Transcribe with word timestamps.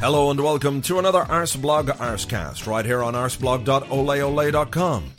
Hello 0.00 0.30
and 0.30 0.38
welcome 0.38 0.80
to 0.82 1.00
another 1.00 1.24
Arseblog 1.24 1.88
Arsecast 1.96 2.68
right 2.68 2.84
here 2.84 3.02
on 3.02 3.14
arseblog.oleole.com. 3.14 5.12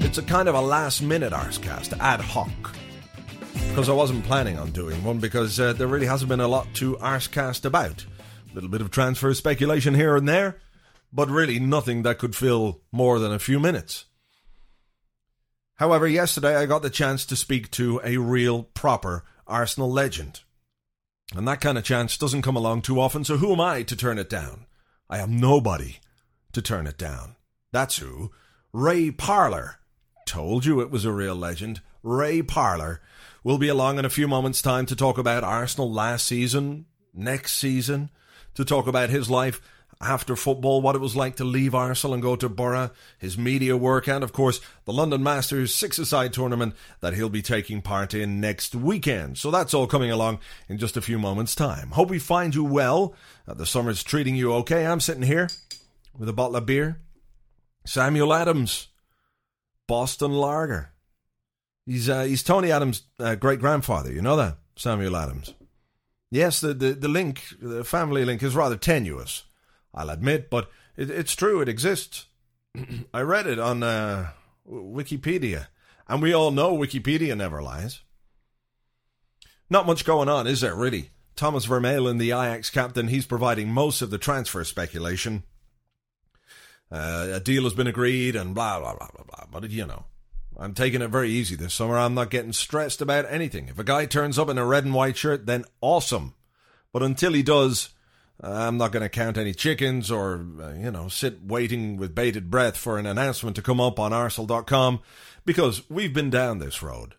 It's 0.00 0.18
a 0.18 0.22
kind 0.22 0.48
of 0.48 0.54
a 0.54 0.60
last 0.60 1.02
minute 1.02 1.32
Arsecast, 1.32 1.98
ad 1.98 2.20
hoc. 2.20 2.48
Because 3.68 3.88
I 3.88 3.94
wasn't 3.94 4.24
planning 4.24 4.60
on 4.60 4.70
doing 4.70 5.02
one 5.02 5.18
because 5.18 5.58
uh, 5.58 5.72
there 5.72 5.88
really 5.88 6.06
hasn't 6.06 6.28
been 6.28 6.38
a 6.38 6.46
lot 6.46 6.72
to 6.74 6.94
Arsecast 6.98 7.64
about. 7.64 8.06
A 8.48 8.54
little 8.54 8.70
bit 8.70 8.80
of 8.80 8.92
transfer 8.92 9.34
speculation 9.34 9.94
here 9.94 10.16
and 10.16 10.28
there, 10.28 10.60
but 11.12 11.28
really 11.28 11.58
nothing 11.58 12.04
that 12.04 12.18
could 12.18 12.36
fill 12.36 12.82
more 12.92 13.18
than 13.18 13.32
a 13.32 13.40
few 13.40 13.58
minutes. 13.58 14.04
However, 15.74 16.06
yesterday 16.06 16.54
I 16.54 16.66
got 16.66 16.82
the 16.82 16.90
chance 16.90 17.26
to 17.26 17.34
speak 17.34 17.72
to 17.72 18.00
a 18.04 18.18
real, 18.18 18.62
proper 18.62 19.24
Arsenal 19.48 19.90
legend. 19.90 20.42
And 21.34 21.46
that 21.46 21.60
kind 21.60 21.76
of 21.76 21.84
chance 21.84 22.16
doesn't 22.16 22.42
come 22.42 22.56
along 22.56 22.82
too 22.82 23.00
often, 23.00 23.24
so 23.24 23.36
who 23.36 23.52
am 23.52 23.60
I 23.60 23.82
to 23.82 23.96
turn 23.96 24.18
it 24.18 24.30
down? 24.30 24.66
I 25.10 25.18
am 25.18 25.38
nobody 25.38 25.96
to 26.52 26.62
turn 26.62 26.86
it 26.86 26.96
down. 26.96 27.36
That's 27.72 27.98
who. 27.98 28.30
Ray 28.72 29.10
Parlour. 29.10 29.76
Told 30.26 30.64
you 30.64 30.80
it 30.80 30.90
was 30.90 31.04
a 31.04 31.12
real 31.12 31.34
legend. 31.34 31.80
Ray 32.02 32.42
Parlour 32.42 33.00
will 33.44 33.58
be 33.58 33.68
along 33.68 33.98
in 33.98 34.04
a 34.04 34.10
few 34.10 34.28
moments' 34.28 34.62
time 34.62 34.86
to 34.86 34.96
talk 34.96 35.18
about 35.18 35.44
Arsenal 35.44 35.90
last 35.90 36.26
season, 36.26 36.86
next 37.14 37.54
season, 37.54 38.10
to 38.54 38.64
talk 38.64 38.86
about 38.86 39.10
his 39.10 39.30
life 39.30 39.60
after 40.00 40.36
football, 40.36 40.80
what 40.80 40.94
it 40.94 41.00
was 41.00 41.16
like 41.16 41.34
to 41.36 41.44
leave 41.44 41.74
Arsenal 41.74 42.14
and 42.14 42.22
go 42.22 42.36
to 42.36 42.48
Boro, 42.48 42.90
his 43.18 43.36
media 43.36 43.76
work, 43.76 44.06
and 44.06 44.22
of 44.22 44.32
course 44.32 44.60
the 44.84 44.92
London 44.92 45.22
Masters 45.22 45.74
six-a-side 45.74 46.32
tournament 46.32 46.74
that 47.00 47.14
he'll 47.14 47.28
be 47.28 47.42
taking 47.42 47.82
part 47.82 48.14
in 48.14 48.40
next 48.40 48.76
weekend. 48.76 49.38
So 49.38 49.50
that's 49.50 49.74
all 49.74 49.88
coming 49.88 50.10
along 50.10 50.38
in 50.68 50.78
just 50.78 50.96
a 50.96 51.02
few 51.02 51.18
moments' 51.18 51.56
time. 51.56 51.90
Hope 51.90 52.10
we 52.10 52.20
find 52.20 52.54
you 52.54 52.62
well. 52.62 53.14
Uh, 53.46 53.54
the 53.54 53.66
summer's 53.66 54.04
treating 54.04 54.36
you 54.36 54.52
okay. 54.54 54.86
I'm 54.86 55.00
sitting 55.00 55.24
here 55.24 55.48
with 56.16 56.28
a 56.28 56.32
bottle 56.32 56.56
of 56.56 56.66
beer. 56.66 57.00
Samuel 57.84 58.32
Adams, 58.32 58.88
Boston 59.88 60.32
Lager. 60.32 60.92
He's 61.86 62.08
uh, 62.08 62.22
he's 62.22 62.42
Tony 62.42 62.70
Adams' 62.70 63.02
uh, 63.18 63.34
great 63.34 63.60
grandfather. 63.60 64.12
You 64.12 64.22
know 64.22 64.36
that 64.36 64.58
Samuel 64.76 65.16
Adams. 65.16 65.54
Yes, 66.30 66.60
the, 66.60 66.74
the 66.74 66.92
the 66.92 67.08
link, 67.08 67.42
the 67.60 67.82
family 67.82 68.24
link, 68.24 68.42
is 68.42 68.54
rather 68.54 68.76
tenuous. 68.76 69.44
I'll 69.94 70.10
admit, 70.10 70.50
but 70.50 70.70
it, 70.96 71.10
it's 71.10 71.34
true, 71.34 71.60
it 71.60 71.68
exists. 71.68 72.26
I 73.14 73.20
read 73.20 73.46
it 73.46 73.58
on 73.58 73.82
uh, 73.82 74.30
Wikipedia, 74.68 75.68
and 76.08 76.22
we 76.22 76.32
all 76.32 76.50
know 76.50 76.76
Wikipedia 76.76 77.36
never 77.36 77.62
lies. 77.62 78.00
Not 79.70 79.86
much 79.86 80.04
going 80.04 80.28
on, 80.28 80.46
is 80.46 80.60
there, 80.60 80.74
really? 80.74 81.10
Thomas 81.36 81.66
Vermaelen, 81.66 82.18
the 82.18 82.30
Ajax 82.30 82.70
captain, 82.70 83.08
he's 83.08 83.26
providing 83.26 83.68
most 83.68 84.02
of 84.02 84.10
the 84.10 84.18
transfer 84.18 84.64
speculation. 84.64 85.44
Uh, 86.90 87.28
a 87.34 87.40
deal 87.40 87.64
has 87.64 87.74
been 87.74 87.86
agreed, 87.86 88.34
and 88.34 88.54
blah, 88.54 88.80
blah, 88.80 88.96
blah, 88.96 89.08
blah, 89.14 89.24
blah. 89.24 89.44
But, 89.50 89.70
you 89.70 89.86
know, 89.86 90.06
I'm 90.56 90.74
taking 90.74 91.02
it 91.02 91.10
very 91.10 91.30
easy 91.30 91.54
this 91.54 91.74
summer. 91.74 91.96
I'm 91.96 92.14
not 92.14 92.30
getting 92.30 92.52
stressed 92.52 93.00
about 93.00 93.26
anything. 93.28 93.68
If 93.68 93.78
a 93.78 93.84
guy 93.84 94.06
turns 94.06 94.38
up 94.38 94.48
in 94.48 94.58
a 94.58 94.64
red 94.64 94.84
and 94.84 94.94
white 94.94 95.16
shirt, 95.16 95.46
then 95.46 95.64
awesome. 95.80 96.34
But 96.92 97.02
until 97.02 97.34
he 97.34 97.42
does, 97.42 97.90
I'm 98.40 98.76
not 98.76 98.92
going 98.92 99.02
to 99.02 99.08
count 99.08 99.36
any 99.36 99.52
chickens 99.52 100.10
or, 100.10 100.46
uh, 100.60 100.72
you 100.74 100.90
know, 100.92 101.08
sit 101.08 101.42
waiting 101.42 101.96
with 101.96 102.14
bated 102.14 102.50
breath 102.50 102.76
for 102.76 102.98
an 102.98 103.06
announcement 103.06 103.56
to 103.56 103.62
come 103.62 103.80
up 103.80 103.98
on 103.98 104.12
Arsenal.com 104.12 105.00
because 105.44 105.88
we've 105.90 106.14
been 106.14 106.30
down 106.30 106.58
this 106.58 106.82
road 106.82 107.16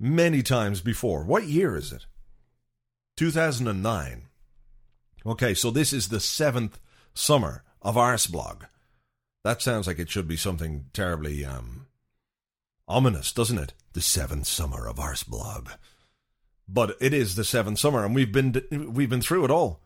many 0.00 0.42
times 0.42 0.80
before. 0.80 1.24
What 1.24 1.44
year 1.44 1.76
is 1.76 1.92
it? 1.92 2.06
2009. 3.16 4.22
Okay, 5.26 5.54
so 5.54 5.70
this 5.70 5.92
is 5.92 6.08
the 6.08 6.20
seventh 6.20 6.78
summer 7.12 7.64
of 7.82 7.96
Arseblog. 7.96 8.62
That 9.44 9.60
sounds 9.60 9.86
like 9.86 9.98
it 9.98 10.10
should 10.10 10.28
be 10.28 10.36
something 10.36 10.86
terribly 10.92 11.44
um, 11.44 11.86
ominous, 12.88 13.32
doesn't 13.32 13.58
it? 13.58 13.74
The 13.92 14.00
seventh 14.00 14.46
summer 14.46 14.86
of 14.86 14.96
Arseblog. 14.96 15.76
But 16.68 16.96
it 17.00 17.12
is 17.12 17.34
the 17.36 17.44
seventh 17.44 17.78
summer, 17.78 18.04
and 18.04 18.14
we've 18.14 18.32
been 18.32 18.62
we've 18.92 19.10
been 19.10 19.20
through 19.20 19.44
it 19.44 19.50
all. 19.50 19.80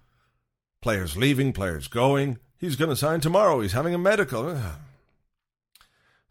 Players 0.82 1.16
leaving, 1.16 1.52
players 1.52 1.88
going. 1.88 2.38
He's 2.56 2.76
going 2.76 2.90
to 2.90 2.96
sign 2.96 3.20
tomorrow. 3.20 3.60
He's 3.60 3.72
having 3.72 3.94
a 3.94 3.98
medical. 3.98 4.58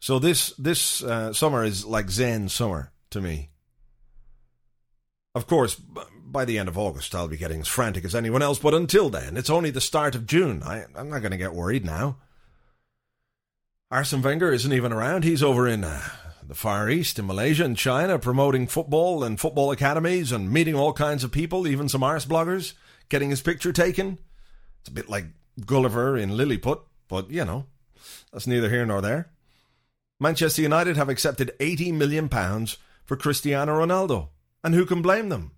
So 0.02 0.18
this 0.18 0.54
this 0.56 1.02
uh, 1.02 1.34
summer 1.34 1.62
is 1.62 1.84
like 1.84 2.08
Zen 2.10 2.48
summer 2.48 2.90
to 3.10 3.20
me. 3.20 3.50
Of 5.34 5.46
course, 5.46 5.74
by 5.76 6.46
the 6.46 6.58
end 6.58 6.70
of 6.70 6.78
August, 6.78 7.14
I'll 7.14 7.28
be 7.28 7.36
getting 7.36 7.60
as 7.60 7.68
frantic 7.68 8.06
as 8.06 8.14
anyone 8.14 8.40
else. 8.40 8.58
But 8.58 8.72
until 8.72 9.10
then, 9.10 9.36
it's 9.36 9.50
only 9.50 9.70
the 9.70 9.80
start 9.80 10.14
of 10.14 10.26
June. 10.26 10.62
I, 10.62 10.84
I'm 10.96 11.10
not 11.10 11.20
going 11.20 11.32
to 11.32 11.36
get 11.36 11.54
worried 11.54 11.84
now. 11.84 12.16
Arsene 13.90 14.22
Wenger 14.22 14.52
isn't 14.52 14.72
even 14.72 14.90
around. 14.90 15.24
He's 15.24 15.42
over 15.42 15.68
in 15.68 15.84
uh, 15.84 16.00
the 16.42 16.54
Far 16.54 16.88
East, 16.88 17.18
in 17.18 17.26
Malaysia 17.26 17.64
and 17.64 17.76
China, 17.76 18.18
promoting 18.18 18.66
football 18.66 19.22
and 19.22 19.38
football 19.38 19.70
academies 19.70 20.32
and 20.32 20.50
meeting 20.50 20.74
all 20.74 20.92
kinds 20.92 21.24
of 21.24 21.30
people, 21.30 21.66
even 21.66 21.88
some 21.88 22.02
arse 22.02 22.24
bloggers, 22.24 22.72
getting 23.08 23.30
his 23.30 23.42
picture 23.42 23.72
taken. 23.72 24.18
It's 24.80 24.88
a 24.88 24.92
bit 24.92 25.08
like 25.08 25.26
Gulliver 25.66 26.16
in 26.16 26.36
Lilliput, 26.36 26.80
but 27.08 27.30
you 27.30 27.44
know, 27.44 27.66
that's 28.32 28.46
neither 28.46 28.70
here 28.70 28.86
nor 28.86 29.00
there. 29.00 29.30
Manchester 30.18 30.62
United 30.62 30.96
have 30.96 31.08
accepted 31.08 31.52
£80 31.58 31.94
million 31.94 32.28
for 32.28 33.16
Cristiano 33.16 33.72
Ronaldo, 33.74 34.28
and 34.62 34.74
who 34.74 34.84
can 34.84 35.02
blame 35.02 35.28
them? 35.30 35.52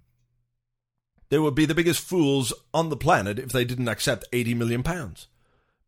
They 1.30 1.38
would 1.38 1.54
be 1.54 1.64
the 1.64 1.74
biggest 1.74 2.00
fools 2.00 2.52
on 2.74 2.90
the 2.90 2.96
planet 2.96 3.38
if 3.38 3.52
they 3.52 3.64
didn't 3.64 3.88
accept 3.88 4.30
£80 4.32 4.56
million. 4.56 4.84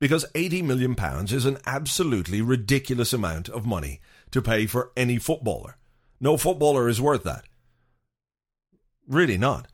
Because 0.01 0.25
£80 0.35 0.65
million 0.65 0.97
is 1.27 1.45
an 1.45 1.59
absolutely 1.67 2.41
ridiculous 2.41 3.13
amount 3.13 3.49
of 3.49 3.67
money 3.67 4.01
to 4.31 4.43
pay 4.43 4.67
for 4.67 4.91
any 4.97 5.19
footballer. 5.19 5.77
No 6.19 6.37
footballer 6.37 6.89
is 6.89 7.01
worth 7.01 7.25
that. 7.25 7.45
Really 9.07 9.37
not. 9.37 9.69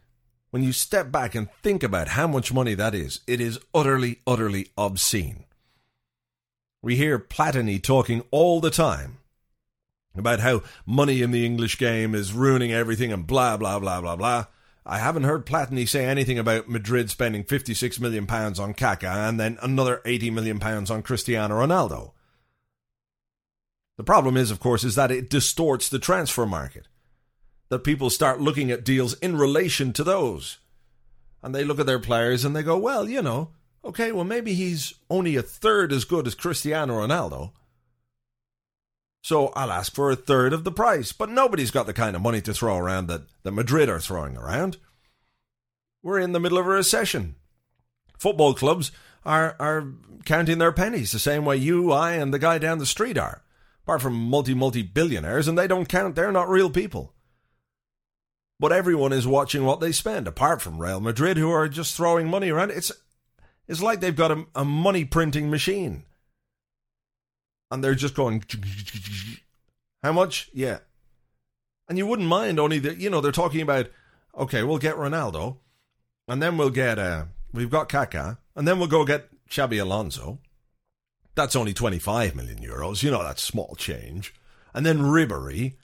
When 0.50 0.62
you 0.64 0.72
step 0.72 1.12
back 1.12 1.34
and 1.34 1.48
think 1.62 1.82
about 1.82 2.08
how 2.08 2.26
much 2.26 2.52
money 2.52 2.74
that 2.74 2.94
is, 2.94 3.20
it 3.26 3.40
is 3.40 3.60
utterly, 3.72 4.18
utterly 4.26 4.68
obscene. 4.76 5.44
We 6.82 6.96
hear 6.96 7.18
Platini 7.18 7.80
talking 7.80 8.24
all 8.30 8.60
the 8.60 8.70
time 8.70 9.18
about 10.16 10.40
how 10.40 10.62
money 10.84 11.22
in 11.22 11.30
the 11.30 11.46
English 11.46 11.78
game 11.78 12.14
is 12.14 12.32
ruining 12.32 12.72
everything 12.72 13.12
and 13.12 13.26
blah, 13.26 13.56
blah, 13.56 13.78
blah, 13.78 14.00
blah, 14.00 14.16
blah. 14.16 14.46
I 14.84 14.98
haven't 14.98 15.22
heard 15.22 15.46
Platini 15.46 15.88
say 15.88 16.04
anything 16.04 16.38
about 16.38 16.68
Madrid 16.68 17.10
spending 17.10 17.44
£56 17.44 18.00
million 18.00 18.24
on 18.24 18.74
Kaká 18.74 19.28
and 19.28 19.38
then 19.38 19.56
another 19.62 20.00
£80 20.04 20.32
million 20.32 20.60
on 20.62 21.02
Cristiano 21.02 21.54
Ronaldo. 21.54 22.12
The 23.98 24.04
problem 24.04 24.36
is, 24.36 24.50
of 24.50 24.58
course, 24.58 24.82
is 24.82 24.96
that 24.96 25.12
it 25.12 25.30
distorts 25.30 25.88
the 25.88 25.98
transfer 25.98 26.46
market 26.46 26.88
that 27.70 27.84
people 27.84 28.10
start 28.10 28.40
looking 28.40 28.70
at 28.70 28.84
deals 28.84 29.14
in 29.14 29.36
relation 29.36 29.92
to 29.94 30.04
those. 30.04 30.58
And 31.42 31.54
they 31.54 31.64
look 31.64 31.80
at 31.80 31.86
their 31.86 31.98
players 31.98 32.44
and 32.44 32.54
they 32.54 32.62
go, 32.62 32.76
well, 32.76 33.08
you 33.08 33.22
know, 33.22 33.50
okay, 33.84 34.12
well, 34.12 34.24
maybe 34.24 34.52
he's 34.52 34.94
only 35.08 35.36
a 35.36 35.42
third 35.42 35.92
as 35.92 36.04
good 36.04 36.26
as 36.26 36.34
Cristiano 36.34 36.98
Ronaldo. 36.98 37.52
So 39.22 39.48
I'll 39.48 39.70
ask 39.72 39.94
for 39.94 40.10
a 40.10 40.16
third 40.16 40.52
of 40.52 40.64
the 40.64 40.72
price. 40.72 41.12
But 41.12 41.30
nobody's 41.30 41.70
got 41.70 41.86
the 41.86 41.92
kind 41.92 42.16
of 42.16 42.22
money 42.22 42.40
to 42.42 42.52
throw 42.52 42.76
around 42.76 43.06
that, 43.06 43.22
that 43.44 43.52
Madrid 43.52 43.88
are 43.88 44.00
throwing 44.00 44.36
around. 44.36 44.76
We're 46.02 46.18
in 46.18 46.32
the 46.32 46.40
middle 46.40 46.58
of 46.58 46.66
a 46.66 46.70
recession. 46.70 47.36
Football 48.18 48.54
clubs 48.54 48.90
are, 49.24 49.56
are 49.60 49.86
counting 50.24 50.58
their 50.58 50.72
pennies 50.72 51.12
the 51.12 51.18
same 51.18 51.44
way 51.44 51.56
you, 51.56 51.92
I, 51.92 52.12
and 52.12 52.34
the 52.34 52.38
guy 52.38 52.58
down 52.58 52.78
the 52.78 52.86
street 52.86 53.16
are. 53.16 53.42
Apart 53.84 54.02
from 54.02 54.14
multi, 54.14 54.54
multi 54.54 54.82
billionaires, 54.82 55.48
and 55.48 55.56
they 55.56 55.66
don't 55.66 55.88
count, 55.88 56.14
they're 56.14 56.32
not 56.32 56.48
real 56.48 56.70
people. 56.70 57.14
But 58.60 58.72
everyone 58.72 59.14
is 59.14 59.26
watching 59.26 59.64
what 59.64 59.80
they 59.80 59.90
spend, 59.90 60.28
apart 60.28 60.60
from 60.60 60.78
Real 60.78 61.00
Madrid, 61.00 61.38
who 61.38 61.50
are 61.50 61.66
just 61.66 61.96
throwing 61.96 62.28
money 62.28 62.50
around. 62.50 62.70
It's 62.70 62.92
it's 63.66 63.80
like 63.80 64.00
they've 64.00 64.14
got 64.14 64.30
a, 64.30 64.44
a 64.54 64.64
money 64.66 65.06
printing 65.06 65.50
machine, 65.50 66.04
and 67.70 67.82
they're 67.82 67.94
just 67.94 68.14
going. 68.14 68.44
How 70.02 70.12
much? 70.12 70.50
Yeah, 70.52 70.80
and 71.88 71.96
you 71.96 72.06
wouldn't 72.06 72.28
mind 72.28 72.60
only 72.60 72.78
that 72.80 72.98
you 72.98 73.08
know 73.08 73.22
they're 73.22 73.32
talking 73.32 73.62
about. 73.62 73.88
Okay, 74.36 74.62
we'll 74.62 74.78
get 74.78 74.94
Ronaldo, 74.94 75.56
and 76.28 76.42
then 76.42 76.58
we'll 76.58 76.70
get 76.70 76.98
uh, 76.98 77.24
we've 77.54 77.70
got 77.70 77.88
Kaká, 77.88 78.38
and 78.54 78.68
then 78.68 78.78
we'll 78.78 78.88
go 78.88 79.06
get 79.06 79.30
Xabi 79.48 79.80
Alonso. 79.80 80.38
That's 81.34 81.56
only 81.56 81.72
twenty 81.72 81.98
five 81.98 82.36
million 82.36 82.58
euros. 82.58 83.02
You 83.02 83.10
know 83.10 83.22
that's 83.22 83.42
small 83.42 83.74
change, 83.78 84.34
and 84.74 84.84
then 84.84 84.98
Ribery 84.98 85.76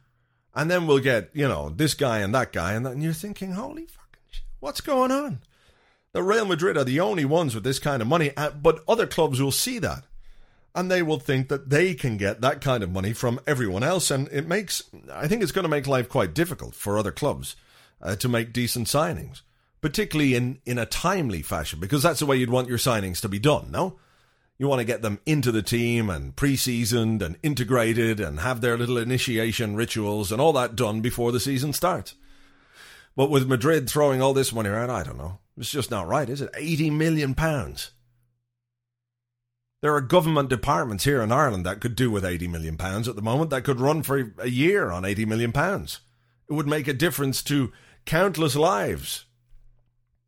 and 0.57 0.71
then 0.71 0.87
we'll 0.87 0.99
get, 0.99 1.29
you 1.35 1.47
know, 1.47 1.69
this 1.69 1.93
guy 1.93 2.21
and 2.21 2.35
that 2.35 2.51
guy. 2.51 2.73
And 2.73 2.87
then 2.87 3.03
you're 3.03 3.13
thinking, 3.13 3.53
holy 3.53 3.85
fucking 3.85 4.23
shit, 4.31 4.43
what's 4.59 4.81
going 4.81 5.13
on? 5.13 5.41
The 6.13 6.23
Real 6.23 6.47
Madrid 6.47 6.79
are 6.79 6.85
the 6.85 6.99
only 6.99 7.27
ones 7.27 7.55
with 7.55 7.63
this 7.63 7.79
kind 7.79 8.01
of 8.01 8.09
money, 8.09 8.35
uh, 8.39 8.51
but 8.51 8.83
other 8.89 9.07
clubs 9.07 9.41
will 9.41 9.53
see 9.53 9.79
that. 9.81 10.05
And 10.75 10.91
they 10.91 11.03
will 11.03 11.19
think 11.19 11.49
that 11.49 11.69
they 11.69 11.93
can 11.95 12.17
get 12.17 12.41
that 12.41 12.63
kind 12.63 12.83
of 12.83 12.91
money 12.91 13.13
from 13.13 13.39
everyone 13.47 13.83
else. 13.83 14.11
And 14.11 14.29
it 14.33 14.49
makes, 14.49 14.83
I 15.13 15.29
think 15.29 15.43
it's 15.43 15.53
going 15.53 15.65
to 15.65 15.69
make 15.69 15.87
life 15.87 16.09
quite 16.09 16.33
difficult 16.33 16.75
for 16.75 16.99
other 16.99 17.13
clubs 17.13 17.55
uh, 18.01 18.17
to 18.17 18.29
make 18.29 18.55
decent 18.55 18.87
signings, 18.87 19.43
particularly 19.83 20.35
in, 20.35 20.59
in 20.65 20.79
a 20.79 20.87
timely 20.87 21.43
fashion, 21.43 21.81
because 21.81 22.03
that's 22.03 22.21
the 22.21 22.27
way 22.27 22.37
you'd 22.37 22.51
want 22.51 22.69
your 22.69 22.79
signings 22.79 23.21
to 23.21 23.29
be 23.29 23.39
done, 23.39 23.71
no? 23.71 23.99
You 24.59 24.69
want 24.69 24.81
to 24.81 24.87
get 24.87 25.03
them 25.03 25.21
into 25.27 25.53
the 25.53 25.63
team 25.63 26.09
and 26.09 26.35
pre-seasoned 26.35 27.21
and 27.21 27.37
integrated 27.43 28.21
and 28.21 28.41
have 28.41 28.61
their 28.61 28.79
little 28.79 28.97
initiation 28.97 29.77
rituals 29.77 30.33
and 30.33 30.41
all 30.41 30.55
that 30.55 30.77
done 30.77 31.03
before 31.03 31.31
the 31.31 31.41
season 31.41 31.75
starts. 31.75 32.15
But 33.15 33.31
with 33.31 33.49
Madrid 33.49 33.89
throwing 33.89 34.23
all 34.23 34.33
this 34.33 34.53
money 34.53 34.71
around, 34.71 34.91
I 34.91 35.03
don't 35.03 35.19
know. 35.19 35.39
It's 35.59 35.71
just 35.71 35.91
not 35.91 36.09
right, 36.09 36.29
is 36.29 36.41
it? 36.41 36.51
80 36.55 36.91
million 36.91 37.35
pounds. 37.35 37.91
There 39.83 39.95
are 39.95 40.01
government 40.01 40.49
departments 40.49 41.05
here 41.05 41.21
in 41.21 41.33
Ireland 41.33 41.67
that 41.67 41.81
could 41.81 41.95
do 41.95 42.11
with 42.11 42.25
80 42.25 42.49
million 42.49 42.77
pounds 42.77 43.09
at 43.09 43.17
the 43.17 43.23
moment 43.23 43.51
that 43.51 43.65
could 43.65 43.81
run 43.81 44.03
for 44.03 44.33
a 44.39 44.49
year 44.49 44.91
on 44.91 45.05
80 45.05 45.27
million 45.27 45.53
pounds. 45.53 46.01
It 46.49 46.55
would 46.55 46.67
make 46.67 46.89
a 46.89 46.95
difference 46.95 47.43
to 47.45 47.73
countless 48.07 48.57
lives. 48.57 49.27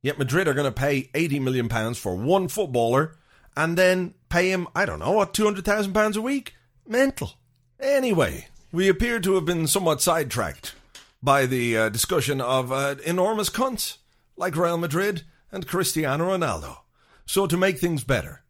Yet 0.03 0.19
Madrid 0.19 0.49
are 0.49 0.55
going 0.55 0.73
to 0.73 0.81
pay 0.81 1.11
80 1.15 1.41
million 1.41 1.69
pounds 1.69 1.99
for 1.99 2.15
one 2.15 2.49
footballer 2.49 3.17
and 3.57 3.77
then 3.77 4.15
pay 4.29 4.51
him, 4.51 4.69
I 4.75 4.85
don't 4.87 4.99
know, 4.99 5.13
what, 5.13 5.35
£200,000 5.35 6.17
a 6.17 6.21
week? 6.21 6.55
Mental. 6.87 7.33
Anyway, 7.81 8.49
we 8.73 8.89
appear 8.89 9.21
to 9.21 9.35
have 9.35 9.45
been 9.45 9.67
somewhat 9.67 10.03
sidetracked 10.03 10.75
by 11.23 11.47
the 11.47 11.77
uh, 11.77 11.89
discussion 11.89 12.41
of 12.41 12.73
uh, 12.73 12.97
enormous 13.05 13.51
cunts 13.51 13.99
like 14.37 14.57
Real 14.57 14.79
Madrid 14.79 15.23
and 15.51 15.67
Cristiano 15.67 16.29
Ronaldo. 16.29 16.79
So, 17.27 17.47
to 17.47 17.57
make 17.57 17.79
things 17.79 18.05
better, 18.05 18.43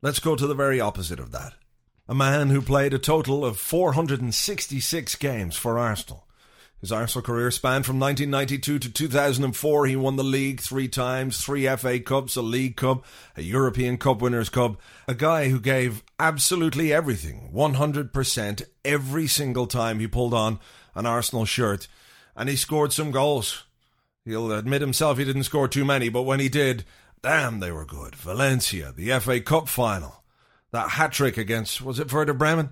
let's 0.00 0.18
go 0.18 0.36
to 0.36 0.46
the 0.46 0.54
very 0.54 0.80
opposite 0.80 1.20
of 1.20 1.32
that. 1.32 1.54
A 2.08 2.14
man 2.14 2.50
who 2.50 2.62
played 2.62 2.94
a 2.94 2.98
total 2.98 3.44
of 3.44 3.58
466 3.58 5.14
games 5.16 5.56
for 5.56 5.78
Arsenal 5.78 6.26
his 6.82 6.90
Arsenal 6.90 7.22
career 7.22 7.52
spanned 7.52 7.86
from 7.86 8.00
1992 8.00 8.80
to 8.80 8.92
2004. 8.92 9.86
He 9.86 9.94
won 9.94 10.16
the 10.16 10.24
league 10.24 10.60
three 10.60 10.88
times, 10.88 11.42
three 11.42 11.64
FA 11.76 12.00
Cups, 12.00 12.34
a 12.34 12.42
League 12.42 12.76
Cup, 12.76 13.04
a 13.36 13.42
European 13.42 13.96
Cup 13.96 14.20
Winners' 14.20 14.48
Cup. 14.48 14.80
A 15.06 15.14
guy 15.14 15.48
who 15.48 15.60
gave 15.60 16.02
absolutely 16.18 16.92
everything, 16.92 17.50
100% 17.54 18.62
every 18.84 19.28
single 19.28 19.68
time 19.68 20.00
he 20.00 20.08
pulled 20.08 20.34
on 20.34 20.58
an 20.96 21.06
Arsenal 21.06 21.44
shirt. 21.44 21.86
And 22.34 22.48
he 22.48 22.56
scored 22.56 22.92
some 22.92 23.12
goals. 23.12 23.62
He'll 24.24 24.50
admit 24.50 24.80
himself 24.80 25.18
he 25.18 25.24
didn't 25.24 25.44
score 25.44 25.68
too 25.68 25.84
many, 25.84 26.08
but 26.08 26.22
when 26.22 26.40
he 26.40 26.48
did, 26.48 26.84
damn, 27.22 27.60
they 27.60 27.70
were 27.70 27.86
good. 27.86 28.16
Valencia, 28.16 28.90
the 28.90 29.20
FA 29.20 29.40
Cup 29.40 29.68
final, 29.68 30.24
that 30.72 30.90
hat 30.90 31.12
trick 31.12 31.36
against, 31.36 31.80
was 31.80 32.00
it 32.00 32.12
Werder 32.12 32.34
Bremen? 32.34 32.70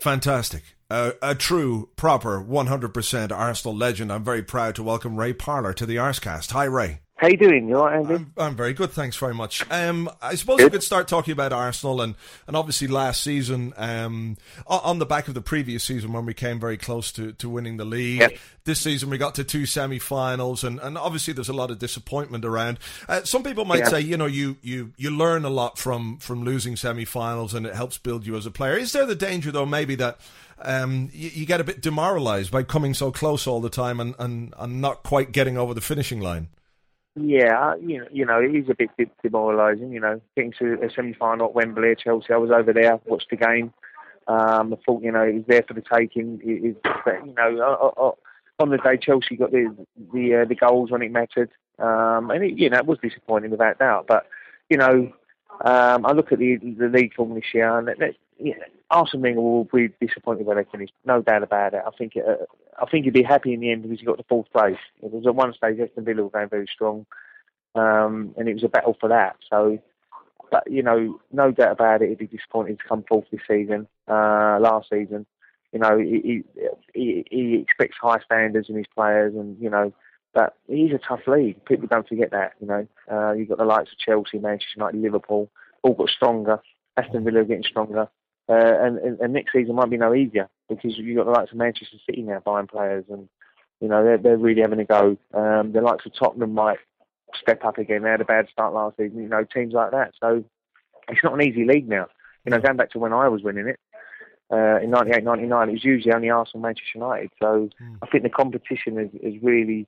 Fantastic 0.00 0.73
a, 0.90 1.12
a 1.22 1.34
true, 1.34 1.90
proper, 1.96 2.42
100% 2.42 3.32
Arsenal 3.32 3.76
legend. 3.76 4.12
I'm 4.12 4.24
very 4.24 4.42
proud 4.42 4.74
to 4.76 4.82
welcome 4.82 5.16
Ray 5.16 5.32
Parlour 5.32 5.72
to 5.74 5.86
the 5.86 5.96
Arsecast. 5.96 6.50
Hi, 6.52 6.64
Ray. 6.64 7.00
How 7.16 7.28
you 7.28 7.36
doing? 7.36 7.68
You 7.68 7.78
all 7.78 7.86
right, 7.86 8.00
Andy? 8.00 8.14
I'm, 8.14 8.32
I'm, 8.36 8.56
very 8.56 8.72
good, 8.72 8.90
thanks 8.90 9.16
very 9.16 9.34
much. 9.34 9.64
Um, 9.70 10.10
I 10.20 10.34
suppose 10.34 10.58
good. 10.58 10.64
we 10.64 10.70
could 10.70 10.82
start 10.82 11.06
talking 11.06 11.30
about 11.30 11.52
Arsenal 11.52 12.02
and, 12.02 12.16
and 12.48 12.56
obviously 12.56 12.88
last 12.88 13.22
season, 13.22 13.72
um, 13.76 14.36
on 14.66 14.98
the 14.98 15.06
back 15.06 15.28
of 15.28 15.34
the 15.34 15.40
previous 15.40 15.84
season 15.84 16.12
when 16.12 16.26
we 16.26 16.34
came 16.34 16.58
very 16.58 16.76
close 16.76 17.12
to, 17.12 17.32
to 17.34 17.48
winning 17.48 17.76
the 17.76 17.84
league. 17.84 18.18
Yep. 18.18 18.38
This 18.64 18.80
season 18.80 19.10
we 19.10 19.18
got 19.18 19.36
to 19.36 19.44
two 19.44 19.64
semi-finals 19.64 20.64
and, 20.64 20.80
and 20.80 20.98
obviously 20.98 21.32
there's 21.32 21.48
a 21.48 21.54
lot 21.54 21.70
of 21.70 21.78
disappointment 21.78 22.44
around. 22.44 22.80
Uh, 23.08 23.22
some 23.22 23.44
people 23.44 23.64
might 23.64 23.80
yeah. 23.80 23.88
say, 23.90 24.00
you 24.00 24.16
know, 24.16 24.26
you, 24.26 24.56
you, 24.60 24.92
you 24.96 25.12
learn 25.12 25.44
a 25.44 25.50
lot 25.50 25.78
from, 25.78 26.18
from 26.18 26.42
losing 26.42 26.74
semi-finals 26.74 27.54
and 27.54 27.64
it 27.64 27.76
helps 27.76 27.96
build 27.96 28.26
you 28.26 28.34
as 28.36 28.44
a 28.44 28.50
player. 28.50 28.76
Is 28.76 28.90
there 28.90 29.06
the 29.06 29.14
danger 29.14 29.52
though 29.52 29.66
maybe 29.66 29.94
that 29.94 30.18
um, 30.58 31.10
you, 31.12 31.30
you, 31.30 31.46
get 31.46 31.60
a 31.60 31.64
bit 31.64 31.80
demoralised 31.80 32.50
by 32.50 32.64
coming 32.64 32.92
so 32.92 33.12
close 33.12 33.46
all 33.46 33.60
the 33.60 33.70
time 33.70 34.00
and, 34.00 34.16
and, 34.18 34.52
and 34.58 34.80
not 34.80 35.04
quite 35.04 35.30
getting 35.30 35.56
over 35.56 35.74
the 35.74 35.80
finishing 35.80 36.20
line? 36.20 36.48
Yeah, 37.16 37.76
you 37.76 38.00
know, 38.00 38.06
you 38.10 38.24
know, 38.26 38.40
it 38.40 38.54
is 38.54 38.68
a 38.68 38.74
bit, 38.74 38.90
demoralising. 39.22 39.92
You 39.92 40.00
know, 40.00 40.20
getting 40.36 40.52
to 40.58 40.78
a 40.82 40.90
semi-final 40.90 41.46
at 41.46 41.54
Wembley 41.54 41.92
at 41.92 42.00
Chelsea. 42.00 42.32
I 42.32 42.36
was 42.36 42.50
over 42.50 42.72
there, 42.72 42.98
watched 43.06 43.30
the 43.30 43.36
game. 43.36 43.72
Um, 44.26 44.72
I 44.72 44.76
thought, 44.84 45.02
you 45.02 45.12
know, 45.12 45.22
it 45.22 45.34
was 45.34 45.44
there 45.46 45.62
for 45.66 45.74
the 45.74 45.82
taking. 45.82 46.40
It, 46.42 46.76
it, 46.84 47.24
you 47.24 47.34
know, 47.34 48.16
on 48.58 48.70
the 48.70 48.78
day 48.78 48.96
Chelsea 48.96 49.36
got 49.36 49.52
the 49.52 49.74
the 50.12 50.42
uh, 50.42 50.44
the 50.44 50.54
goals 50.54 50.90
when 50.90 51.02
it 51.02 51.12
mattered, 51.12 51.50
um, 51.78 52.30
and 52.30 52.44
it, 52.44 52.58
you 52.58 52.70
know, 52.70 52.78
it 52.78 52.86
was 52.86 52.98
disappointing 53.02 53.50
without 53.50 53.78
doubt. 53.78 54.06
But 54.08 54.26
you 54.68 54.76
know, 54.76 55.12
um, 55.64 56.06
I 56.06 56.12
look 56.12 56.32
at 56.32 56.38
the 56.38 56.56
the 56.56 56.88
league 56.88 57.14
form 57.14 57.34
this 57.34 57.52
year, 57.52 57.78
and 57.78 57.88
it, 57.88 58.16
yeah, 58.38 58.54
Arsenal 58.90 59.34
will 59.34 59.64
be 59.64 59.88
disappointed 60.00 60.46
when 60.46 60.56
they 60.56 60.64
finish. 60.70 60.90
No 61.04 61.22
doubt 61.22 61.42
about 61.42 61.74
it. 61.74 61.82
I 61.86 61.90
think 61.96 62.14
uh, 62.16 62.44
I 62.80 62.88
think 62.90 63.04
he'd 63.04 63.14
be 63.14 63.22
happy 63.22 63.52
in 63.52 63.60
the 63.60 63.70
end 63.70 63.82
because 63.82 64.00
he 64.00 64.06
got 64.06 64.16
the 64.16 64.24
fourth 64.28 64.50
place. 64.52 64.78
It 65.02 65.12
was 65.12 65.26
at 65.26 65.34
one 65.34 65.52
stage 65.54 65.78
Aston 65.80 66.04
Villa 66.04 66.22
were 66.22 66.30
going 66.30 66.48
very 66.48 66.68
strong, 66.72 67.06
um, 67.74 68.34
and 68.36 68.48
it 68.48 68.54
was 68.54 68.64
a 68.64 68.68
battle 68.68 68.96
for 68.98 69.08
that. 69.08 69.36
So, 69.48 69.78
but 70.50 70.70
you 70.70 70.82
know, 70.82 71.20
no 71.32 71.50
doubt 71.52 71.72
about 71.72 72.02
it, 72.02 72.08
he'd 72.08 72.18
be 72.18 72.26
disappointed 72.26 72.78
to 72.78 72.88
come 72.88 73.04
fourth 73.08 73.26
this 73.30 73.40
season. 73.48 73.86
Uh, 74.08 74.58
last 74.60 74.90
season, 74.90 75.26
you 75.72 75.78
know, 75.78 75.98
he, 75.98 76.44
he 76.92 77.24
he 77.30 77.54
expects 77.56 77.96
high 78.00 78.20
standards 78.24 78.68
in 78.68 78.76
his 78.76 78.86
players, 78.94 79.34
and 79.34 79.60
you 79.60 79.70
know. 79.70 79.92
But 80.32 80.56
he's 80.66 80.90
a 80.90 80.98
tough 80.98 81.28
league. 81.28 81.64
People 81.64 81.86
don't 81.86 82.08
forget 82.08 82.32
that. 82.32 82.54
You 82.60 82.66
know, 82.66 82.88
uh, 83.10 83.32
you've 83.34 83.48
got 83.48 83.58
the 83.58 83.64
likes 83.64 83.92
of 83.92 83.98
Chelsea, 83.98 84.40
Manchester 84.40 84.74
United, 84.76 85.00
Liverpool, 85.00 85.48
all 85.82 85.94
got 85.94 86.08
stronger. 86.08 86.60
Aston 86.96 87.22
Villa 87.22 87.44
getting 87.44 87.62
stronger. 87.62 88.08
Uh, 88.48 88.52
and, 88.52 88.98
and, 89.20 89.32
next 89.32 89.52
season 89.52 89.74
might 89.74 89.88
be 89.88 89.96
no 89.96 90.14
easier 90.14 90.50
because 90.68 90.98
you've 90.98 91.16
got 91.16 91.24
the 91.24 91.30
likes 91.30 91.50
of 91.50 91.56
Manchester 91.56 91.96
City 92.04 92.20
now 92.20 92.42
buying 92.44 92.66
players, 92.66 93.04
and 93.08 93.26
you 93.80 93.88
know 93.88 94.04
they're 94.04 94.18
they're 94.18 94.36
really 94.36 94.60
having 94.60 94.80
a 94.80 94.84
go. 94.84 95.16
Um, 95.32 95.72
the 95.72 95.80
likes 95.80 96.04
of 96.04 96.14
Tottenham 96.14 96.52
might 96.52 96.78
step 97.40 97.64
up 97.64 97.78
again. 97.78 98.02
They 98.02 98.10
had 98.10 98.20
a 98.20 98.26
bad 98.26 98.48
start 98.52 98.74
last 98.74 98.98
season. 98.98 99.22
You 99.22 99.28
know 99.28 99.44
teams 99.44 99.72
like 99.72 99.92
that. 99.92 100.12
So 100.20 100.44
it's 101.08 101.24
not 101.24 101.32
an 101.32 101.42
easy 101.42 101.64
league 101.64 101.88
now. 101.88 102.08
You 102.44 102.50
know, 102.50 102.60
going 102.60 102.76
back 102.76 102.90
to 102.90 102.98
when 102.98 103.14
I 103.14 103.28
was 103.28 103.42
winning 103.42 103.66
it 103.66 103.80
uh, 104.52 104.78
in 104.82 104.90
98, 104.90 105.24
99, 105.24 105.68
it 105.68 105.72
was 105.72 105.84
usually 105.84 106.12
only 106.12 106.30
Arsenal, 106.30 106.62
Manchester 106.62 106.90
United. 106.98 107.30
So 107.40 107.70
mm. 107.82 107.98
I 108.02 108.06
think 108.06 108.22
the 108.22 108.30
competition 108.30 108.96
has, 108.98 109.08
has 109.22 109.42
really 109.42 109.86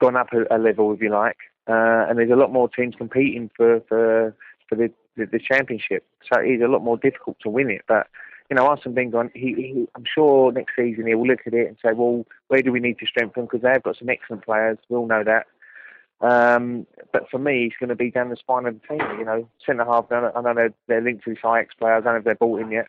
gone 0.00 0.16
up 0.16 0.28
a, 0.32 0.54
a 0.54 0.58
level, 0.58 0.92
if 0.92 1.00
you 1.00 1.10
like, 1.10 1.38
uh, 1.66 2.06
and 2.08 2.18
there's 2.18 2.30
a 2.30 2.36
lot 2.36 2.52
more 2.52 2.68
teams 2.68 2.94
competing 2.96 3.50
for 3.56 3.80
for 3.88 4.36
for 4.68 4.74
the 4.76 4.92
the, 5.18 5.26
the 5.26 5.38
championship. 5.38 6.04
So 6.32 6.40
it 6.40 6.48
is 6.48 6.62
a 6.62 6.68
lot 6.68 6.82
more 6.82 6.96
difficult 6.96 7.36
to 7.42 7.50
win 7.50 7.70
it. 7.70 7.82
But 7.86 8.06
you 8.50 8.56
know, 8.56 8.66
Arsene 8.66 8.94
Wenger, 8.94 9.30
he, 9.34 9.54
he, 9.54 9.88
I'm 9.94 10.04
sure 10.06 10.50
next 10.52 10.72
season 10.74 11.06
he 11.06 11.14
will 11.14 11.26
look 11.26 11.40
at 11.46 11.52
it 11.52 11.68
and 11.68 11.76
say, 11.84 11.92
well, 11.92 12.24
where 12.48 12.62
do 12.62 12.72
we 12.72 12.80
need 12.80 12.98
to 12.98 13.06
strengthen? 13.06 13.44
Because 13.44 13.60
they've 13.60 13.82
got 13.82 13.98
some 13.98 14.08
excellent 14.08 14.44
players. 14.44 14.78
We 14.88 14.96
all 14.96 15.06
know 15.06 15.22
that. 15.24 15.46
Um, 16.20 16.86
but 17.12 17.28
for 17.30 17.38
me, 17.38 17.64
he's 17.64 17.78
going 17.78 17.90
to 17.90 17.94
be 17.94 18.10
down 18.10 18.30
the 18.30 18.36
spine 18.36 18.66
of 18.66 18.80
the 18.80 18.88
team. 18.88 19.18
You 19.18 19.24
know, 19.24 19.48
centre 19.64 19.84
half. 19.84 20.06
I 20.10 20.40
know 20.40 20.54
they're, 20.54 20.74
they're 20.86 21.02
linked 21.02 21.24
to 21.24 21.30
this 21.30 21.38
Ajax 21.44 21.74
player. 21.74 21.94
I 21.94 22.00
don't 22.00 22.14
know 22.14 22.18
if 22.18 22.24
they're 22.24 22.34
bought 22.34 22.60
in 22.60 22.70
yet. 22.70 22.88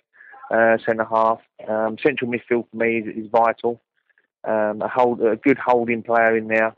Uh, 0.49 0.77
centre 0.83 1.05
half. 1.05 1.41
Um, 1.67 1.97
central 2.01 2.31
midfield 2.31 2.65
for 2.71 2.77
me 2.77 2.99
is, 2.99 3.25
is 3.25 3.29
vital. 3.29 3.81
Um, 4.45 4.81
a 4.81 4.87
hold, 4.87 5.21
a 5.21 5.35
good 5.35 5.57
holding 5.57 6.01
player 6.01 6.37
in 6.37 6.47
there 6.47 6.73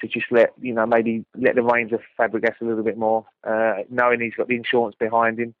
to 0.00 0.08
just 0.08 0.26
let 0.30 0.52
you 0.60 0.74
know 0.74 0.86
maybe 0.86 1.24
let 1.36 1.54
the 1.54 1.62
reins 1.62 1.92
of 1.92 2.00
Fabregas 2.18 2.60
a 2.60 2.64
little 2.64 2.84
bit 2.84 2.98
more, 2.98 3.26
uh, 3.44 3.76
knowing 3.90 4.20
he's 4.20 4.34
got 4.34 4.48
the 4.48 4.56
insurance 4.56 4.94
behind 4.98 5.38
him, 5.38 5.54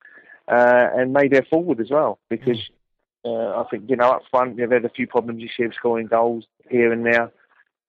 uh, 0.48 0.88
and 0.94 1.12
maybe 1.12 1.36
a 1.36 1.42
forward 1.42 1.80
as 1.80 1.90
well 1.90 2.18
because 2.28 2.70
uh, 3.24 3.60
I 3.60 3.64
think 3.70 3.88
you 3.88 3.96
know 3.96 4.10
up 4.10 4.22
front 4.30 4.56
they've 4.56 4.70
had 4.70 4.84
a 4.84 4.90
few 4.90 5.06
problems 5.06 5.42
this 5.42 5.58
year 5.58 5.68
of 5.68 5.74
scoring 5.74 6.06
goals 6.06 6.44
here 6.68 6.92
and 6.92 7.04
there, 7.04 7.32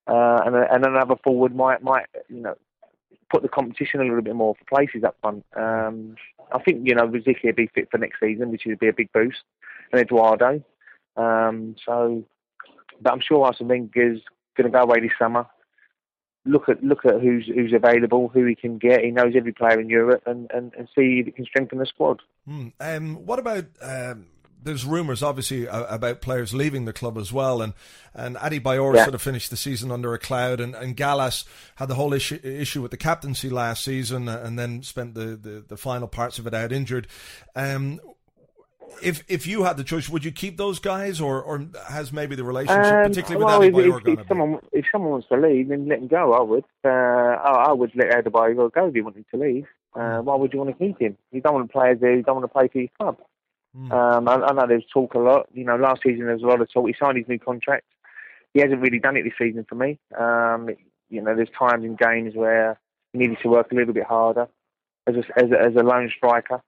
uh, 0.08 0.42
and 0.46 0.56
and 0.56 0.86
another 0.86 1.16
forward 1.24 1.56
might 1.56 1.84
might 1.84 2.06
you 2.30 2.42
know 2.42 2.56
put 3.30 3.42
the 3.42 3.50
competition 3.50 4.00
a 4.00 4.04
little 4.04 4.22
bit 4.22 4.36
more 4.36 4.56
for 4.56 4.66
places 4.66 5.04
up 5.04 5.18
front. 5.22 5.46
Um, 5.56 6.16
I 6.52 6.60
think 6.60 6.88
you 6.88 6.96
know 6.96 7.08
Rosicky 7.08 7.46
will 7.46 7.54
be 7.54 7.70
fit 7.74 7.90
for 7.92 7.98
next 7.98 8.20
season, 8.20 8.52
which 8.52 8.64
would 8.66 8.80
be 8.80 8.88
a 8.88 8.94
big 8.94 9.12
boost, 9.12 9.44
and 9.92 10.02
Eduardo. 10.02 10.64
Um, 11.16 11.76
so, 11.86 12.24
but 13.02 13.12
I'm 13.12 13.22
sure 13.22 13.46
Arsene 13.46 13.68
Wenger's 13.68 14.22
going 14.56 14.72
to 14.72 14.76
go 14.76 14.84
away 14.84 15.00
this 15.02 15.12
summer. 15.20 15.46
Look 16.48 16.70
at 16.70 16.84
look 16.84 17.06
at 17.06 17.22
who's 17.22 17.48
who's 17.48 17.74
available, 17.74 18.30
who 18.30 18.46
he 18.46 18.56
can 18.56 18.78
get. 18.78 19.04
He 19.04 19.12
knows 19.12 19.34
every 19.36 19.54
player 19.54 19.80
in 19.80 19.90
Europe, 19.90 20.24
and, 20.26 20.50
and, 20.54 20.74
and 20.76 20.88
see 20.96 21.20
if 21.20 21.26
he 21.26 21.32
can 21.32 21.46
strengthen 21.46 21.80
the 21.80 21.86
squad. 21.86 22.22
Mm. 22.48 22.74
Um, 22.80 23.26
what 23.26 23.40
about? 23.40 23.66
Um, 23.82 24.28
there's 24.64 24.86
rumours, 24.86 25.24
obviously, 25.24 25.66
about 25.66 26.22
players 26.22 26.54
leaving 26.54 26.86
the 26.86 26.94
club 26.94 27.18
as 27.18 27.32
well, 27.32 27.62
and 27.62 27.74
and 28.14 28.36
Adebayor 28.36 28.96
yeah. 28.96 29.04
sort 29.04 29.16
of 29.16 29.22
finished 29.22 29.50
the 29.50 29.58
season 29.58 29.92
under 29.92 30.14
a 30.14 30.20
cloud, 30.20 30.60
and, 30.60 30.76
and 30.76 30.96
Gallas 30.96 31.46
had 31.76 31.88
the 31.88 31.96
whole 31.96 32.14
issue 32.14 32.40
issue 32.44 32.82
with 32.82 32.92
the 32.92 32.98
captaincy 32.98 33.50
last 33.50 33.84
season, 33.84 34.28
and 34.28 34.58
then 34.58 34.84
spent 34.84 35.14
the, 35.14 35.36
the, 35.36 35.64
the 35.68 35.78
final 35.78 36.08
parts 36.08 36.40
of 36.40 36.48
it 36.48 36.54
out 36.54 36.72
injured. 36.72 37.08
Um, 37.56 38.00
if 39.02 39.24
if 39.28 39.48
you 39.48 39.64
had 39.64 39.78
the 39.78 39.84
choice, 39.84 40.10
would 40.10 40.26
you 40.26 40.32
keep 40.32 40.58
those 40.58 40.80
guys, 40.80 41.22
or, 41.22 41.42
or 41.42 41.66
has 41.88 42.12
maybe 42.12 42.36
the 42.36 42.44
relationship, 42.44 42.94
um, 42.94 43.10
particularly 43.10 43.46
well, 43.46 43.60
with 43.60 43.74
Adebayor, 43.74 44.14
if, 44.14 44.20
if, 44.20 44.28
someone 44.28 44.60
if 44.72 44.86
someone 44.92 45.12
wants 45.12 45.28
to 45.30 45.38
leave, 45.38 45.70
then 45.70 45.88
let 45.88 46.00
him 46.00 46.08
go. 46.08 46.34
I 46.34 46.42
would. 46.42 46.66
Uh, 46.84 46.90
I, 46.90 47.66
I 47.70 47.72
would 47.74 47.92
let 47.96 48.12
Adebayor 48.12 48.72
go 48.74 48.88
if 48.88 48.94
he 48.94 49.02
wanted 49.02 49.26
to 49.32 49.38
leave. 49.38 49.66
Uh, 49.96 50.20
hmm. 50.20 50.26
why 50.26 50.36
would 50.36 50.54
you 50.54 50.60
want 50.60 50.78
to 50.78 50.86
keep 50.86 51.00
him? 51.00 51.18
You 51.32 51.42
don't 51.42 51.54
want 51.54 51.68
to 51.68 51.74
play 51.74 51.94
there. 51.94 52.16
You 52.16 52.24
don't 52.24 52.36
want 52.36 52.46
to 52.46 52.54
play 52.54 52.68
for 52.68 52.80
your 52.80 52.90
club. 53.00 53.18
Mm. 53.78 53.92
Um, 53.92 54.28
I, 54.28 54.36
I, 54.36 54.54
know 54.54 54.66
there's 54.68 54.86
talk 54.92 55.14
a 55.14 55.20
lot. 55.20 55.48
You 55.54 55.66
know, 55.66 55.76
last 55.76 56.02
season 56.04 56.26
there 56.26 56.34
was 56.34 56.44
a 56.44 56.48
lot 56.48 56.62
of 56.62 56.72
talk. 56.72 56.88
He 56.88 56.96
signed 57.00 57.18
his 57.18 57.28
new 57.28 57.40
contract. 57.40 57.86
He 58.54 58.62
hasn't 58.62 58.82
really 58.82 59.00
done 59.00 59.18
it 59.18 59.24
this 59.24 59.34
season 59.38 59.66
for 59.68 59.76
me. 59.76 60.00
Um, 60.18 60.70
you 61.10 61.22
know, 61.22 61.36
there's 61.36 61.50
times 61.58 61.84
in 61.84 61.96
games 61.96 62.34
where 62.36 62.80
he 63.14 63.20
needed 63.20 63.38
to 63.44 63.50
work 63.50 63.72
a 63.72 63.76
little 63.76 63.94
bit 63.94 64.06
harder 64.06 64.48
as 65.06 65.16
a, 65.16 65.20
as 65.38 65.52
a, 65.52 65.60
as 65.60 65.76
a 65.76 65.84
lone 65.84 66.12
striker 66.16 66.62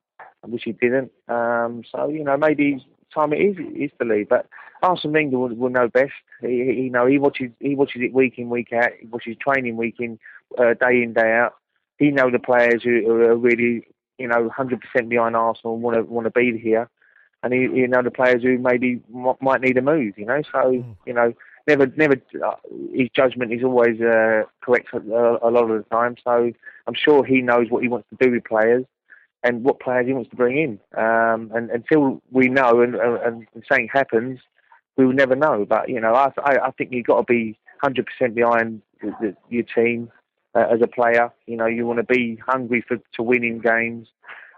which 0.46 0.64
he 0.64 0.72
didn't. 0.72 1.12
Um, 1.28 1.84
so 1.92 2.10
you 2.10 2.24
know 2.24 2.38
maybe 2.38 2.86
time 3.14 3.34
it 3.34 3.38
is 3.38 3.58
is 3.76 3.92
to 4.00 4.06
leave. 4.06 4.30
But 4.30 4.48
Arsene 4.82 5.12
Wenger 5.12 5.38
will, 5.38 5.56
will 5.56 5.70
know 5.70 5.88
best. 5.88 6.12
He, 6.42 6.48
he, 6.48 6.82
you 6.84 6.90
know 6.90 7.06
he 7.06 7.18
watches 7.18 7.52
he 7.60 7.76
watches 7.76 8.02
it 8.02 8.14
week 8.14 8.38
in 8.38 8.50
week 8.50 8.72
out. 8.74 8.92
He 9.00 9.08
watches 9.08 9.36
training 9.40 9.78
week 9.78 9.96
in 10.00 10.20
uh, 10.58 10.74
day 10.74 11.04
in 11.04 11.14
day 11.14 11.34
out. 11.34 11.56
He 11.98 12.12
know 12.12 12.32
the 12.32 12.40
players 12.40 12.84
who, 12.84 13.10
are 13.10 13.36
really 13.36 13.88
you 14.18 14.28
know 14.28 14.50
100% 14.50 15.10
behind 15.10 15.36
Arsenal 15.36 15.76
and 15.76 15.84
want 15.84 15.98
to 15.98 16.04
want 16.04 16.26
to 16.26 16.32
be 16.32 16.58
here, 16.58 16.90
and 17.44 17.54
he 17.54 17.62
you 17.62 17.88
know 17.88 18.02
the 18.02 18.12
players 18.12 18.44
who 18.44 18.58
maybe 18.58 19.02
m- 19.14 19.36
might 19.42 19.62
need 19.62 19.78
a 19.78 19.82
move. 19.82 20.18
You 20.18 20.26
know, 20.26 20.42
so 20.52 20.60
mm. 20.60 20.96
you 21.06 21.14
know 21.14 21.34
never 21.68 21.88
never 21.98 22.16
uh, 22.46 22.56
his 22.94 23.10
judgment 23.16 23.54
is 23.54 23.64
always 23.64 24.00
uh, 24.02 24.44
correct 24.62 24.88
a, 24.94 24.98
a 24.98 25.52
lot 25.52 25.70
of 25.70 25.84
the 25.84 25.86
time. 25.92 26.16
So 26.24 26.52
I'm 26.88 26.96
sure 26.96 27.24
he 27.24 27.42
knows 27.42 27.70
what 27.70 27.84
he 27.84 27.90
wants 27.90 28.08
to 28.10 28.26
do 28.26 28.32
with 28.32 28.46
players 28.46 28.86
and 29.44 29.64
what 29.64 29.80
players 29.80 30.08
he 30.08 30.14
wants 30.14 30.30
to 30.30 30.36
bring 30.36 30.58
in. 30.58 30.80
Um, 30.98 31.52
and 31.54 31.70
until 31.70 32.22
we 32.32 32.48
know 32.48 32.82
and, 32.82 32.96
and, 32.96 33.48
and 33.54 33.64
something 33.68 33.90
happens, 33.92 34.40
we 34.98 35.06
will 35.06 35.14
never 35.14 35.36
know. 35.36 35.66
But 35.68 35.90
you 35.90 36.00
know, 36.00 36.14
I 36.14 36.32
I, 36.44 36.72
think 36.72 36.92
you've 36.92 37.08
got 37.08 37.18
to 37.18 37.24
be 37.24 37.58
100% 37.84 38.34
behind 38.34 38.82
the, 39.02 39.16
the, 39.22 39.36
your 39.50 39.64
team 39.64 40.12
uh, 40.56 40.66
as 40.72 40.82
a 40.82 40.88
player. 40.88 41.32
You 41.48 41.58
know, 41.58 41.68
you 41.68 41.86
want 41.86 41.98
to 41.98 42.04
be 42.04 42.40
hungry 42.46 42.84
for 42.86 42.98
to 42.98 43.24
win 43.24 43.44
in 43.44 43.60
games. 43.60 44.08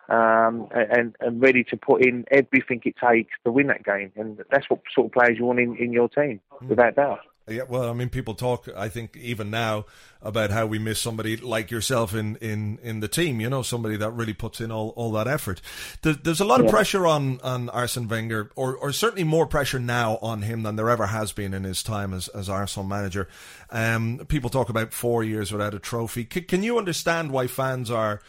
Um, 0.09 0.67
and, 0.71 1.15
and 1.21 1.41
ready 1.41 1.63
to 1.65 1.77
put 1.77 2.03
in 2.05 2.25
everything 2.31 2.81
it 2.83 2.95
takes 2.97 3.31
to 3.45 3.51
win 3.51 3.67
that 3.67 3.85
game. 3.85 4.11
And 4.17 4.41
that's 4.51 4.69
what 4.69 4.81
sort 4.93 5.05
of 5.05 5.13
players 5.13 5.37
you 5.37 5.45
want 5.45 5.59
in, 5.59 5.77
in 5.77 5.93
your 5.93 6.09
team, 6.09 6.41
mm. 6.61 6.67
without 6.67 6.97
doubt. 6.97 7.19
Yeah, 7.47 7.63
well, 7.67 7.89
I 7.89 7.93
mean, 7.93 8.09
people 8.09 8.35
talk. 8.35 8.67
I 8.75 8.87
think 8.87 9.17
even 9.17 9.49
now 9.49 9.85
about 10.21 10.51
how 10.51 10.67
we 10.67 10.77
miss 10.77 10.99
somebody 10.99 11.35
like 11.37 11.71
yourself 11.71 12.13
in, 12.13 12.35
in, 12.35 12.77
in 12.83 12.99
the 12.99 13.07
team. 13.07 13.41
You 13.41 13.49
know, 13.49 13.63
somebody 13.63 13.97
that 13.97 14.11
really 14.11 14.33
puts 14.33 14.61
in 14.61 14.71
all, 14.71 14.89
all 14.89 15.11
that 15.13 15.27
effort. 15.27 15.59
there's 16.03 16.39
a 16.39 16.45
lot 16.45 16.59
yeah. 16.59 16.67
of 16.67 16.71
pressure 16.71 17.07
on 17.07 17.39
on 17.41 17.69
Arsene 17.69 18.07
Wenger, 18.07 18.51
or 18.55 18.75
or 18.75 18.91
certainly 18.91 19.23
more 19.23 19.47
pressure 19.47 19.79
now 19.79 20.17
on 20.21 20.43
him 20.43 20.63
than 20.63 20.75
there 20.75 20.89
ever 20.89 21.07
has 21.07 21.31
been 21.31 21.53
in 21.53 21.63
his 21.63 21.81
time 21.81 22.13
as 22.13 22.27
as 22.29 22.47
Arsenal 22.47 22.87
manager. 22.87 23.27
Um, 23.71 24.25
people 24.27 24.49
talk 24.49 24.69
about 24.69 24.93
four 24.93 25.23
years 25.23 25.51
without 25.51 25.73
a 25.73 25.79
trophy. 25.79 26.27
C- 26.31 26.41
can 26.41 26.61
you 26.61 26.77
understand 26.77 27.31
why 27.31 27.47
fans 27.47 27.89
are? 27.89 28.21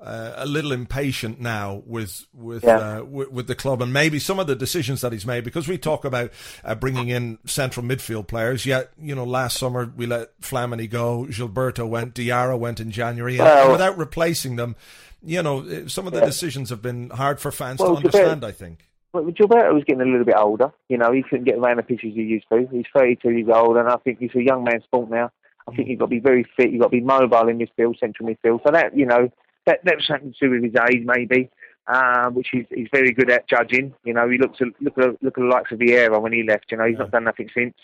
Uh, 0.00 0.32
a 0.36 0.46
little 0.46 0.72
impatient 0.72 1.40
now 1.40 1.82
with 1.86 2.26
with, 2.32 2.64
yeah. 2.64 2.98
uh, 2.98 3.04
with, 3.04 3.30
with 3.30 3.46
the 3.46 3.54
club 3.54 3.82
and 3.82 3.92
maybe 3.92 4.18
some 4.18 4.38
of 4.38 4.46
the 4.46 4.56
decisions 4.56 5.02
that 5.02 5.12
he's 5.12 5.26
made 5.26 5.44
because 5.44 5.68
we 5.68 5.76
talk 5.76 6.04
about 6.04 6.32
uh, 6.64 6.74
bringing 6.74 7.08
in 7.08 7.38
central 7.44 7.84
midfield 7.84 8.26
players. 8.26 8.64
Yet 8.64 8.92
you 8.98 9.14
know 9.14 9.24
last 9.24 9.58
summer 9.58 9.92
we 9.94 10.06
let 10.06 10.40
Flamini 10.40 10.88
go, 10.88 11.26
Gilberto 11.28 11.88
went, 11.88 12.14
Diarra 12.14 12.58
went 12.58 12.80
in 12.80 12.90
January, 12.90 13.38
well, 13.38 13.64
and 13.64 13.72
without 13.72 13.98
replacing 13.98 14.56
them, 14.56 14.76
you 15.22 15.42
know 15.42 15.60
uh, 15.60 15.86
some 15.86 16.06
of 16.06 16.12
the 16.12 16.20
yeah. 16.20 16.26
decisions 16.26 16.70
have 16.70 16.80
been 16.80 17.10
hard 17.10 17.38
for 17.38 17.52
fans 17.52 17.80
well, 17.80 17.90
to 17.92 17.96
understand. 17.98 18.42
Gilberto, 18.42 18.46
I 18.46 18.52
think. 18.52 18.86
Well, 19.12 19.24
Gilberto 19.24 19.74
was 19.74 19.84
getting 19.84 20.02
a 20.02 20.04
little 20.04 20.24
bit 20.24 20.36
older. 20.36 20.72
You 20.88 20.96
know, 20.96 21.12
he 21.12 21.22
couldn't 21.22 21.44
get 21.44 21.58
around 21.58 21.78
the 21.78 21.82
pitches 21.82 22.14
he 22.14 22.22
used 22.22 22.46
to. 22.52 22.68
He's 22.70 22.86
32 22.94 23.30
years 23.30 23.48
old, 23.52 23.76
and 23.76 23.88
I 23.88 23.96
think 23.96 24.20
he's 24.20 24.34
a 24.36 24.42
young 24.42 24.62
man's 24.64 24.84
sport 24.84 25.10
now. 25.10 25.32
I 25.68 25.74
think 25.74 25.88
you've 25.88 25.98
got 25.98 26.06
to 26.06 26.10
be 26.10 26.20
very 26.20 26.46
fit. 26.56 26.70
You've 26.70 26.80
got 26.80 26.88
to 26.88 26.96
be 26.96 27.00
mobile 27.00 27.48
in 27.48 27.58
midfield, 27.58 27.98
central 27.98 28.28
midfield. 28.28 28.60
So 28.64 28.72
that, 28.72 28.96
you 28.96 29.06
know, 29.06 29.30
that, 29.70 29.84
that 29.84 29.96
was 29.96 30.06
something 30.06 30.32
to 30.32 30.48
do 30.48 30.50
with 30.50 30.64
his 30.64 30.74
age, 30.90 31.04
maybe, 31.04 31.50
uh, 31.86 32.28
which 32.30 32.48
he's, 32.50 32.66
he's 32.70 32.88
very 32.92 33.12
good 33.12 33.30
at 33.30 33.48
judging. 33.48 33.94
You 34.04 34.14
know, 34.14 34.28
he 34.28 34.38
looks 34.38 34.58
at, 34.60 34.68
look 34.80 34.98
at 34.98 35.22
look 35.22 35.38
at 35.38 35.42
the 35.42 35.48
likes 35.50 35.72
of 35.72 35.78
Vieira 35.78 36.20
when 36.20 36.32
he 36.32 36.42
left. 36.42 36.66
You 36.70 36.78
know, 36.78 36.86
he's 36.86 36.98
not 36.98 37.12
done 37.12 37.24
nothing 37.24 37.48
since. 37.54 37.74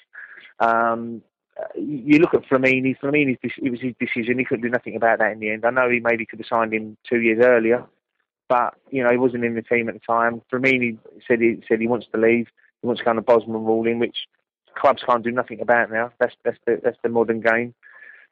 Um, 0.59 1.23
you 1.75 2.19
look 2.19 2.35
at 2.35 2.45
Flamini. 2.45 2.99
Flamini, 2.99 3.39
it 3.43 3.71
was 3.71 3.81
his 3.81 3.95
decision. 3.99 4.39
He 4.39 4.45
couldn't 4.45 4.65
do 4.65 4.69
nothing 4.69 4.97
about 4.97 5.21
that 5.21 5.33
in 5.33 5.41
the 5.41 5.51
end. 5.51 5.65
I 5.65 5.71
know 5.71 5.89
he 5.89 6.01
maybe 6.01 6.27
could 6.27 6.41
have 6.41 6.49
signed 6.49 6.75
him 6.75 6.97
two 7.09 7.21
years 7.21 7.39
earlier, 7.43 7.85
but 8.49 8.75
you 8.91 9.03
know 9.03 9.11
he 9.11 9.17
wasn't 9.17 9.45
in 9.45 9.55
the 9.55 9.63
team 9.63 9.89
at 9.89 9.95
the 9.95 10.01
time. 10.01 10.43
Flamini 10.53 10.99
said 11.27 11.41
he 11.41 11.63
said 11.69 11.81
he 11.81 11.87
wants 11.87 12.07
to 12.13 12.21
leave. 12.21 12.49
He 12.83 12.87
wants 12.87 13.01
to 13.01 13.05
go 13.05 13.11
on 13.11 13.17
the 13.17 13.23
Bosman 13.23 13.65
ruling, 13.65 13.99
which 13.99 14.17
clubs 14.77 15.03
can't 15.07 15.25
do 15.25 15.31
nothing 15.31 15.61
about 15.61 15.91
now. 15.91 16.13
That's 16.19 16.35
that's 16.45 16.59
the 16.67 16.81
that's 16.83 16.99
the 17.03 17.09
modern 17.09 17.41
game. 17.41 17.75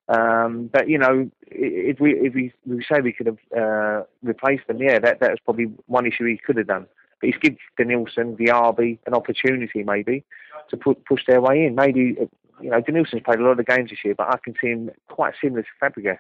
Um, 0.09 0.69
but 0.73 0.89
you 0.89 0.99
know, 0.99 1.31
if 1.47 1.99
we 1.99 2.13
if 2.13 2.35
we, 2.35 2.53
we 2.67 2.85
say 2.85 3.01
we 3.01 3.13
could 3.13 3.27
have 3.27 3.39
uh, 3.57 4.03
replaced 4.23 4.67
them, 4.67 4.79
yeah, 4.79 4.99
that 4.99 5.21
that 5.21 5.31
was 5.31 5.39
probably 5.45 5.67
one 5.87 6.07
issue 6.07 6.27
he 6.27 6.37
could 6.37 6.57
have 6.57 6.67
done. 6.67 6.87
But 7.21 7.31
he's 7.31 7.39
given 7.39 7.59
Denilson, 7.79 8.37
Diaby 8.37 8.99
an 9.07 9.15
opportunity 9.15 9.83
maybe 9.83 10.25
to 10.69 10.77
put, 10.77 11.05
push 11.07 11.23
their 11.27 11.41
way 11.41 11.65
in. 11.65 11.75
Maybe 11.75 12.17
you 12.61 12.71
know 12.71 12.83
Denilson's 12.83 13.23
played 13.25 13.41
a 13.41 13.45
lot 13.45 13.59
of 13.59 13.67
games 13.67 13.91
this 13.91 14.01
year, 14.05 14.15
but 14.15 14.29
I 14.29 14.37
can 14.45 14.55
see 14.61 14.69
him 14.69 14.91
quite 15.09 15.35
similar 15.41 15.63
to 15.63 15.69
Fabregas. 15.81 16.19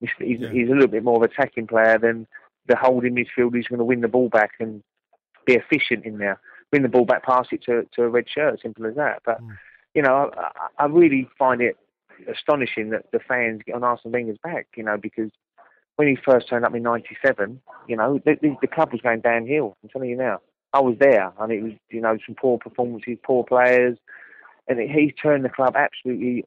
He's, 0.00 0.10
he's, 0.18 0.40
yeah. 0.40 0.50
he's 0.50 0.68
a 0.68 0.72
little 0.72 0.88
bit 0.88 1.04
more 1.04 1.16
of 1.16 1.22
an 1.22 1.30
attacking 1.30 1.66
player 1.66 1.98
than 1.98 2.26
the 2.66 2.76
holding 2.76 3.14
midfielder 3.14 3.52
who's 3.52 3.68
going 3.68 3.78
to 3.78 3.84
win 3.84 4.00
the 4.00 4.08
ball 4.08 4.28
back 4.28 4.52
and 4.58 4.82
be 5.46 5.54
efficient 5.54 6.04
in 6.04 6.18
there. 6.18 6.40
Win 6.72 6.82
the 6.82 6.88
ball 6.88 7.04
back, 7.04 7.24
pass 7.24 7.46
it 7.52 7.62
to 7.64 7.86
to 7.94 8.04
a 8.04 8.08
red 8.08 8.24
shirt, 8.28 8.60
simple 8.62 8.86
as 8.86 8.94
that. 8.94 9.20
But 9.26 9.42
mm. 9.42 9.58
you 9.94 10.00
know, 10.00 10.30
I, 10.34 10.84
I 10.84 10.86
really 10.86 11.28
find 11.38 11.60
it 11.60 11.76
astonishing 12.30 12.90
that 12.90 13.10
the 13.12 13.18
fans 13.18 13.62
get 13.64 13.74
on 13.74 13.84
Arsene 13.84 14.12
Wenger's 14.12 14.38
back, 14.42 14.68
you 14.76 14.82
know, 14.82 14.96
because 14.96 15.30
when 15.96 16.08
he 16.08 16.16
first 16.16 16.48
turned 16.48 16.64
up 16.64 16.74
in 16.74 16.82
'97, 16.82 17.60
you 17.88 17.96
know, 17.96 18.20
the, 18.24 18.36
the, 18.40 18.56
the, 18.60 18.66
club 18.66 18.92
was 18.92 19.00
going 19.00 19.20
downhill. 19.20 19.76
I'm 19.82 19.88
telling 19.88 20.10
you 20.10 20.16
now. 20.16 20.40
I 20.72 20.80
was 20.80 20.96
there, 20.98 21.32
and 21.38 21.52
it 21.52 21.62
was, 21.62 21.72
you 21.90 22.00
know, 22.00 22.16
some 22.24 22.34
poor 22.34 22.58
performances, 22.58 23.18
poor 23.22 23.44
players, 23.44 23.98
and 24.68 24.80
it, 24.80 24.90
he 24.90 25.12
turned 25.12 25.44
the 25.44 25.50
club 25.50 25.76
absolutely, 25.76 26.46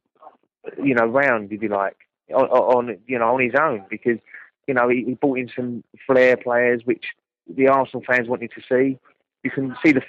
you 0.82 0.94
know, 0.94 1.06
round, 1.06 1.52
if 1.52 1.62
you 1.62 1.68
like, 1.68 1.96
on, 2.34 2.46
on 2.46 2.98
you 3.06 3.18
know, 3.18 3.34
on 3.34 3.40
his 3.40 3.54
own 3.54 3.84
because, 3.88 4.18
you 4.66 4.74
know, 4.74 4.88
he, 4.88 5.04
he 5.04 5.14
brought 5.14 5.38
in 5.38 5.50
some 5.54 5.84
flair 6.06 6.36
players 6.36 6.82
which 6.84 7.04
the 7.48 7.68
Arsenal 7.68 8.02
fans 8.06 8.28
wanted 8.28 8.50
to 8.52 8.60
see. 8.68 8.98
You 9.44 9.50
can 9.50 9.76
see 9.84 9.92
the 9.92 10.02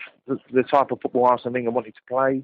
the, 0.52 0.64
type 0.64 0.92
of 0.92 1.00
football 1.02 1.26
Arsene 1.26 1.54
Wenger 1.54 1.72
wanted 1.72 1.94
to 1.94 2.02
play. 2.08 2.44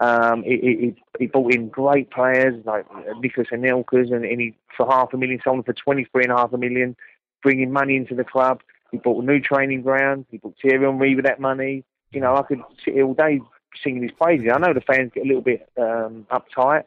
Um, 0.00 0.42
he, 0.42 0.56
he, 0.58 1.02
he 1.20 1.26
brought 1.26 1.54
in 1.54 1.68
great 1.68 2.10
players 2.10 2.54
like 2.64 2.84
Nicolas 3.20 3.48
Anelkas, 3.52 4.12
and, 4.12 4.24
and 4.24 4.40
he 4.40 4.56
for 4.76 4.90
half 4.90 5.12
a 5.12 5.16
million, 5.16 5.40
sold 5.44 5.58
them 5.58 5.64
for 5.64 5.72
twenty 5.72 6.04
three 6.04 6.24
and 6.24 6.32
a 6.32 6.36
half 6.36 6.52
a 6.52 6.58
million, 6.58 6.96
bringing 7.42 7.72
money 7.72 7.96
into 7.96 8.14
the 8.14 8.24
club. 8.24 8.60
He 8.90 8.98
bought 8.98 9.22
a 9.22 9.26
new 9.26 9.40
training 9.40 9.82
ground. 9.82 10.26
He 10.30 10.38
bought 10.38 10.54
Thierry 10.60 10.84
Henry 10.84 11.14
with 11.14 11.24
that 11.24 11.40
money. 11.40 11.84
You 12.12 12.20
know, 12.20 12.36
I 12.36 12.42
could 12.42 12.60
sit 12.84 12.94
here 12.94 13.06
all 13.06 13.14
day 13.14 13.40
singing 13.82 14.02
his 14.02 14.12
praises. 14.12 14.48
I 14.52 14.58
know 14.58 14.72
the 14.72 14.80
fans 14.80 15.12
get 15.14 15.24
a 15.24 15.26
little 15.26 15.42
bit 15.42 15.68
um, 15.76 16.26
uptight, 16.30 16.84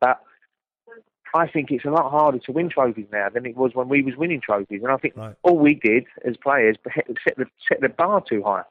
but 0.00 0.20
I 1.34 1.48
think 1.48 1.70
it's 1.70 1.84
a 1.84 1.90
lot 1.90 2.10
harder 2.10 2.38
to 2.38 2.52
win 2.52 2.68
trophies 2.68 3.06
now 3.10 3.28
than 3.28 3.46
it 3.46 3.56
was 3.56 3.72
when 3.74 3.88
we 3.88 4.02
was 4.02 4.16
winning 4.16 4.40
trophies. 4.40 4.82
And 4.82 4.92
I 4.92 4.96
think 4.96 5.16
right. 5.16 5.34
all 5.42 5.56
we 5.56 5.74
did 5.74 6.04
as 6.24 6.36
players 6.36 6.76
set 7.24 7.36
the 7.36 7.46
set 7.68 7.80
the 7.80 7.88
bar 7.88 8.22
too 8.28 8.42
high. 8.42 8.64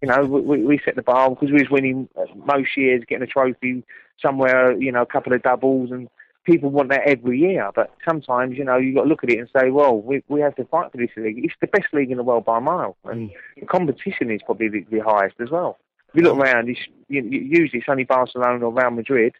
You 0.00 0.08
know, 0.08 0.22
we, 0.22 0.62
we 0.62 0.80
set 0.84 0.96
the 0.96 1.02
bar 1.02 1.30
because 1.30 1.50
we 1.50 1.60
was 1.60 1.70
winning 1.70 2.08
uh, 2.16 2.26
most 2.34 2.76
years, 2.76 3.02
getting 3.08 3.24
a 3.24 3.26
trophy 3.26 3.84
somewhere, 4.20 4.72
you 4.72 4.92
know, 4.92 5.02
a 5.02 5.06
couple 5.06 5.32
of 5.32 5.42
doubles, 5.42 5.90
and 5.90 6.08
people 6.44 6.70
want 6.70 6.90
that 6.90 7.06
every 7.06 7.38
year. 7.38 7.70
But 7.74 7.92
sometimes, 8.08 8.56
you 8.56 8.64
know, 8.64 8.76
you 8.76 8.94
got 8.94 9.02
to 9.02 9.08
look 9.08 9.24
at 9.24 9.30
it 9.30 9.38
and 9.38 9.48
say, 9.52 9.70
well, 9.70 10.00
we 10.00 10.22
we 10.28 10.40
have 10.40 10.54
to 10.56 10.64
fight 10.66 10.92
for 10.92 10.98
this 10.98 11.10
league. 11.16 11.44
It's 11.44 11.54
the 11.60 11.66
best 11.66 11.88
league 11.92 12.10
in 12.10 12.16
the 12.16 12.22
world 12.22 12.44
by 12.44 12.58
a 12.58 12.60
mile, 12.60 12.96
and 13.04 13.30
mm. 13.30 13.34
the 13.58 13.66
competition 13.66 14.30
is 14.30 14.40
probably 14.44 14.68
the, 14.68 14.86
the 14.90 15.00
highest 15.00 15.36
as 15.40 15.50
well. 15.50 15.78
If 16.08 16.14
you 16.14 16.22
look 16.22 16.38
around, 16.38 16.68
it's, 16.70 16.80
you, 17.08 17.22
usually 17.22 17.80
it's 17.80 17.88
only 17.88 18.04
Barcelona 18.04 18.64
or 18.64 18.72
Real 18.72 18.90
Madrid. 18.90 19.34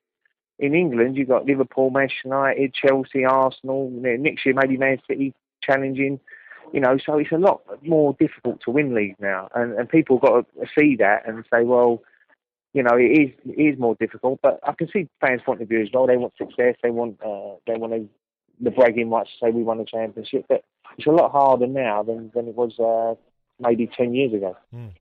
In 0.58 0.74
England, 0.74 1.16
you've 1.16 1.28
got 1.28 1.46
Liverpool, 1.46 1.90
Manchester 1.90 2.28
United, 2.28 2.74
Chelsea, 2.74 3.24
Arsenal. 3.24 3.90
Next 3.90 4.44
year, 4.44 4.56
maybe 4.56 4.76
Man 4.76 4.98
City 5.06 5.32
challenging 5.62 6.18
you 6.72 6.80
know, 6.80 6.98
so 7.04 7.18
it's 7.18 7.32
a 7.32 7.38
lot 7.38 7.62
more 7.82 8.14
difficult 8.18 8.60
to 8.64 8.70
win 8.70 8.94
leagues 8.94 9.16
now, 9.20 9.48
and 9.54 9.72
and 9.74 9.88
people 9.88 10.18
got 10.18 10.46
to 10.60 10.66
see 10.78 10.96
that 10.96 11.26
and 11.26 11.44
say, 11.52 11.64
well, 11.64 12.02
you 12.72 12.82
know, 12.82 12.96
it 12.96 13.04
is 13.04 13.30
it 13.46 13.74
is 13.74 13.78
more 13.78 13.96
difficult. 13.98 14.40
But 14.42 14.60
I 14.62 14.72
can 14.72 14.88
see 14.92 15.08
fans' 15.20 15.42
point 15.44 15.62
of 15.62 15.68
view 15.68 15.82
as 15.82 15.88
well. 15.92 16.06
They 16.06 16.16
want 16.16 16.34
success. 16.36 16.76
They 16.82 16.90
want 16.90 17.18
uh, 17.24 17.56
they 17.66 17.78
want 17.78 17.92
to, 17.92 18.08
the 18.60 18.70
bragging 18.70 19.10
rights 19.10 19.30
to 19.40 19.46
say 19.46 19.50
we 19.50 19.62
won 19.62 19.78
the 19.78 19.84
championship. 19.84 20.46
But 20.48 20.64
it's 20.96 21.06
a 21.06 21.10
lot 21.10 21.32
harder 21.32 21.66
now 21.66 22.02
than 22.02 22.30
than 22.34 22.48
it 22.48 22.54
was 22.54 22.78
uh, 22.78 23.14
maybe 23.60 23.88
ten 23.96 24.14
years 24.14 24.32
ago. 24.32 24.56
Mm. 24.74 24.92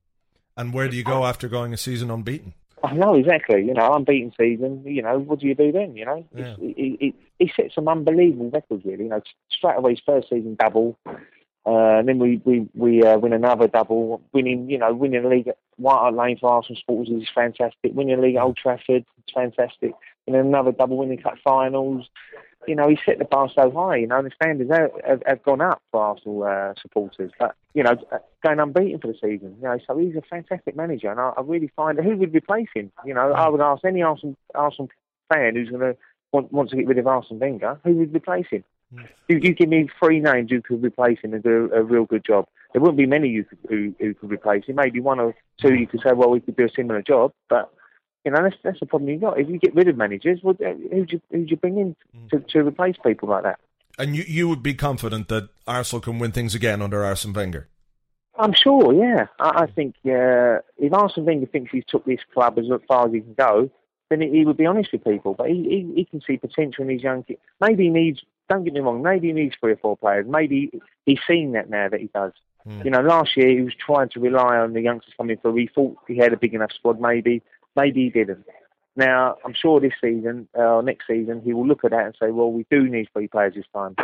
And 0.55 0.73
where 0.73 0.87
do 0.87 0.97
you 0.97 1.03
go 1.03 1.25
after 1.25 1.47
going 1.47 1.73
a 1.73 1.77
season 1.77 2.09
unbeaten? 2.09 2.53
I 2.83 2.93
know 2.93 3.15
exactly. 3.15 3.63
You 3.63 3.73
know, 3.73 3.93
unbeaten 3.93 4.31
season. 4.39 4.83
You 4.85 5.01
know, 5.01 5.19
what 5.19 5.39
do 5.39 5.47
you 5.47 5.55
do 5.55 5.71
then? 5.71 5.95
You 5.95 6.05
know, 6.05 6.25
yeah. 6.35 6.55
it, 6.59 6.97
it, 6.99 7.15
it, 7.39 7.51
set 7.55 7.71
some 7.73 7.87
unbelievable 7.87 8.49
records. 8.49 8.85
Really, 8.85 9.03
you 9.03 9.09
know, 9.09 9.21
straight 9.51 9.77
away 9.77 9.91
his 9.91 10.01
first 10.05 10.29
season 10.29 10.55
double, 10.59 10.97
uh, 11.67 11.99
and 11.99 12.07
then 12.07 12.17
we 12.17 12.41
we 12.45 12.67
we 12.73 13.03
uh, 13.03 13.17
win 13.17 13.33
another 13.33 13.67
double, 13.67 14.21
winning. 14.33 14.69
You 14.69 14.77
know, 14.77 14.93
winning 14.93 15.23
the 15.23 15.29
league 15.29 15.49
at 15.49 15.57
White 15.75 15.99
Hart 15.99 16.15
Lane 16.15 16.37
for 16.39 16.49
Arsenal 16.49 16.79
Sports 16.79 17.09
is 17.09 17.27
fantastic. 17.33 17.91
Winning 17.93 18.15
the 18.15 18.21
league 18.21 18.35
at 18.35 18.43
Old 18.43 18.57
Trafford, 18.57 19.05
it's 19.17 19.33
fantastic. 19.33 19.93
And 20.25 20.35
another 20.35 20.71
double 20.71 20.97
winning 20.97 21.19
cup 21.19 21.35
finals 21.43 22.09
you 22.67 22.75
know, 22.75 22.89
he 22.89 22.99
set 23.05 23.17
the 23.17 23.25
bar 23.25 23.49
so 23.55 23.71
high, 23.71 23.95
you 23.95 24.07
know, 24.07 24.21
the 24.21 24.29
standards 24.35 24.69
have, 24.69 24.91
have, 25.07 25.23
have 25.25 25.43
gone 25.43 25.61
up 25.61 25.81
for 25.89 26.01
Arsenal 26.01 26.43
uh, 26.43 26.73
supporters. 26.81 27.31
But, 27.39 27.55
you 27.73 27.81
know, 27.81 27.95
going 28.45 28.59
unbeaten 28.59 28.99
for 28.99 29.07
the 29.07 29.13
season, 29.13 29.55
you 29.57 29.63
know, 29.63 29.77
so 29.87 29.97
he's 29.97 30.15
a 30.15 30.21
fantastic 30.21 30.75
manager. 30.75 31.09
And 31.09 31.19
I, 31.19 31.31
I 31.37 31.41
really 31.41 31.71
find 31.75 31.97
who 31.97 32.17
would 32.17 32.35
replace 32.35 32.67
him? 32.75 32.91
You 33.05 33.13
know, 33.13 33.31
I 33.31 33.47
would 33.47 33.61
ask 33.61 33.85
any 33.85 34.01
Arsenal, 34.01 34.35
Arsenal 34.53 34.89
fan 35.33 35.55
who's 35.55 35.69
going 35.69 35.81
to 35.81 35.97
want, 36.33 36.51
want 36.51 36.69
to 36.71 36.75
get 36.75 36.87
rid 36.87 36.97
of 36.97 37.07
Arsene 37.07 37.39
Wenger, 37.39 37.79
who 37.83 37.93
would 37.95 38.13
replace 38.13 38.47
him? 38.51 38.63
Mm. 38.93 39.07
You, 39.27 39.37
you 39.37 39.53
give 39.53 39.69
me 39.69 39.89
three 39.99 40.19
names 40.19 40.51
who 40.51 40.61
could 40.61 40.83
replace 40.83 41.19
him 41.21 41.33
and 41.33 41.43
do 41.43 41.69
a, 41.73 41.79
a 41.79 41.83
real 41.83 42.05
good 42.05 42.25
job. 42.25 42.47
There 42.73 42.81
wouldn't 42.81 42.97
be 42.97 43.05
many 43.05 43.29
you 43.29 43.43
could, 43.43 43.59
who, 43.69 43.95
who 43.99 44.13
could 44.13 44.31
replace 44.31 44.65
him. 44.65 44.75
Maybe 44.75 44.99
one 44.99 45.19
or 45.19 45.35
two 45.61 45.73
you 45.73 45.87
could 45.87 46.01
say, 46.01 46.13
well, 46.13 46.29
we 46.29 46.39
could 46.39 46.55
do 46.55 46.65
a 46.65 46.69
similar 46.75 47.01
job. 47.01 47.33
But 47.49 47.71
you 48.25 48.31
know, 48.31 48.43
that's, 48.43 48.57
that's 48.61 48.79
the 48.79 48.85
problem 48.85 49.09
you've 49.09 49.21
got. 49.21 49.39
If 49.39 49.47
you 49.47 49.57
get 49.57 49.73
rid 49.73 49.87
of 49.87 49.95
managers, 49.95 50.39
well, 50.43 50.55
who'd 50.59 51.11
you, 51.11 51.21
who'd 51.31 51.49
you 51.49 51.55
bring 51.57 51.77
in 51.77 51.95
to, 52.31 52.39
to 52.39 52.59
replace 52.59 52.95
people 53.05 53.29
like 53.29 53.43
that? 53.43 53.59
And 53.97 54.15
you, 54.15 54.23
you 54.27 54.49
would 54.49 54.61
be 54.61 54.73
confident 54.73 55.29
that 55.29 55.49
Arsenal 55.65 56.01
can 56.01 56.19
win 56.19 56.31
things 56.31 56.53
again 56.53 56.81
under 56.81 57.03
Arsene 57.05 57.33
Wenger? 57.33 57.69
I'm 58.37 58.53
sure, 58.53 58.93
yeah. 58.93 59.27
I, 59.39 59.63
I 59.63 59.65
think 59.67 59.95
uh, 60.05 60.59
if 60.77 60.93
Arsene 60.93 61.25
Wenger 61.25 61.47
thinks 61.47 61.71
he's 61.71 61.85
took 61.87 62.05
this 62.05 62.19
club 62.33 62.59
as 62.59 62.65
far 62.87 63.07
as 63.07 63.13
he 63.13 63.21
can 63.21 63.33
go, 63.33 63.71
then 64.09 64.21
he, 64.21 64.29
he 64.29 64.45
would 64.45 64.57
be 64.57 64.65
honest 64.65 64.91
with 64.91 65.03
people. 65.03 65.33
But 65.33 65.47
he, 65.47 65.63
he, 65.63 65.93
he 65.95 66.05
can 66.05 66.21
see 66.27 66.37
potential 66.37 66.83
in 66.83 66.89
these 66.89 67.01
young 67.01 67.23
kids. 67.23 67.39
Maybe 67.61 67.85
he 67.85 67.89
needs, 67.89 68.21
don't 68.49 68.63
get 68.63 68.73
me 68.73 68.79
wrong, 68.79 69.01
maybe 69.01 69.27
he 69.27 69.33
needs 69.33 69.55
three 69.59 69.73
or 69.73 69.77
four 69.77 69.97
players. 69.97 70.25
Maybe 70.27 70.71
he's 71.05 71.19
seen 71.27 71.53
that 71.53 71.69
now 71.69 71.89
that 71.89 71.99
he 71.99 72.09
does. 72.13 72.33
Mm. 72.67 72.85
You 72.85 72.91
know, 72.91 73.01
last 73.01 73.37
year 73.37 73.49
he 73.49 73.61
was 73.61 73.73
trying 73.75 74.09
to 74.09 74.19
rely 74.19 74.57
on 74.57 74.73
the 74.73 74.81
youngsters 74.81 75.13
coming 75.17 75.37
through. 75.37 75.55
He 75.55 75.69
thought 75.73 75.97
he 76.07 76.17
had 76.17 76.33
a 76.33 76.37
big 76.37 76.53
enough 76.53 76.71
squad, 76.73 76.99
maybe. 76.99 77.41
Maybe 77.75 78.05
he 78.05 78.09
didn't. 78.09 78.45
Now, 78.95 79.37
I'm 79.45 79.53
sure 79.53 79.79
this 79.79 79.93
season 80.01 80.47
uh, 80.57 80.61
or 80.61 80.83
next 80.83 81.05
season, 81.07 81.41
he 81.43 81.53
will 81.53 81.67
look 81.67 81.85
at 81.85 81.91
that 81.91 82.05
and 82.05 82.15
say, 82.19 82.31
well, 82.31 82.51
we 82.51 82.65
do 82.71 82.87
need 82.89 83.09
three 83.13 83.27
players 83.27 83.53
this 83.53 83.65
time. 83.73 83.95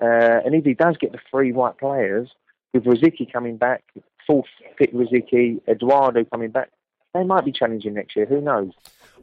Uh, 0.00 0.40
and 0.44 0.54
if 0.54 0.64
he 0.64 0.74
does 0.74 0.96
get 0.96 1.12
the 1.12 1.18
three 1.30 1.52
white 1.52 1.78
players, 1.78 2.30
with 2.72 2.84
Rosicky 2.84 3.30
coming 3.30 3.56
back, 3.56 3.82
full 4.26 4.46
fit 4.78 4.94
Rosicky, 4.94 5.60
Eduardo 5.68 6.24
coming 6.24 6.50
back, 6.50 6.70
they 7.12 7.24
might 7.24 7.44
be 7.44 7.52
challenging 7.52 7.94
next 7.94 8.14
year. 8.16 8.26
Who 8.26 8.40
knows? 8.40 8.72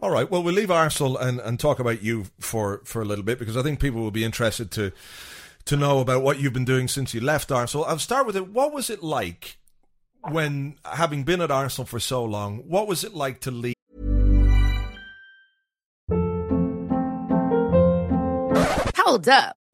All 0.02 0.12
right. 0.12 0.30
Well, 0.30 0.44
we'll 0.44 0.54
leave 0.54 0.70
Arsenal 0.70 1.18
and, 1.18 1.40
and 1.40 1.60
talk 1.60 1.80
about 1.80 2.04
you 2.04 2.26
for, 2.40 2.82
for 2.84 3.02
a 3.02 3.06
little 3.06 3.26
bit 3.26 3.40
because 3.40 3.58
I 3.58 3.64
think 3.64 3.80
people 3.80 4.02
will 4.02 4.12
be 4.12 4.24
interested 4.24 4.72
to 4.72 4.92
to 5.66 5.76
know 5.76 6.00
about 6.00 6.24
what 6.24 6.40
you've 6.40 6.54
been 6.54 6.64
doing 6.64 6.88
since 6.88 7.14
you 7.14 7.20
left 7.20 7.52
Arsenal. 7.52 7.86
I'll 7.86 8.00
start 8.00 8.26
with 8.26 8.38
it. 8.38 8.48
What 8.48 8.74
was 8.74 8.90
it 8.90 9.04
like 9.04 9.58
when, 10.22 10.78
having 10.86 11.24
been 11.24 11.42
at 11.42 11.52
Arsenal 11.52 11.86
for 11.86 12.00
so 12.00 12.24
long, 12.24 12.60
what 12.60 12.88
was 12.88 13.04
it 13.04 13.14
like 13.14 13.42
to 13.42 13.52
leave? 13.52 13.74
Hold 18.96 19.28
up. 19.28 19.58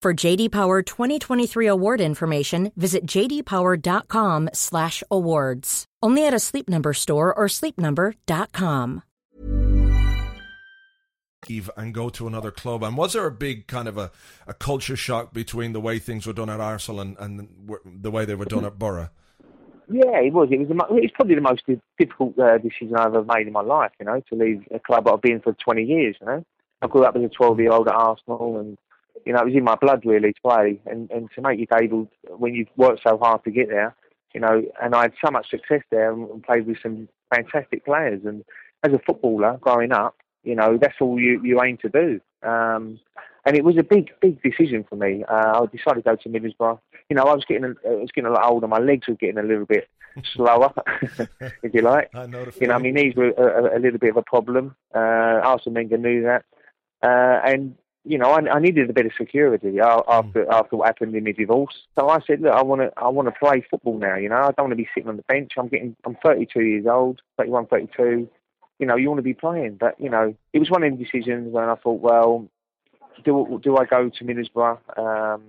For 0.00 0.14
JD 0.14 0.52
Power 0.52 0.82
2023 0.82 1.66
award 1.66 2.00
information, 2.00 2.70
visit 2.76 3.04
jdpower.com/awards. 3.04 5.84
Only 6.00 6.24
at 6.24 6.32
a 6.32 6.38
Sleep 6.38 6.68
Number 6.68 6.92
store 6.92 7.34
or 7.34 7.46
sleepnumber.com. 7.46 9.02
And 11.76 11.92
go 11.92 12.08
to 12.10 12.28
another 12.28 12.52
club. 12.52 12.84
And 12.84 12.96
was 12.96 13.14
there 13.14 13.26
a 13.26 13.32
big 13.32 13.66
kind 13.66 13.88
of 13.88 13.98
a, 13.98 14.12
a 14.46 14.54
culture 14.54 14.94
shock 14.94 15.34
between 15.34 15.72
the 15.72 15.80
way 15.80 15.98
things 15.98 16.28
were 16.28 16.32
done 16.32 16.48
at 16.48 16.60
Arsenal 16.60 17.00
and, 17.00 17.16
and 17.18 17.48
the 17.84 18.12
way 18.12 18.24
they 18.24 18.36
were 18.36 18.44
done 18.44 18.64
at 18.64 18.78
Boro? 18.78 19.08
Yeah, 19.90 20.20
it 20.20 20.32
was. 20.32 20.48
It 20.52 20.60
was. 20.60 20.68
It's 20.92 21.12
probably 21.14 21.34
the 21.34 21.40
most 21.40 21.64
difficult 21.98 22.38
uh, 22.38 22.58
decision 22.58 22.94
I've 22.94 23.16
ever 23.16 23.24
made 23.24 23.48
in 23.48 23.52
my 23.52 23.62
life. 23.62 23.90
You 23.98 24.06
know, 24.06 24.20
to 24.28 24.36
leave 24.36 24.62
a 24.72 24.78
club 24.78 25.08
I've 25.08 25.22
been 25.22 25.40
for 25.40 25.54
20 25.54 25.82
years. 25.82 26.14
You 26.20 26.26
know, 26.28 26.44
I 26.82 26.86
grew 26.86 27.02
up 27.02 27.16
as 27.16 27.24
a 27.24 27.28
12 27.28 27.58
year 27.58 27.72
old 27.72 27.88
at 27.88 27.94
Arsenal 27.94 28.60
and 28.60 28.78
you 29.28 29.34
know, 29.34 29.40
it 29.40 29.44
was 29.44 29.54
in 29.54 29.62
my 29.62 29.74
blood 29.74 30.06
really 30.06 30.32
to 30.32 30.40
play 30.40 30.80
and, 30.86 31.10
and 31.10 31.28
to 31.34 31.42
make 31.42 31.60
it 31.60 31.68
able 31.78 32.10
when 32.38 32.54
you've 32.54 32.70
worked 32.78 33.02
so 33.06 33.18
hard 33.18 33.44
to 33.44 33.50
get 33.50 33.68
there, 33.68 33.94
you 34.32 34.40
know, 34.40 34.62
and 34.82 34.94
I 34.94 35.02
had 35.02 35.12
so 35.22 35.30
much 35.30 35.50
success 35.50 35.82
there 35.90 36.10
and 36.10 36.42
played 36.42 36.66
with 36.66 36.78
some 36.82 37.10
fantastic 37.34 37.84
players. 37.84 38.22
And 38.24 38.42
as 38.82 38.94
a 38.94 38.98
footballer 39.06 39.58
growing 39.60 39.92
up, 39.92 40.16
you 40.44 40.54
know, 40.54 40.78
that's 40.80 40.94
all 41.02 41.20
you, 41.20 41.42
you 41.44 41.62
aim 41.62 41.76
to 41.82 41.90
do. 41.90 42.20
Um, 42.42 43.00
and 43.44 43.54
it 43.54 43.64
was 43.64 43.76
a 43.76 43.82
big, 43.82 44.08
big 44.22 44.40
decision 44.42 44.86
for 44.88 44.96
me. 44.96 45.24
Uh, 45.28 45.60
I 45.60 45.66
decided 45.66 46.04
to 46.04 46.10
go 46.10 46.16
to 46.16 46.28
Middlesbrough. 46.30 46.78
You 47.10 47.16
know, 47.16 47.24
I 47.24 47.34
was 47.34 47.44
getting, 47.46 47.74
I 47.86 47.90
was 47.96 48.08
getting 48.14 48.30
a 48.30 48.32
lot 48.32 48.50
older. 48.50 48.66
My 48.66 48.78
legs 48.78 49.08
were 49.08 49.14
getting 49.14 49.36
a 49.36 49.42
little 49.42 49.66
bit 49.66 49.90
slower, 50.34 50.72
if 51.62 51.74
you 51.74 51.82
like. 51.82 52.08
I 52.14 52.24
know 52.24 52.46
you 52.58 52.66
know, 52.66 52.78
my 52.78 52.90
knees 52.92 53.14
were 53.14 53.32
a, 53.32 53.76
a, 53.76 53.78
little 53.78 53.98
bit 53.98 54.10
of 54.10 54.16
a 54.16 54.22
problem. 54.22 54.74
Uh, 54.94 54.98
Arsene 55.44 55.74
Wenger 55.74 55.98
knew 55.98 56.22
that. 56.22 56.46
Uh, 57.02 57.46
and 57.46 57.76
you 58.08 58.16
know, 58.16 58.30
I, 58.30 58.38
I, 58.50 58.58
needed 58.58 58.88
a 58.88 58.92
bit 58.94 59.04
of 59.04 59.12
security 59.18 59.78
after 59.80 60.44
mm. 60.44 60.48
after 60.50 60.76
what 60.76 60.86
happened 60.86 61.14
in 61.14 61.24
my 61.24 61.32
divorce. 61.32 61.74
So 61.98 62.08
I 62.08 62.20
said, 62.26 62.40
look, 62.40 62.54
I 62.54 62.62
want 62.62 62.80
to 62.80 62.90
I 62.96 63.08
want 63.08 63.28
to 63.28 63.38
play 63.38 63.62
football 63.70 63.98
now. 63.98 64.16
You 64.16 64.30
know, 64.30 64.36
I 64.36 64.52
don't 64.52 64.68
want 64.68 64.70
to 64.70 64.76
be 64.76 64.88
sitting 64.94 65.10
on 65.10 65.18
the 65.18 65.22
bench. 65.24 65.52
I'm 65.58 65.68
getting 65.68 65.94
I'm 66.06 66.16
32 66.24 66.60
years 66.62 66.86
old, 66.86 67.20
31, 67.36 67.66
32. 67.66 68.28
You 68.78 68.86
know, 68.86 68.96
you 68.96 69.08
want 69.08 69.18
to 69.18 69.22
be 69.22 69.34
playing. 69.34 69.76
But 69.78 70.00
you 70.00 70.08
know, 70.08 70.34
it 70.54 70.58
was 70.58 70.70
one 70.70 70.82
of 70.84 70.96
the 70.96 71.04
decisions 71.04 71.52
when 71.52 71.64
I 71.64 71.74
thought, 71.74 72.00
well, 72.00 72.48
do 73.24 73.60
do 73.62 73.76
I 73.76 73.84
go 73.84 74.08
to 74.08 74.24
Middlesbrough, 74.24 74.98
um, 74.98 75.42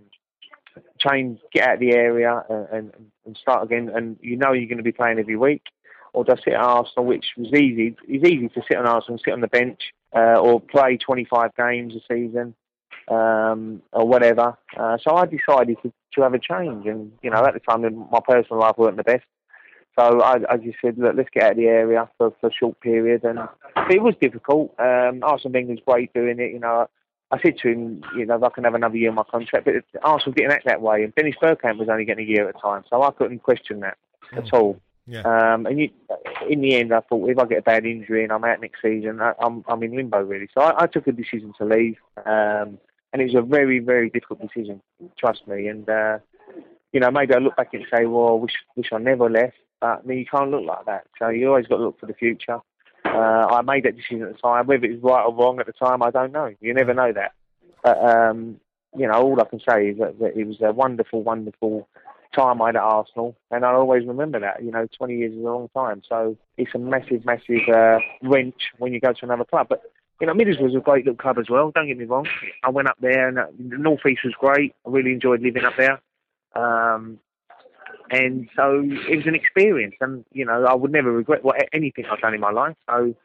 change, 1.00 1.39
get 1.54 1.65
out 1.65 1.74
of 1.76 1.80
the 1.80 1.93
area, 1.93 2.43
and, 2.50 2.67
and, 2.72 2.93
and 3.26 3.38
start 3.38 3.63
again? 3.63 3.89
And 3.93 4.17
you 4.22 4.36
know, 4.36 4.52
you're 4.52 4.67
going 4.67 4.78
to 4.80 4.84
be 4.84 4.91
playing 4.91 5.19
every 5.19 5.38
week, 5.38 5.63
or 6.13 6.24
do 6.24 6.34
I 6.34 6.36
sit 6.36 6.54
at 6.54 6.62
Arsenal, 6.62 7.06
which 7.06 7.28
was 7.38 7.54
easy. 7.54 7.95
It's 8.08 8.28
easy 8.28 8.50
to 8.50 8.62
sit 8.67 8.78
on 8.78 8.88
Arsenal, 8.88 9.19
sit 9.24 9.34
on 9.34 9.41
the 9.41 9.48
bench 9.48 9.80
uh, 10.15 10.39
or 10.39 10.60
play 10.60 10.98
25 10.98 11.56
games 11.56 11.93
a 11.95 12.13
season 12.13 12.56
um, 13.10 13.82
or 13.91 14.08
whatever. 14.08 14.58
Uh, 14.78 14.98
so 15.04 15.15
I 15.15 15.26
decided 15.26 15.78
to, 15.84 15.91
to 16.15 16.22
have 16.22 16.34
a 16.34 16.39
change, 16.39 16.86
and 16.86 17.12
you 17.22 17.30
know, 17.30 17.43
at 17.43 17.54
the 17.54 17.60
time, 17.60 17.82
my 18.12 18.19
personal 18.28 18.60
life 18.60 18.78
wasn't 18.78 18.98
the 18.98 19.04
best. 19.04 19.26
So 19.98 20.22
I, 20.22 20.38
I 20.50 20.58
just 20.58 20.78
said, 20.82 20.98
look, 20.98 21.15
let's 21.15 21.30
get 21.34 21.43
out 21.43 21.52
of 21.52 21.58
the 21.58 21.65
area 21.65 22.10
for, 22.17 22.34
for 22.39 22.48
a 22.48 22.54
short 22.54 22.80
period, 22.80 23.24
and 23.24 23.39
it 23.89 24.02
was 24.02 24.15
difficult. 24.22 24.74
Um, 24.80 25.22
Arsene 25.24 25.52
Wenger's 25.52 25.80
great 25.86 26.13
doing 26.13 26.39
it, 26.39 26.52
you 26.52 26.60
know. 26.60 26.88
I 27.32 27.39
said 27.41 27.58
to 27.60 27.69
him, 27.69 28.04
you 28.15 28.26
know, 28.26 28.41
I 28.43 28.50
can 28.50 28.63
have 28.63 28.74
another 28.74 28.98
year 28.98 29.10
on 29.10 29.15
my 29.15 29.24
contract, 29.24 29.65
but 29.65 29.76
Arsenal 30.02 30.34
didn't 30.34 30.52
act 30.52 30.65
that 30.65 30.82
way, 30.82 31.04
and 31.04 31.13
Dennis 31.13 31.36
Bergkamp 31.41 31.78
was 31.78 31.89
only 31.89 32.06
getting 32.06 32.26
a 32.26 32.30
year 32.30 32.48
at 32.48 32.56
a 32.56 32.60
time, 32.60 32.84
so 32.89 33.04
I 33.04 33.12
couldn't 33.12 33.43
question 33.43 33.82
that 33.82 33.98
mm. 34.34 34.38
at 34.38 34.54
all. 34.54 34.80
Yeah. 35.10 35.22
Um, 35.22 35.65
and 35.65 35.80
you, 35.80 35.89
in 36.48 36.62
the 36.62 36.76
end, 36.76 36.93
I 36.93 37.00
thought 37.00 37.28
if 37.30 37.39
I 37.39 37.45
get 37.45 37.58
a 37.58 37.63
bad 37.63 37.84
injury 37.84 38.24
and 38.24 38.32
I'm 38.32 38.43
out 38.43 38.62
next 38.62 38.80
season, 38.80 39.19
I, 39.19 39.34
I'm 39.39 39.65
I'm 39.67 39.82
in 39.82 39.95
limbo 39.95 40.22
really. 40.22 40.48
So 40.54 40.62
I, 40.62 40.84
I 40.84 40.88
took 40.88 41.08
a 41.08 41.12
decision 41.12 41.52
to 41.58 41.65
leave, 41.65 41.98
um, 42.17 42.78
and 43.12 43.19
it 43.19 43.26
was 43.26 43.36
a 43.36 43.41
very 43.41 43.80
very 43.80 44.12
difficult 44.12 44.39
decision. 44.41 44.82
Trust 45.17 45.48
me. 45.48 45.67
And 45.67 45.89
uh, 45.89 46.19
you 46.93 47.00
know, 47.00 47.10
maybe 47.10 47.34
I 47.34 47.39
look 47.39 47.56
back 47.56 47.74
and 47.74 47.86
say, 47.91 48.06
well, 48.06 48.30
I 48.30 48.34
wish 48.34 48.54
wish 48.76 48.93
I 48.93 49.00
never 49.00 49.30
left. 49.30 49.58
But 49.82 49.88
I 49.88 50.02
mean, 50.06 50.19
you 50.19 50.26
can't 50.28 50.52
look 50.52 50.65
like 50.65 50.86
that. 50.86 51.08
So 51.17 51.30
you 51.30 51.48
always 51.48 51.65
got 51.65 51.78
to 51.78 51.86
look 51.86 52.00
for 52.00 52.06
the 52.06 52.13
future. 52.13 52.60
Uh, 53.04 53.48
I 53.50 53.62
made 53.63 53.86
that 53.86 53.95
decision 53.95 54.22
at 54.24 54.34
the 54.34 54.38
time. 54.38 54.67
Whether 54.67 54.86
it 54.86 55.02
was 55.02 55.12
right 55.12 55.24
or 55.24 55.34
wrong 55.34 55.60
at 55.60 55.65
the 55.65 55.74
time, 55.74 56.04
I 56.04 56.12
don't 56.12 56.32
know. 56.32 56.54
You 56.62 56.76
never 56.76 56.93
know 56.93 57.12
that. 57.13 57.32
But 57.84 57.98
um, 57.98 58.60
you 58.95 59.08
know, 59.08 59.13
all 59.13 59.41
I 59.41 59.45
can 59.45 59.60
say 59.67 59.89
is 59.89 59.98
that, 59.98 60.19
that 60.19 60.38
it 60.38 60.45
was 60.45 60.58
a 60.62 60.72
wonderful, 60.72 61.24
wonderful 61.24 61.88
time 62.36 62.62
I 62.62 62.68
had 62.68 62.76
at 62.76 62.84
Arsenal, 62.84 63.36
and 63.52 63.65
I'll 63.65 63.78
always 63.78 64.06
remember 64.06 64.39
that. 64.39 64.63
You 64.63 64.72
know, 64.72 64.88
20 64.98 65.15
years 65.15 65.34
is 65.34 65.39
a 65.39 65.42
long 65.42 65.70
time, 65.76 66.02
so 66.08 66.38
it's 66.58 66.74
a 66.76 66.80
massive, 66.80 67.26
massive 67.26 67.68
uh, 67.74 68.00
wrench 68.22 68.56
when 68.78 68.94
you 68.94 69.00
go 69.00 69.13
to 69.13 69.26
another 69.26 69.46
club. 69.46 69.68
But 69.70 69.82
you 70.22 70.28
know, 70.28 70.34
Middlesbrough 70.34 70.63
was 70.63 70.76
a 70.76 70.80
great 70.80 71.06
little 71.06 71.18
club 71.18 71.38
as 71.39 71.50
well. 71.50 71.72
Don't 71.72 71.88
get 71.88 71.98
me 71.98 72.06
wrong. 72.06 72.28
I 72.63 72.70
went 72.70 72.89
up 72.89 72.98
there, 73.00 73.28
and 73.28 73.39
uh, 73.39 73.48
the 73.58 73.78
North 73.78 74.06
East 74.06 74.22
was 74.24 74.34
great. 74.39 74.76
I 74.86 74.89
really 74.89 75.13
enjoyed 75.13 75.42
living 75.42 75.63
up 75.63 75.78
there. 75.78 76.02
Um, 76.56 77.20
and 78.12 78.50
so 78.56 78.82
it 78.84 79.15
was 79.15 79.28
an 79.28 79.36
experience, 79.36 79.96
and 80.02 80.26
you 80.32 80.46
know, 80.46 80.65
I 80.65 80.74
would 80.74 80.92
never 80.92 81.12
regret 81.12 81.44
what 81.44 81.58
anything 81.74 82.06
I've 82.12 82.20
done 82.20 82.34
in 82.34 82.42
my 82.42 82.52
life. 82.52 82.76
So, 82.89 83.15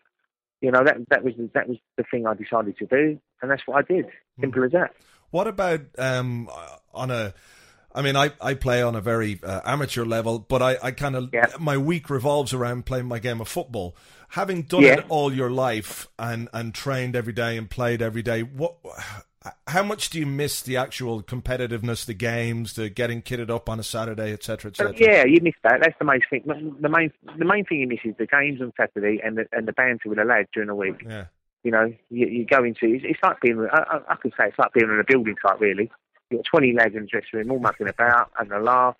you 0.61 0.71
know, 0.71 0.85
that 0.85 0.97
that 1.11 1.25
was 1.25 1.35
that 1.55 1.69
was 1.69 1.79
the 1.97 2.05
thing 2.11 2.27
I 2.27 2.35
decided 2.35 2.77
to 2.79 2.87
do, 2.87 3.19
and 3.43 3.51
that's 3.51 3.63
what 3.67 3.79
I 3.79 3.93
did. 3.93 4.07
Simple 4.41 4.65
as 4.65 4.73
that. 4.73 4.95
What 5.31 5.47
about 5.49 5.81
um, 5.99 6.49
on 6.93 7.11
a? 7.11 7.35
I 7.95 8.03
mean, 8.03 8.17
I, 8.17 8.33
I 8.41 8.55
play 8.55 8.83
on 8.83 8.97
a 8.97 9.01
very 9.01 9.39
uh, 9.43 9.61
amateur 9.65 10.05
level, 10.05 10.39
but 10.41 10.61
I, 10.63 10.77
I 10.83 10.91
kind 10.91 11.15
of 11.17 11.31
Yeah. 11.33 11.47
my 11.61 11.77
week 11.77 12.11
revolves 12.11 12.53
around 12.53 12.87
playing 12.87 13.07
my 13.07 13.19
game 13.21 13.41
of 13.41 13.49
football. 13.49 13.97
Having 14.31 14.63
done 14.63 14.83
Yeah. 14.83 14.95
it 14.99 15.05
all 15.09 15.33
your 15.33 15.51
life 15.51 16.09
and, 16.19 16.49
and 16.53 16.75
trained 16.75 17.15
every 17.15 17.33
day 17.33 17.57
and 17.57 17.71
played 17.71 18.03
every 18.03 18.23
day, 18.23 18.43
what? 18.43 18.77
How 19.69 19.83
much 19.83 20.09
do 20.09 20.19
you 20.19 20.25
miss 20.27 20.63
the 20.63 20.77
actual 20.79 21.23
competitiveness, 21.23 22.07
the 22.07 22.15
games, 22.15 22.73
the 22.73 22.89
getting 22.89 23.21
kitted 23.21 23.51
up 23.51 23.69
on 23.69 23.79
a 23.79 23.83
Saturday, 23.83 24.33
etc., 24.33 24.71
etc.? 24.71 24.95
yeah, 24.99 25.25
you 25.27 25.39
miss 25.43 25.53
that. 25.63 25.81
That's 25.83 25.95
the 25.99 26.07
main 26.07 26.23
thing. 26.31 26.43
The 26.81 26.89
main 26.89 27.13
the 27.39 27.45
main 27.45 27.65
thing 27.67 27.81
you 27.81 27.87
miss 27.87 27.99
is 28.05 28.15
the 28.19 28.27
games 28.27 28.61
on 28.63 28.73
Saturday 28.77 29.21
and 29.23 29.37
the 29.37 29.45
and 29.53 29.69
the 29.69 29.73
banter 29.75 30.09
with 30.09 30.17
the 30.17 30.25
lads 30.25 30.49
during 30.55 30.69
the 30.69 30.75
week. 30.75 31.03
yeah, 31.07 31.27
You 31.63 31.73
know, 31.73 31.93
you, 32.09 32.27
you 32.27 32.47
go 32.47 32.65
into 32.65 32.87
it's, 32.87 33.05
it's 33.07 33.21
like 33.23 33.39
being. 33.43 33.69
I, 33.71 33.83
I, 33.99 34.13
I 34.13 34.17
could 34.17 34.33
say 34.39 34.47
it's 34.49 34.59
like 34.59 34.73
being 34.73 34.89
in 34.91 34.99
a 34.99 35.05
building 35.07 35.37
site. 35.47 35.61
Really, 35.61 35.93
got 36.37 36.45
twenty 36.45 36.73
lads 36.73 36.95
in 36.95 37.03
the 37.03 37.07
dressing 37.07 37.39
room, 37.39 37.51
all 37.51 37.59
mucking 37.59 37.89
about, 37.89 38.31
having 38.37 38.53
a 38.53 38.61
laugh, 38.61 38.97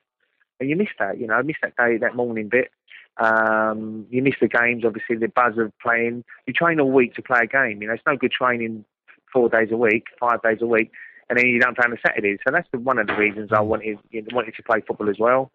and 0.61 0.69
you 0.69 0.77
miss 0.77 0.89
that. 0.99 1.19
You 1.19 1.27
know, 1.27 1.43
miss 1.43 1.57
that 1.63 1.77
day, 1.77 1.97
that 1.99 2.17
morning 2.17 2.49
bit. 2.49 2.71
Um, 3.17 4.07
you 4.11 4.23
miss 4.23 4.35
the 4.41 4.49
games, 4.49 4.85
obviously, 4.85 5.17
the 5.17 5.29
buzz 5.29 5.57
of 5.57 5.73
playing. 5.81 6.25
You 6.47 6.53
train 6.53 6.81
all 6.81 6.91
week 6.91 7.15
to 7.15 7.23
play 7.23 7.41
a 7.43 7.47
game. 7.47 7.81
You 7.81 7.89
know, 7.89 7.95
it's 7.95 8.03
no 8.07 8.17
good 8.17 8.33
training 8.33 8.85
four 9.33 9.49
days 9.49 9.69
a 9.71 9.77
week, 9.77 10.05
five 10.19 10.43
days 10.43 10.59
a 10.61 10.67
week, 10.67 10.91
and 11.29 11.39
then 11.39 11.47
you 11.47 11.61
don't 11.61 11.77
play 11.77 11.85
on 11.87 11.93
a 11.93 12.01
Saturday. 12.05 12.39
So 12.45 12.53
that's 12.53 12.69
the, 12.73 12.79
one 12.79 12.99
of 12.99 13.07
the 13.07 13.15
reasons 13.15 13.51
I 13.53 13.61
wanted 13.61 13.99
wanted 14.33 14.55
to 14.57 14.63
play 14.63 14.83
football 14.87 15.11
as 15.11 15.19
well. 15.19 15.51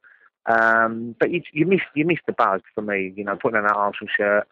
Um, 0.45 1.15
but 1.19 1.31
you, 1.31 1.41
you 1.51 1.65
miss 1.65 1.81
you 1.95 2.05
miss 2.05 2.19
the 2.25 2.33
buzz 2.33 2.61
for 2.73 2.81
me. 2.81 3.13
You 3.15 3.23
know, 3.25 3.35
putting 3.35 3.57
on 3.57 3.63
that 3.63 3.75
Arsenal 3.75 4.09
shirt 4.15 4.47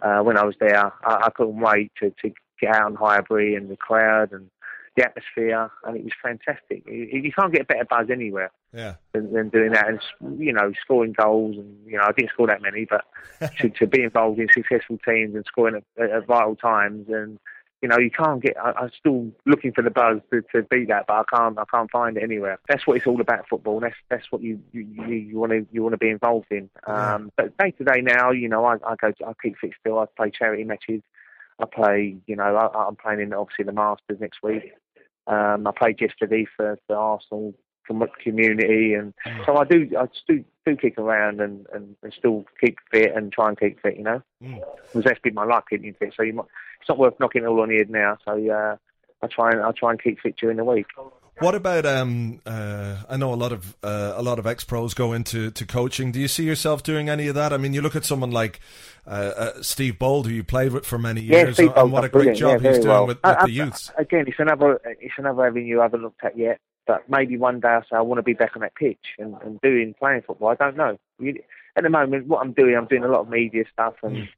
uh, 0.00 0.20
when 0.20 0.38
I 0.38 0.44
was 0.44 0.54
there, 0.58 0.92
I, 1.04 1.26
I 1.26 1.30
couldn't 1.30 1.60
wait 1.60 1.92
to, 2.00 2.10
to 2.22 2.32
get 2.60 2.74
out 2.74 2.86
on 2.86 2.94
Highbury 2.94 3.54
and 3.54 3.68
the 3.68 3.76
crowd 3.76 4.32
and 4.32 4.50
the 4.96 5.04
atmosphere, 5.04 5.70
and 5.84 5.96
it 5.96 6.04
was 6.04 6.12
fantastic. 6.22 6.82
You, 6.86 7.20
you 7.22 7.32
can't 7.32 7.52
get 7.52 7.62
a 7.62 7.64
better 7.64 7.84
buzz 7.88 8.08
anywhere 8.10 8.50
yeah, 8.72 8.94
than, 9.12 9.32
than 9.32 9.50
doing 9.50 9.72
that, 9.72 9.86
and 9.88 10.40
you 10.40 10.52
know, 10.52 10.72
scoring 10.82 11.12
goals. 11.12 11.56
And 11.56 11.76
you 11.86 11.98
know, 11.98 12.04
I 12.04 12.12
didn't 12.12 12.30
score 12.30 12.46
that 12.46 12.62
many, 12.62 12.86
but 12.88 13.04
to, 13.60 13.68
to 13.68 13.86
be 13.86 14.02
involved 14.02 14.38
in 14.38 14.48
successful 14.52 14.98
teams 15.06 15.34
and 15.34 15.44
scoring 15.46 15.82
at, 15.98 16.10
at 16.10 16.26
vital 16.26 16.56
times, 16.56 17.06
and 17.08 17.38
you 17.82 17.88
know, 17.88 17.98
you 17.98 18.10
can't 18.10 18.42
get. 18.42 18.56
I, 18.58 18.72
I'm 18.72 18.90
still 18.98 19.30
looking 19.44 19.72
for 19.72 19.82
the 19.82 19.90
buzz 19.90 20.20
to, 20.32 20.42
to 20.52 20.62
beat 20.62 20.88
that, 20.88 21.04
but 21.06 21.14
I 21.14 21.36
can't. 21.36 21.58
I 21.58 21.64
can't 21.70 21.90
find 21.90 22.16
it 22.16 22.22
anywhere. 22.22 22.58
That's 22.68 22.86
what 22.86 22.96
it's 22.96 23.06
all 23.06 23.20
about, 23.20 23.48
football. 23.48 23.80
That's 23.80 23.94
that's 24.08 24.30
what 24.30 24.42
you 24.42 24.60
you 24.72 24.86
you 25.06 25.38
want 25.38 25.52
to 25.52 25.66
you 25.70 25.82
want 25.82 25.92
to 25.92 25.98
be 25.98 26.08
involved 26.08 26.46
in. 26.50 26.70
Um, 26.86 27.30
but 27.36 27.56
day 27.58 27.72
to 27.72 27.84
day 27.84 28.00
now, 28.00 28.30
you 28.30 28.48
know, 28.48 28.64
I, 28.64 28.76
I 28.86 28.96
go. 28.96 29.12
I 29.26 29.32
keep 29.42 29.58
fit 29.58 29.72
still. 29.78 29.98
I 29.98 30.06
play 30.16 30.30
charity 30.30 30.64
matches. 30.64 31.02
I 31.60 31.66
play. 31.66 32.16
You 32.26 32.36
know, 32.36 32.56
I, 32.56 32.86
I'm 32.86 32.96
playing 32.96 33.20
in 33.20 33.34
obviously 33.34 33.66
the 33.66 33.72
Masters 33.72 34.20
next 34.20 34.42
week. 34.42 34.72
Um, 35.26 35.66
I 35.66 35.72
played 35.72 36.00
yesterday 36.00 36.46
for 36.56 36.78
the 36.88 36.94
Arsenal 36.94 37.54
community, 38.22 38.94
and 38.94 39.14
so 39.44 39.56
I 39.56 39.64
do. 39.64 39.88
I 39.98 40.06
do 40.28 40.44
do 40.64 40.76
kick 40.76 40.98
around 40.98 41.40
and, 41.40 41.66
and, 41.72 41.94
and 42.02 42.12
still 42.12 42.44
keep 42.60 42.78
fit 42.90 43.14
and 43.14 43.32
try 43.32 43.48
and 43.48 43.58
keep 43.58 43.80
fit. 43.80 43.96
You 43.96 44.02
know, 44.04 44.22
Mm. 44.42 44.60
because 44.92 45.04
that's 45.04 45.20
been 45.20 45.34
my 45.34 45.44
life 45.44 45.64
keeping 45.70 45.94
fit. 45.94 46.12
So 46.16 46.22
you 46.24 46.32
might, 46.32 46.46
it's 46.80 46.88
not 46.88 46.98
worth 46.98 47.14
knocking 47.20 47.44
it 47.44 47.46
all 47.46 47.60
on 47.60 47.68
the 47.68 47.76
head 47.76 47.88
now. 47.90 48.18
So 48.24 48.32
uh, 48.50 48.76
I 49.22 49.26
try 49.28 49.52
and 49.52 49.62
I 49.62 49.70
try 49.72 49.90
and 49.90 50.02
keep 50.02 50.20
fit 50.20 50.36
during 50.36 50.56
the 50.56 50.64
week. 50.64 50.86
What 51.38 51.54
about 51.54 51.84
um? 51.84 52.40
Uh, 52.46 52.96
I 53.10 53.16
know 53.18 53.32
a 53.32 53.36
lot 53.36 53.52
of 53.52 53.76
uh, 53.82 54.14
a 54.16 54.22
lot 54.22 54.38
of 54.38 54.46
ex 54.46 54.64
pros 54.64 54.94
go 54.94 55.12
into 55.12 55.50
to 55.50 55.66
coaching. 55.66 56.10
Do 56.10 56.18
you 56.18 56.28
see 56.28 56.44
yourself 56.44 56.82
doing 56.82 57.10
any 57.10 57.28
of 57.28 57.34
that? 57.34 57.52
I 57.52 57.58
mean, 57.58 57.74
you 57.74 57.82
look 57.82 57.94
at 57.94 58.06
someone 58.06 58.30
like 58.30 58.58
uh, 59.06 59.10
uh, 59.36 59.62
Steve 59.62 59.98
Bould, 59.98 60.26
who 60.26 60.32
you 60.32 60.42
played 60.44 60.72
with 60.72 60.86
for 60.86 60.96
many 60.98 61.20
Yeah, 61.20 61.40
years, 61.44 61.54
Steve 61.56 61.72
and 61.76 61.92
what 61.92 62.04
a 62.04 62.08
great 62.08 62.36
job 62.36 62.62
Yeah, 62.62 62.70
he's 62.70 62.78
doing 62.78 62.88
well. 62.88 63.06
with, 63.06 63.18
with 63.22 63.36
I- 63.36 63.44
the 63.44 63.50
youths. 63.52 63.90
Again, 63.98 64.24
it's 64.28 64.38
another 64.38 64.80
it's 64.84 65.14
another 65.18 65.46
avenue 65.46 65.80
I 65.80 65.82
haven't 65.84 66.02
looked 66.02 66.24
at 66.24 66.38
yet. 66.38 66.58
But 66.86 67.10
maybe 67.10 67.36
one 67.36 67.60
day 67.60 67.68
I 67.68 67.80
say 67.80 67.96
I 67.96 68.00
want 68.00 68.18
to 68.20 68.22
be 68.22 68.32
back 68.32 68.52
on 68.56 68.62
that 68.62 68.74
pitch 68.76 69.04
and, 69.18 69.34
and 69.44 69.60
doing 69.60 69.92
playing 69.98 70.22
football. 70.22 70.48
I 70.50 70.54
don't 70.54 70.76
know. 70.76 70.98
You- 71.18 71.42
At 71.76 71.82
the 71.82 71.90
moment, 71.90 72.28
what 72.28 72.40
I'm 72.40 72.52
doing, 72.52 72.74
I'm 72.76 72.86
doing 72.86 73.04
a 73.04 73.08
lot 73.08 73.20
of 73.20 73.28
media 73.28 73.64
stuff 73.70 73.94
and 74.02 74.28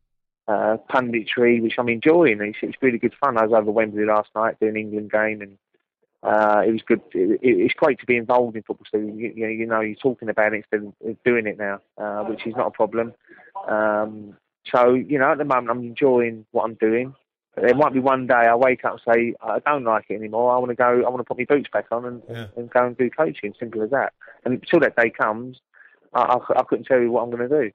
uh, 0.48 0.78
punditry, 0.90 1.62
which 1.62 1.74
I'm 1.78 1.88
enjoying. 1.90 2.40
It's, 2.40 2.58
it's 2.62 2.76
really 2.82 2.98
good 2.98 3.14
fun. 3.20 3.37
I 3.38 3.44
was 3.44 3.52
over 3.52 3.70
Wembley 3.70 4.04
last 4.04 4.30
night 4.34 4.58
doing 4.58 4.76
England 4.76 5.12
game, 5.12 5.42
and 5.42 5.58
uh, 6.22 6.62
it 6.66 6.72
was 6.72 6.83
good. 6.87 7.00
It, 7.12 7.40
it, 7.42 7.61
it's 7.61 7.74
great 7.74 8.00
to 8.00 8.07
be 8.07 8.16
involved 8.16 8.57
in 8.57 8.62
football. 8.62 8.87
So 8.90 8.98
you, 8.98 9.33
you 9.35 9.42
know, 9.42 9.48
you 9.48 9.66
know, 9.66 9.81
you're 9.81 9.94
talking 9.96 10.28
about 10.28 10.52
it 10.52 10.64
instead 10.70 10.92
of 11.04 11.22
doing 11.24 11.46
it 11.46 11.59
now, 11.59 11.81
uh, 11.96 12.24
which 12.24 12.46
is 12.46 12.54
not 12.57 12.68
a 12.68 12.70
problem. 12.70 13.14
Um, 13.68 14.37
so 14.74 14.94
you 14.94 15.18
know, 15.18 15.33
at 15.33 15.38
the 15.38 15.44
moment, 15.44 15.70
I'm 15.70 15.85
enjoying 15.85 16.44
what 16.50 16.64
I'm 16.64 16.74
doing. 16.74 17.14
But 17.54 17.66
there 17.66 17.74
might 17.74 17.92
be 17.92 18.00
one 18.00 18.26
day 18.26 18.35
I 18.35 18.54
wake 18.54 18.85
up 18.85 18.98
and 19.07 19.14
say 19.14 19.35
I 19.40 19.59
don't 19.61 19.85
like 19.85 20.07
it 20.11 20.14
anymore. 20.14 20.54
I 20.54 20.59
want 20.59 20.70
to 20.70 20.74
go. 20.76 20.85
I 20.85 21.09
want 21.09 21.18
to 21.18 21.24
put 21.24 21.38
my 21.38 21.44
boots 21.44 21.68
back 21.72 21.87
on 21.90 22.04
and, 22.04 22.22
Yeah. 22.28 22.46
and 22.57 22.70
go 22.70 22.87
and 22.87 22.96
do 22.96 23.11
coaching. 23.11 23.54
Simple 23.59 23.83
as 23.83 23.90
that. 23.90 24.12
And 24.44 24.54
until 24.54 24.81
that 24.81 24.96
day 24.96 25.11
comes, 25.11 25.61
I, 26.12 26.20
I, 26.20 26.61
I 26.61 26.62
couldn't 26.64 26.85
tell 26.85 27.00
you 27.00 27.11
what 27.11 27.22
I'm 27.22 27.31
going 27.31 27.48
to 27.48 27.62
do. 27.64 27.72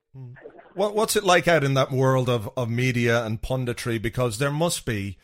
What, 0.73 0.95
what's 0.95 1.15
it 1.15 1.23
like 1.23 1.47
out 1.47 1.63
in 1.63 1.73
that 1.75 1.91
world 1.91 2.29
of, 2.29 2.49
of 2.57 2.69
media 2.69 3.23
and 3.25 3.41
punditry? 3.41 4.01
Because 4.01 4.37
there 4.37 4.51
must 4.51 4.85
be 4.85 5.17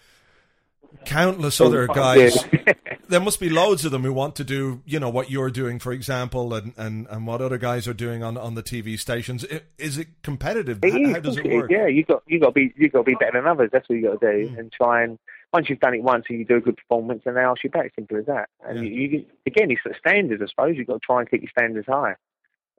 countless 1.06 1.60
other 1.62 1.88
guys. 1.88 2.38
There 3.10 3.20
must 3.20 3.40
be 3.40 3.50
loads 3.50 3.84
of 3.86 3.92
them 3.92 4.04
who 4.04 4.14
want 4.14 4.36
to 4.36 4.44
do, 4.44 4.82
you 4.86 5.00
know, 5.00 5.10
what 5.10 5.30
you're 5.32 5.50
doing, 5.50 5.80
for 5.80 5.92
example, 5.92 6.54
and, 6.54 6.74
and, 6.78 7.08
and 7.10 7.26
what 7.28 7.42
other 7.42 7.58
guys 7.58 7.88
are 7.88 7.94
doing 7.94 8.24
on, 8.24 8.38
on 8.38 8.54
the 8.56 8.64
TV 8.64 9.00
stations. 9.00 9.44
Is 9.78 9.98
it 9.98 10.08
competitive? 10.24 10.80
It 10.84 10.92
How, 10.94 11.00
is, 11.00 11.12
how 11.14 11.20
does 11.20 11.38
it 11.38 11.50
work? 11.52 11.72
Yeah, 11.72 11.88
you 11.88 12.04
got 12.06 12.24
you 12.28 12.40
got 12.40 12.48
to 12.48 12.52
be 12.54 12.74
you 12.78 12.90
got 12.90 13.00
to 13.00 13.04
be 13.04 13.16
better 13.16 13.40
than 13.42 13.48
others. 13.48 13.70
That's 13.74 13.90
what 13.90 13.96
you 13.96 14.04
got 14.08 14.22
to 14.22 14.32
do, 14.32 14.50
Mm. 14.50 14.60
and 14.60 14.72
try 14.72 15.04
and 15.04 15.18
once 15.52 15.68
you've 15.70 15.80
done 15.80 15.96
it 15.96 16.04
once 16.04 16.26
and 16.30 16.38
you 16.40 16.46
do 16.46 16.58
a 16.58 16.62
good 16.62 16.78
performance, 16.78 17.24
and 17.26 17.36
they 17.36 17.42
ask 17.42 17.64
you 17.64 17.70
back. 17.72 17.92
Simple 17.96 18.18
as 18.18 18.26
that. 18.28 18.48
And 18.64 18.78
Yeah. 18.78 18.84
you, 18.92 19.08
you 19.10 19.26
again, 19.48 19.72
it's 19.72 19.82
the 19.84 19.96
standards. 20.00 20.42
I 20.44 20.48
suppose 20.48 20.76
you've 20.78 20.88
got 20.88 20.94
to 20.94 21.00
try 21.06 21.20
and 21.22 21.30
keep 21.30 21.42
your 21.42 21.52
standards 21.58 21.88
high. 21.88 22.16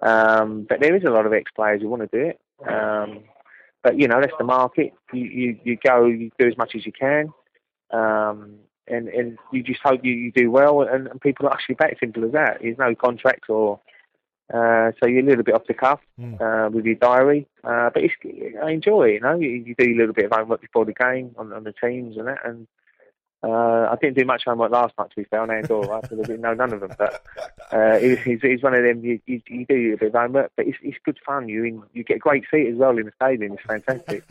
Um, 0.03 0.67
but 0.69 0.81
there 0.81 0.95
is 0.97 1.03
a 1.05 1.11
lot 1.11 1.27
of 1.27 1.33
ex 1.33 1.51
players 1.55 1.83
who 1.83 1.89
want 1.89 2.09
to 2.11 2.17
do 2.19 2.25
it. 2.31 2.41
Um, 2.67 3.25
but 3.83 3.99
you 3.99 4.07
know 4.09 4.21
that's 4.21 4.33
the 4.39 4.45
market. 4.45 4.93
You 5.13 5.25
you, 5.25 5.59
you 5.65 5.79
go, 5.85 6.07
you 6.07 6.31
do 6.39 6.47
as 6.47 6.57
much 6.57 6.75
as 6.77 6.87
you 6.87 6.93
can. 6.93 7.33
Um, 7.91 8.57
and, 8.91 9.09
and 9.09 9.39
you 9.53 9.63
just 9.63 9.81
hope 9.83 10.05
you, 10.05 10.13
you 10.13 10.33
do 10.33 10.51
well, 10.51 10.83
and, 10.83 11.07
and 11.09 11.21
people 11.21 11.49
ask 11.49 11.69
you 11.69 11.77
back. 11.77 11.97
Simple 12.01 12.25
as 12.25 12.33
that. 12.33 12.59
There's 12.61 12.79
no 12.79 12.95
contract 12.95 13.49
or 13.49 13.81
uh, 14.53 14.91
so 14.99 15.07
you're 15.09 15.21
a 15.21 15.27
little 15.27 15.45
bit 15.45 15.55
off 15.55 15.67
the 15.69 15.75
cuff 15.75 16.01
Mm. 16.21 16.41
uh, 16.41 16.69
with 16.71 16.85
your 16.85 16.97
diary. 16.97 17.47
Uh, 17.65 17.89
but 17.95 18.03
it's, 18.03 18.15
I 18.63 18.73
enjoy 18.73 19.11
it. 19.11 19.15
You 19.15 19.21
know, 19.21 19.35
you, 19.39 19.49
you 19.49 19.75
do 19.79 19.95
a 19.95 19.97
little 19.97 20.13
bit 20.13 20.25
of 20.27 20.33
homework 20.33 20.61
before 20.61 20.85
the 20.85 20.93
game 20.93 21.35
on, 21.39 21.53
on 21.53 21.65
the 21.65 21.73
teams 21.73 22.17
and 22.17 22.27
that. 22.27 22.45
And 22.45 22.67
uh, 23.43 23.89
I 23.91 23.97
didn't 24.01 24.19
do 24.19 24.25
much 24.27 24.43
homework 24.45 24.71
last 24.71 24.93
night 24.99 25.09
to 25.11 25.17
be 25.17 25.25
fair 25.25 25.41
on 25.41 25.51
Andorra 25.51 25.87
right? 25.87 26.03
because 26.03 26.19
I 26.19 26.23
didn't 26.25 26.43
know 26.43 26.53
none 26.55 26.73
of 26.75 26.81
them. 26.81 26.93
But 26.99 27.23
uh, 27.73 27.97
it, 28.03 28.19
it's, 28.27 28.43
it's 28.45 28.63
one 28.63 28.75
of 28.75 28.83
them. 28.83 29.03
You, 29.05 29.21
you, 29.25 29.41
you 29.47 29.65
do 29.67 29.95
a 29.95 29.97
bit 29.97 30.09
of 30.09 30.21
homework, 30.21 30.53
but 30.57 30.67
it's, 30.67 30.79
it's 30.83 30.99
good 31.05 31.19
fun. 31.25 31.49
You 31.49 31.65
in, 31.65 31.83
you 31.95 32.03
get 32.05 32.17
a 32.17 32.21
great 32.21 32.45
seat 32.51 32.67
as 32.67 32.77
well 32.77 32.99
in 32.99 33.07
the 33.07 33.13
stadium. 33.17 33.53
It's 33.55 33.63
fantastic. 33.63 34.25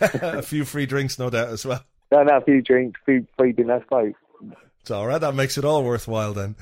a 0.00 0.42
few 0.42 0.64
free 0.64 0.86
drinks, 0.86 1.18
no 1.18 1.28
doubt, 1.28 1.48
as 1.48 1.66
well. 1.66 1.84
No, 2.12 2.22
no, 2.22 2.36
a 2.36 2.40
few 2.40 2.62
drinks, 2.62 3.00
food, 3.04 3.26
free 3.36 3.52
dinner. 3.52 3.84
Great. 3.88 4.14
It's 4.80 4.90
all 4.90 5.06
right. 5.06 5.20
That 5.20 5.34
makes 5.36 5.56
it 5.58 5.64
all 5.64 5.84
worthwhile 5.84 6.32
then. 6.32 6.56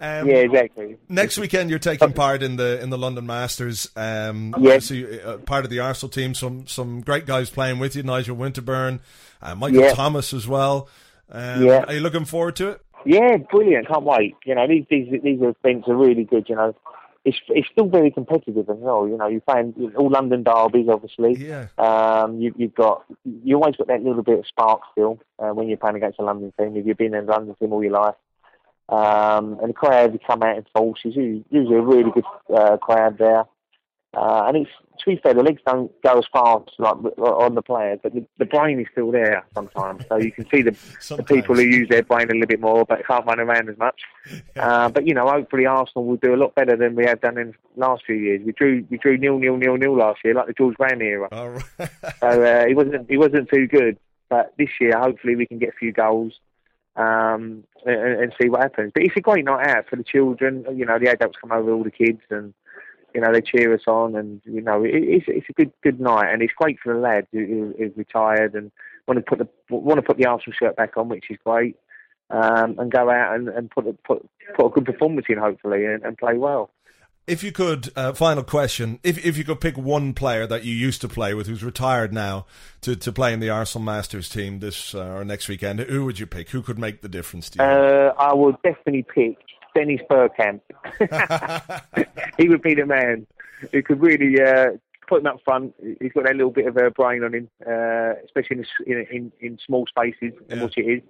Um, 0.00 0.28
Yeah, 0.28 0.36
exactly. 0.36 0.96
Next 1.08 1.38
weekend, 1.38 1.70
you're 1.70 1.80
taking 1.80 2.12
part 2.12 2.42
in 2.44 2.54
the 2.56 2.80
in 2.80 2.90
the 2.90 2.98
London 2.98 3.26
Masters. 3.26 3.90
Um, 3.96 4.54
Yes. 4.60 4.90
obviously, 4.90 5.20
uh, 5.20 5.38
part 5.38 5.64
of 5.64 5.70
the 5.70 5.80
Arsenal 5.80 6.10
team. 6.10 6.34
Some 6.34 6.66
some 6.68 7.00
great 7.00 7.26
guys 7.26 7.50
playing 7.50 7.80
with 7.80 7.96
you. 7.96 8.04
Nigel 8.04 8.36
Winterburn, 8.36 9.00
uh, 9.42 9.54
Michael 9.56 9.80
Yeah. 9.80 9.94
Thomas 9.94 10.32
as 10.32 10.46
well. 10.46 10.88
Um, 11.32 11.64
Yeah. 11.64 11.84
Are 11.88 11.94
you 11.94 12.00
looking 12.00 12.24
forward 12.24 12.54
to 12.56 12.68
it? 12.70 12.80
Yeah, 13.04 13.36
brilliant. 13.50 13.88
Can't 13.88 14.04
wait. 14.04 14.34
You 14.46 14.54
know, 14.54 14.66
these 14.68 14.84
these 14.88 15.10
these 15.22 15.40
events 15.42 15.88
are 15.88 15.96
really 15.96 16.24
good. 16.24 16.48
You 16.48 16.54
know, 16.54 16.76
it's 17.24 17.38
it's 17.48 17.68
still 17.72 17.88
very 17.88 18.10
competitive 18.10 18.68
as 18.68 18.76
well. 18.78 19.08
You 19.08 19.16
know, 19.16 19.26
you 19.28 19.40
find 19.40 19.74
all 19.96 20.10
London 20.10 20.42
derbies, 20.42 20.88
obviously. 20.88 21.36
Yeah. 21.36 21.68
Um, 21.78 22.40
you, 22.40 22.54
you've 22.56 22.74
got 22.74 23.04
you 23.24 23.56
always 23.56 23.76
got 23.76 23.88
that 23.88 24.02
little 24.02 24.22
bit 24.22 24.38
of 24.38 24.46
spark 24.46 24.82
still 24.92 25.18
uh, 25.38 25.48
when 25.48 25.68
you're 25.68 25.78
playing 25.78 25.96
against 25.96 26.18
a 26.18 26.22
London 26.22 26.52
team. 26.58 26.76
If 26.76 26.86
you've 26.86 26.98
been 26.98 27.14
in 27.14 27.24
a 27.24 27.30
London 27.30 27.54
team 27.54 27.72
all 27.72 27.82
your 27.82 27.92
life, 27.92 28.14
um, 28.90 29.58
and 29.60 29.70
the 29.70 29.74
crowd 29.74 30.12
you 30.12 30.18
come 30.18 30.42
out 30.42 30.58
in 30.58 30.66
force. 30.74 31.00
Usually, 31.02 31.44
usually 31.50 31.76
a 31.76 31.82
really 31.82 32.10
good 32.10 32.24
uh, 32.54 32.76
crowd 32.76 33.16
there. 33.18 33.44
Uh, 34.16 34.44
and 34.46 34.56
it's 34.58 34.70
to 35.00 35.10
be 35.10 35.16
fair, 35.16 35.34
the 35.34 35.42
legs 35.42 35.60
don't 35.66 35.90
go 36.02 36.18
as 36.18 36.24
fast 36.32 36.70
like 36.78 36.96
on 37.18 37.54
the 37.54 37.62
players, 37.62 37.98
but 38.02 38.14
the, 38.14 38.24
the 38.38 38.44
brain 38.44 38.80
is 38.80 38.86
still 38.92 39.10
there 39.10 39.44
sometimes. 39.54 40.04
So 40.08 40.16
you 40.16 40.30
can 40.30 40.48
see 40.48 40.62
the, 40.62 40.76
the 41.16 41.22
people 41.22 41.56
who 41.56 41.62
use 41.62 41.88
their 41.88 42.02
brain 42.02 42.30
a 42.30 42.32
little 42.32 42.46
bit 42.46 42.60
more, 42.60 42.84
but 42.84 43.04
can't 43.06 43.26
run 43.26 43.40
around 43.40 43.68
as 43.68 43.78
much. 43.78 44.00
Uh, 44.56 44.88
but 44.88 45.06
you 45.06 45.12
know, 45.12 45.28
hopefully 45.28 45.66
Arsenal 45.66 46.06
will 46.06 46.16
do 46.16 46.34
a 46.34 46.36
lot 46.36 46.54
better 46.54 46.76
than 46.76 46.94
we 46.94 47.04
have 47.04 47.20
done 47.20 47.36
in 47.36 47.52
the 47.74 47.80
last 47.80 48.04
few 48.06 48.14
years. 48.14 48.40
We 48.44 48.52
drew 48.52 48.86
we 48.88 48.96
drew 48.96 49.18
nil 49.18 49.38
nil 49.38 49.56
nil 49.56 49.76
nil 49.76 49.96
last 49.96 50.20
year, 50.24 50.32
like 50.32 50.46
the 50.46 50.52
George 50.52 50.76
Brown 50.76 51.02
era. 51.02 51.28
All 51.32 51.50
right. 51.50 51.64
so 52.20 52.42
uh, 52.42 52.64
he 52.66 52.74
wasn't 52.74 53.10
he 53.10 53.16
wasn't 53.16 53.50
too 53.50 53.66
good. 53.66 53.98
But 54.30 54.54
this 54.56 54.70
year, 54.80 54.98
hopefully, 54.98 55.36
we 55.36 55.46
can 55.46 55.58
get 55.58 55.70
a 55.70 55.78
few 55.78 55.92
goals 55.92 56.34
um, 56.96 57.64
and, 57.84 58.22
and 58.22 58.34
see 58.40 58.48
what 58.48 58.62
happens. 58.62 58.92
But 58.94 59.02
it's 59.02 59.16
a 59.16 59.20
great 59.20 59.44
night 59.44 59.66
out 59.66 59.88
for 59.88 59.96
the 59.96 60.04
children. 60.04 60.64
You 60.74 60.86
know, 60.86 60.98
the 60.98 61.10
adults 61.10 61.36
come 61.40 61.52
over, 61.52 61.72
all 61.72 61.84
the 61.84 61.90
kids, 61.90 62.20
and 62.30 62.54
you 63.14 63.20
know 63.20 63.32
they 63.32 63.40
cheer 63.40 63.72
us 63.72 63.82
on, 63.86 64.16
and 64.16 64.40
you 64.44 64.60
know 64.60 64.84
it, 64.84 64.90
it's 64.94 65.26
it's 65.28 65.48
a 65.48 65.52
good 65.52 65.72
good 65.82 66.00
night, 66.00 66.32
and 66.32 66.42
it's 66.42 66.52
great 66.52 66.78
for 66.82 66.92
the 66.92 67.00
lad 67.00 67.26
who 67.32 67.74
is 67.78 67.92
retired 67.96 68.54
and 68.54 68.72
want 69.06 69.18
to 69.18 69.22
put 69.22 69.38
the 69.38 69.48
want 69.68 69.98
to 69.98 70.02
put 70.02 70.18
the 70.18 70.26
Arsenal 70.26 70.56
shirt 70.58 70.76
back 70.76 70.96
on, 70.96 71.08
which 71.08 71.30
is 71.30 71.38
great, 71.44 71.76
um, 72.30 72.78
and 72.78 72.90
go 72.90 73.10
out 73.10 73.34
and, 73.34 73.48
and 73.48 73.70
put 73.70 73.86
a, 73.86 73.92
put 73.92 74.28
put 74.56 74.66
a 74.66 74.70
good 74.70 74.84
performance 74.84 75.26
in, 75.28 75.38
hopefully, 75.38 75.84
and, 75.84 76.02
and 76.02 76.18
play 76.18 76.36
well. 76.36 76.70
If 77.26 77.42
you 77.42 77.52
could, 77.52 77.90
uh, 77.96 78.12
final 78.12 78.42
question: 78.42 78.98
if 79.02 79.24
if 79.24 79.38
you 79.38 79.44
could 79.44 79.60
pick 79.60 79.78
one 79.78 80.12
player 80.12 80.46
that 80.46 80.64
you 80.64 80.74
used 80.74 81.00
to 81.02 81.08
play 81.08 81.32
with, 81.32 81.46
who's 81.46 81.64
retired 81.64 82.12
now, 82.12 82.44
to, 82.82 82.96
to 82.96 83.12
play 83.12 83.32
in 83.32 83.40
the 83.40 83.48
Arsenal 83.48 83.84
Masters 83.84 84.28
team 84.28 84.58
this 84.58 84.94
uh, 84.94 85.06
or 85.06 85.24
next 85.24 85.48
weekend, 85.48 85.80
who 85.80 86.04
would 86.04 86.18
you 86.18 86.26
pick? 86.26 86.50
Who 86.50 86.60
could 86.60 86.78
make 86.78 87.00
the 87.00 87.08
difference 87.08 87.48
to 87.50 87.62
you? 87.62 87.64
Uh, 87.64 88.14
I 88.18 88.34
would 88.34 88.56
definitely 88.62 89.06
pick 89.14 89.38
Dennis 89.74 90.00
Bergkamp. 90.10 90.60
he 92.38 92.48
would 92.48 92.62
be 92.62 92.74
the 92.74 92.86
man 92.86 93.26
who 93.72 93.82
could 93.82 94.00
really 94.00 94.40
uh, 94.40 94.72
put 95.08 95.20
him 95.20 95.26
up 95.26 95.40
front. 95.44 95.74
He's 96.00 96.12
got 96.12 96.24
that 96.24 96.36
little 96.36 96.50
bit 96.50 96.66
of 96.66 96.76
a 96.76 96.90
brain 96.90 97.24
on 97.24 97.34
him, 97.34 97.48
uh, 97.66 98.14
especially 98.24 98.64
in, 98.86 99.06
in, 99.10 99.32
in 99.40 99.58
small 99.64 99.86
spaces, 99.86 100.32
yeah. 100.48 100.62
which 100.62 100.78
it 100.78 100.82
is. 100.82 101.02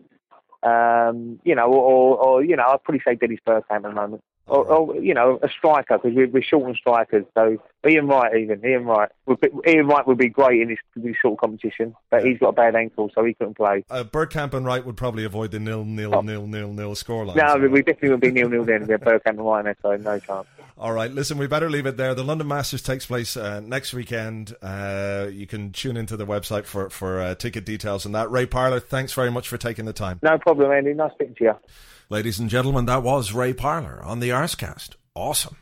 Um, 0.62 1.40
you 1.44 1.55
know, 1.55 1.66
or, 1.72 2.16
or 2.16 2.44
you 2.44 2.57
know, 2.57 2.64
I'd 2.66 2.83
probably 2.83 3.03
say 3.05 3.14
Dennis 3.16 3.40
Bergkamp 3.46 3.64
at 3.70 3.83
the 3.83 3.92
moment 3.92 4.22
or, 4.46 4.64
or, 4.66 4.96
you 4.96 5.14
know, 5.14 5.38
a 5.42 5.48
striker 5.48 5.98
because 5.98 6.14
we're, 6.14 6.28
we're 6.28 6.42
short 6.42 6.68
on 6.68 6.74
strikers. 6.74 7.24
So 7.35 7.57
Ian 7.88 8.07
Wright, 8.07 8.37
even 8.37 8.64
Ian 8.64 8.85
Wright, 8.85 9.11
would 9.26 9.40
be, 9.40 9.48
Ian 9.66 9.87
Wright 9.87 10.07
would 10.07 10.18
be 10.18 10.28
great 10.28 10.61
in 10.61 10.68
this, 10.68 10.78
this 10.96 11.16
sort 11.22 11.35
of 11.35 11.38
competition, 11.38 11.94
but 12.11 12.24
he's 12.24 12.38
got 12.38 12.48
a 12.48 12.52
bad 12.52 12.76
ankle, 12.76 13.11
so 13.14 13.24
he 13.24 13.35
couldn't 13.35 13.57
play. 13.57 13.85
Uh, 13.90 14.04
Bergkamp 14.04 14.52
and 14.52 14.66
Wright 14.66 14.85
would 14.85 14.96
probably 14.96 15.24
avoid 15.24 15.50
the 15.50 15.59
nil 15.59 15.85
nil 15.85 16.14
oh. 16.14 16.20
nil 16.20 16.46
nil 16.46 16.72
nil 16.72 16.94
scoreline. 16.94 17.37
No, 17.37 17.54
so. 17.54 17.68
we 17.68 17.83
definitely 17.83 18.11
would 18.11 18.20
be 18.20 18.30
nil 18.30 18.48
nil 18.48 18.64
then. 18.64 18.87
With 18.87 19.00
Bergkamp 19.00 19.26
and 19.26 19.44
Wright, 19.44 19.76
so 19.80 19.96
no 19.96 20.18
chance. 20.18 20.46
All 20.76 20.92
right, 20.92 21.11
listen, 21.11 21.38
we 21.38 21.46
better 21.46 21.70
leave 21.70 21.87
it 21.87 21.96
there. 21.96 22.14
The 22.14 22.24
London 22.24 22.48
Masters 22.48 22.83
takes 22.83 23.07
place 23.07 23.37
uh, 23.37 23.61
next 23.61 23.94
weekend. 23.94 24.57
Uh, 24.61 25.28
you 25.30 25.46
can 25.46 25.70
tune 25.70 25.96
into 25.96 26.16
the 26.16 26.26
website 26.26 26.64
for 26.64 26.90
for 26.90 27.20
uh, 27.20 27.35
ticket 27.37 27.64
details 27.64 28.04
and 28.04 28.14
that. 28.14 28.30
Ray 28.30 28.44
Parlour, 28.44 28.80
thanks 28.80 29.12
very 29.12 29.30
much 29.30 29.48
for 29.48 29.57
taking 29.57 29.85
the 29.85 29.92
time. 29.92 30.18
No 30.22 30.37
problem, 30.37 30.72
Andy. 30.72 30.92
Nice 30.92 31.12
speaking 31.12 31.37
to 31.37 31.44
you. 31.44 31.54
Ladies 32.10 32.38
and 32.38 32.50
gentlemen, 32.50 32.86
that 32.86 33.02
was 33.02 33.32
Ray 33.32 33.52
Parlour 33.52 34.02
on 34.02 34.20
the 34.20 34.30
Arsecast 34.30 34.90
awesome. 35.14 35.56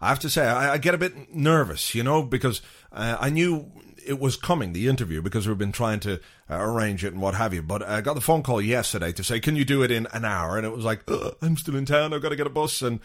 I 0.00 0.08
have 0.08 0.20
to 0.20 0.30
say, 0.30 0.46
I, 0.46 0.74
I 0.74 0.78
get 0.78 0.94
a 0.94 0.98
bit 0.98 1.34
nervous, 1.34 1.94
you 1.94 2.02
know, 2.02 2.22
because 2.22 2.62
uh, 2.92 3.16
I 3.18 3.30
knew 3.30 3.70
it 4.06 4.20
was 4.20 4.36
coming, 4.36 4.72
the 4.72 4.88
interview, 4.88 5.20
because 5.20 5.48
we've 5.48 5.58
been 5.58 5.72
trying 5.72 6.00
to 6.00 6.20
uh, 6.48 6.58
arrange 6.58 7.04
it 7.04 7.12
and 7.12 7.20
what 7.20 7.34
have 7.34 7.52
you. 7.52 7.62
But 7.62 7.82
I 7.82 8.00
got 8.00 8.14
the 8.14 8.20
phone 8.20 8.42
call 8.42 8.60
yesterday 8.62 9.12
to 9.12 9.24
say, 9.24 9.40
can 9.40 9.56
you 9.56 9.64
do 9.64 9.82
it 9.82 9.90
in 9.90 10.06
an 10.12 10.24
hour? 10.24 10.56
And 10.56 10.64
it 10.64 10.70
was 10.70 10.84
like, 10.84 11.02
I'm 11.42 11.56
still 11.56 11.76
in 11.76 11.84
town, 11.84 12.14
I've 12.14 12.22
got 12.22 12.28
to 12.28 12.36
get 12.36 12.46
a 12.46 12.50
bus. 12.50 12.80
And 12.80 13.00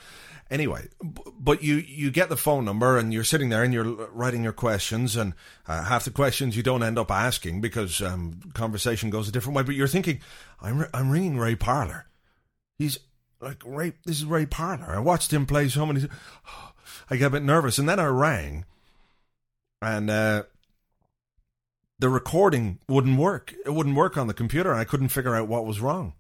anyway, 0.52 0.88
but 1.02 1.64
you, 1.64 1.76
you 1.76 2.12
get 2.12 2.30
the 2.30 2.38
phone 2.38 2.64
number 2.64 2.98
and 2.98 3.12
you're 3.12 3.24
sitting 3.24 3.50
there 3.50 3.64
and 3.64 3.74
you're 3.74 4.08
writing 4.12 4.44
your 4.44 4.54
questions. 4.54 5.16
And 5.16 5.34
uh, 5.68 5.84
half 5.84 6.06
the 6.06 6.12
questions 6.12 6.56
you 6.56 6.64
don't 6.64 6.84
end 6.84 7.00
up 7.00 7.10
asking 7.10 7.60
because 7.60 8.02
um, 8.02 8.40
conversation 8.54 9.10
goes 9.10 9.28
a 9.28 9.32
different 9.32 9.58
way. 9.58 9.64
But 9.64 9.76
you're 9.76 9.88
thinking, 9.88 10.22
I'm, 10.62 10.86
I'm 10.94 11.10
ringing 11.10 11.40
Ray 11.40 11.56
Parlour. 11.56 12.06
He's 12.78 13.00
like 13.40 13.62
Ray, 13.66 13.94
this 14.06 14.18
is 14.18 14.26
Ray 14.26 14.46
Parlour. 14.46 14.96
I 14.96 15.00
watched 15.00 15.32
him 15.32 15.46
play 15.46 15.70
so 15.70 15.86
many. 15.86 16.08
I 17.10 17.18
get 17.18 17.28
a 17.28 17.32
bit 17.32 17.44
nervous, 17.44 17.78
and 17.78 17.88
then 17.88 18.00
I 18.00 18.06
rang, 18.06 18.66
and 19.82 20.10
uh, 20.10 20.44
the 22.00 22.10
recording 22.10 22.80
wouldn't 22.90 23.18
work. 23.18 23.54
It 23.66 23.74
wouldn't 23.74 23.96
work 23.96 24.18
on 24.18 24.28
the 24.28 24.34
computer. 24.34 24.72
And 24.72 24.80
I 24.80 24.84
couldn't 24.84 25.08
figure 25.10 25.36
out 25.36 25.48
what 25.48 25.66
was 25.66 25.80
wrong. 25.80 26.14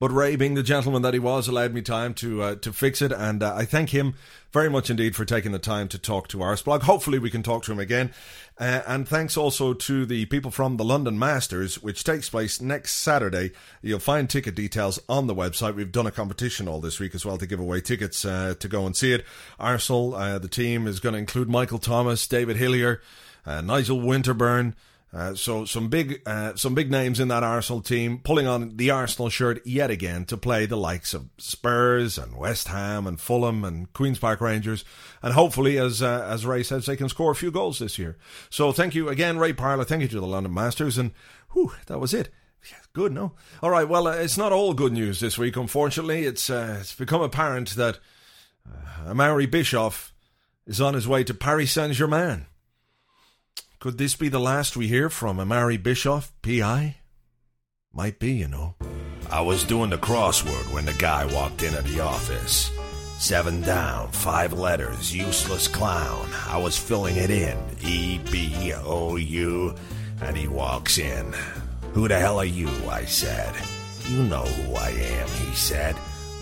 But 0.00 0.10
Ray, 0.10 0.34
being 0.34 0.54
the 0.54 0.64
gentleman 0.64 1.02
that 1.02 1.14
he 1.14 1.20
was, 1.20 1.46
allowed 1.46 1.72
me 1.72 1.80
time 1.80 2.14
to 2.14 2.42
uh, 2.42 2.54
to 2.56 2.72
fix 2.72 3.00
it, 3.00 3.12
and 3.12 3.44
uh, 3.44 3.54
I 3.54 3.64
thank 3.64 3.90
him 3.90 4.14
very 4.52 4.68
much 4.68 4.90
indeed 4.90 5.14
for 5.14 5.24
taking 5.24 5.52
the 5.52 5.58
time 5.60 5.86
to 5.88 5.98
talk 5.98 6.26
to 6.28 6.42
our 6.42 6.56
Arseblog. 6.56 6.82
Hopefully, 6.82 7.20
we 7.20 7.30
can 7.30 7.44
talk 7.44 7.62
to 7.64 7.72
him 7.72 7.78
again. 7.78 8.12
Uh, 8.58 8.82
and 8.88 9.08
thanks 9.08 9.36
also 9.36 9.72
to 9.72 10.04
the 10.04 10.26
people 10.26 10.50
from 10.50 10.78
the 10.78 10.84
London 10.84 11.16
Masters, 11.16 11.80
which 11.80 12.02
takes 12.02 12.28
place 12.28 12.60
next 12.60 12.94
Saturday. 12.94 13.52
You'll 13.82 14.00
find 14.00 14.28
ticket 14.28 14.56
details 14.56 14.98
on 15.08 15.28
the 15.28 15.34
website. 15.34 15.76
We've 15.76 15.90
done 15.92 16.08
a 16.08 16.12
competition 16.12 16.66
all 16.66 16.80
this 16.80 16.98
week 16.98 17.14
as 17.14 17.24
well 17.24 17.38
to 17.38 17.46
give 17.46 17.60
away 17.60 17.80
tickets 17.80 18.24
uh, 18.24 18.54
to 18.58 18.68
go 18.68 18.86
and 18.86 18.96
see 18.96 19.12
it. 19.12 19.24
Arsenal, 19.60 20.16
uh, 20.16 20.40
the 20.40 20.48
team 20.48 20.88
is 20.88 20.98
going 20.98 21.12
to 21.12 21.18
include 21.20 21.48
Michael 21.48 21.78
Thomas, 21.78 22.26
David 22.26 22.56
Hillier, 22.56 23.00
uh, 23.46 23.60
Nigel 23.60 23.98
Winterburn. 23.98 24.74
Uh, 25.14 25.32
so 25.32 25.64
some 25.64 25.88
big 25.88 26.20
uh, 26.26 26.56
some 26.56 26.74
big 26.74 26.90
names 26.90 27.20
in 27.20 27.28
that 27.28 27.44
Arsenal 27.44 27.80
team 27.80 28.18
pulling 28.18 28.48
on 28.48 28.76
the 28.76 28.90
Arsenal 28.90 29.28
shirt 29.28 29.64
yet 29.64 29.88
again 29.88 30.24
to 30.24 30.36
play 30.36 30.66
the 30.66 30.76
likes 30.76 31.14
of 31.14 31.28
Spurs 31.38 32.18
and 32.18 32.36
West 32.36 32.66
Ham 32.66 33.06
and 33.06 33.20
Fulham 33.20 33.64
and 33.64 33.92
Queens 33.92 34.18
Park 34.18 34.40
Rangers 34.40 34.84
and 35.22 35.32
hopefully 35.34 35.78
as 35.78 36.02
uh, 36.02 36.26
as 36.28 36.44
Ray 36.44 36.64
says 36.64 36.86
they 36.86 36.96
can 36.96 37.08
score 37.08 37.30
a 37.30 37.36
few 37.36 37.52
goals 37.52 37.78
this 37.78 37.96
year. 37.96 38.18
So 38.50 38.72
thank 38.72 38.96
you 38.96 39.08
again 39.08 39.38
Ray 39.38 39.52
Parlour, 39.52 39.84
thank 39.84 40.02
you 40.02 40.08
to 40.08 40.20
the 40.20 40.26
London 40.26 40.52
Masters 40.52 40.98
and 40.98 41.12
whew, 41.52 41.72
that 41.86 42.00
was 42.00 42.12
it. 42.12 42.30
Good, 42.92 43.12
no? 43.12 43.32
All 43.62 43.70
right, 43.70 43.88
well, 43.88 44.06
uh, 44.06 44.12
it's 44.12 44.38
not 44.38 44.52
all 44.52 44.72
good 44.72 44.92
news 44.92 45.20
this 45.20 45.36
week, 45.36 45.56
unfortunately. 45.56 46.24
It's, 46.24 46.48
uh, 46.48 46.78
it's 46.80 46.94
become 46.94 47.20
apparent 47.20 47.70
that 47.70 47.98
uh, 48.66 49.12
Amaury 49.12 49.50
Bischoff 49.50 50.14
is 50.64 50.80
on 50.80 50.94
his 50.94 51.06
way 51.06 51.24
to 51.24 51.34
Paris 51.34 51.72
Saint 51.72 51.92
Germain. 51.92 52.46
Could 53.84 53.98
this 53.98 54.16
be 54.16 54.30
the 54.30 54.40
last 54.40 54.78
we 54.78 54.88
hear 54.88 55.10
from 55.10 55.36
Amaury 55.36 55.76
Bischoff, 55.76 56.32
PI? 56.40 56.96
Might 57.92 58.18
be, 58.18 58.32
you 58.32 58.48
know. 58.48 58.76
I 59.30 59.42
was 59.42 59.62
doing 59.62 59.90
the 59.90 59.98
crossword 59.98 60.72
when 60.72 60.86
the 60.86 60.94
guy 60.94 61.26
walked 61.26 61.62
into 61.62 61.82
the 61.82 62.00
office. 62.00 62.70
Seven 63.18 63.60
down, 63.60 64.10
five 64.10 64.54
letters, 64.54 65.14
useless 65.14 65.68
clown. 65.68 66.26
I 66.48 66.56
was 66.56 66.78
filling 66.78 67.16
it 67.16 67.28
in. 67.28 67.58
E 67.82 68.20
B 68.32 68.72
O 68.74 69.16
U. 69.16 69.74
And 70.22 70.34
he 70.34 70.48
walks 70.48 70.96
in. 70.96 71.34
Who 71.92 72.08
the 72.08 72.18
hell 72.18 72.40
are 72.40 72.46
you? 72.46 72.70
I 72.88 73.04
said. 73.04 73.54
You 74.08 74.22
know 74.22 74.44
who 74.44 74.76
I 74.76 74.92
am, 74.92 75.28
he 75.28 75.54
said. 75.54 75.94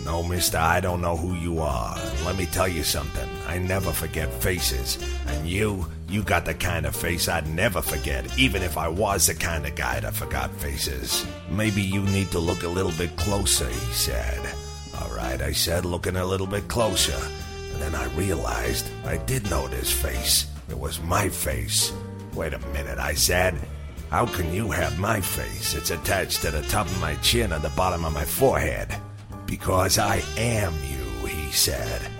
No, 0.04 0.22
mister, 0.22 0.58
I 0.58 0.78
don't 0.78 1.00
know 1.00 1.16
who 1.16 1.34
you 1.34 1.58
are. 1.58 1.96
Let 2.24 2.36
me 2.36 2.46
tell 2.46 2.68
you 2.68 2.84
something. 2.84 3.28
I 3.48 3.58
never 3.58 3.90
forget 3.90 4.32
faces. 4.34 4.96
And 5.26 5.48
you, 5.48 5.86
you 6.12 6.22
got 6.22 6.44
the 6.44 6.52
kind 6.52 6.84
of 6.84 6.94
face 6.94 7.26
I'd 7.26 7.48
never 7.48 7.80
forget, 7.80 8.38
even 8.38 8.62
if 8.62 8.76
I 8.76 8.86
was 8.86 9.26
the 9.26 9.34
kind 9.34 9.66
of 9.66 9.74
guy 9.74 9.98
that 9.98 10.12
forgot 10.12 10.50
faces. 10.56 11.26
Maybe 11.48 11.80
you 11.80 12.02
need 12.02 12.30
to 12.32 12.38
look 12.38 12.64
a 12.64 12.68
little 12.68 12.92
bit 12.92 13.16
closer, 13.16 13.66
he 13.66 13.92
said. 13.92 14.40
All 15.00 15.08
right, 15.16 15.40
I 15.40 15.52
said, 15.52 15.86
looking 15.86 16.16
a 16.16 16.26
little 16.26 16.46
bit 16.46 16.68
closer. 16.68 17.18
And 17.72 17.80
then 17.80 17.94
I 17.94 18.04
realized 18.14 18.86
I 19.06 19.16
did 19.16 19.48
know 19.48 19.68
this 19.68 19.90
face. 19.90 20.46
It 20.68 20.78
was 20.78 21.00
my 21.00 21.30
face. 21.30 21.92
Wait 22.34 22.52
a 22.52 22.58
minute, 22.58 22.98
I 22.98 23.14
said. 23.14 23.58
How 24.10 24.26
can 24.26 24.52
you 24.52 24.70
have 24.70 24.98
my 24.98 25.22
face? 25.22 25.74
It's 25.74 25.90
attached 25.90 26.42
to 26.42 26.50
the 26.50 26.60
top 26.62 26.86
of 26.86 27.00
my 27.00 27.14
chin 27.16 27.52
and 27.52 27.64
the 27.64 27.70
bottom 27.70 28.04
of 28.04 28.12
my 28.12 28.26
forehead. 28.26 28.94
Because 29.46 29.98
I 29.98 30.22
am 30.36 30.74
you, 30.84 31.26
he 31.26 31.50
said. 31.52 32.11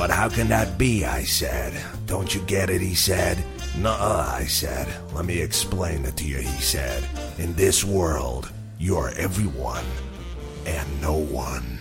But 0.00 0.10
how 0.10 0.30
can 0.30 0.48
that 0.48 0.78
be? 0.78 1.04
I 1.04 1.24
said. 1.24 1.78
Don't 2.06 2.34
you 2.34 2.40
get 2.46 2.70
it? 2.70 2.80
He 2.80 2.94
said. 2.94 3.36
Nuh-uh, 3.76 4.32
I 4.34 4.44
said. 4.44 4.88
Let 5.12 5.26
me 5.26 5.38
explain 5.38 6.06
it 6.06 6.16
to 6.16 6.24
you, 6.24 6.38
he 6.38 6.62
said. 6.62 7.04
In 7.36 7.52
this 7.52 7.84
world, 7.84 8.50
you're 8.78 9.10
everyone 9.18 9.84
and 10.64 11.02
no 11.02 11.12
one. 11.12 11.80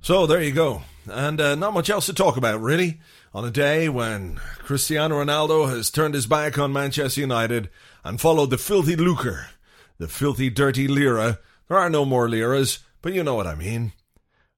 So 0.00 0.26
there 0.26 0.42
you 0.42 0.50
go. 0.50 0.82
And 1.08 1.40
uh, 1.40 1.54
not 1.54 1.72
much 1.72 1.88
else 1.88 2.06
to 2.06 2.12
talk 2.12 2.36
about, 2.36 2.60
really. 2.60 2.98
On 3.32 3.44
a 3.44 3.52
day 3.52 3.88
when 3.88 4.40
Cristiano 4.58 5.22
Ronaldo 5.22 5.68
has 5.68 5.92
turned 5.92 6.14
his 6.14 6.26
back 6.26 6.58
on 6.58 6.72
Manchester 6.72 7.20
United 7.20 7.70
and 8.02 8.20
followed 8.20 8.50
the 8.50 8.58
filthy 8.58 8.96
lucre, 8.96 9.50
the 9.98 10.08
filthy, 10.08 10.50
dirty 10.50 10.88
lira. 10.88 11.38
There 11.68 11.78
are 11.78 11.90
no 11.90 12.04
more 12.04 12.28
liras, 12.28 12.80
but 13.02 13.12
you 13.12 13.22
know 13.22 13.36
what 13.36 13.46
I 13.46 13.54
mean. 13.54 13.92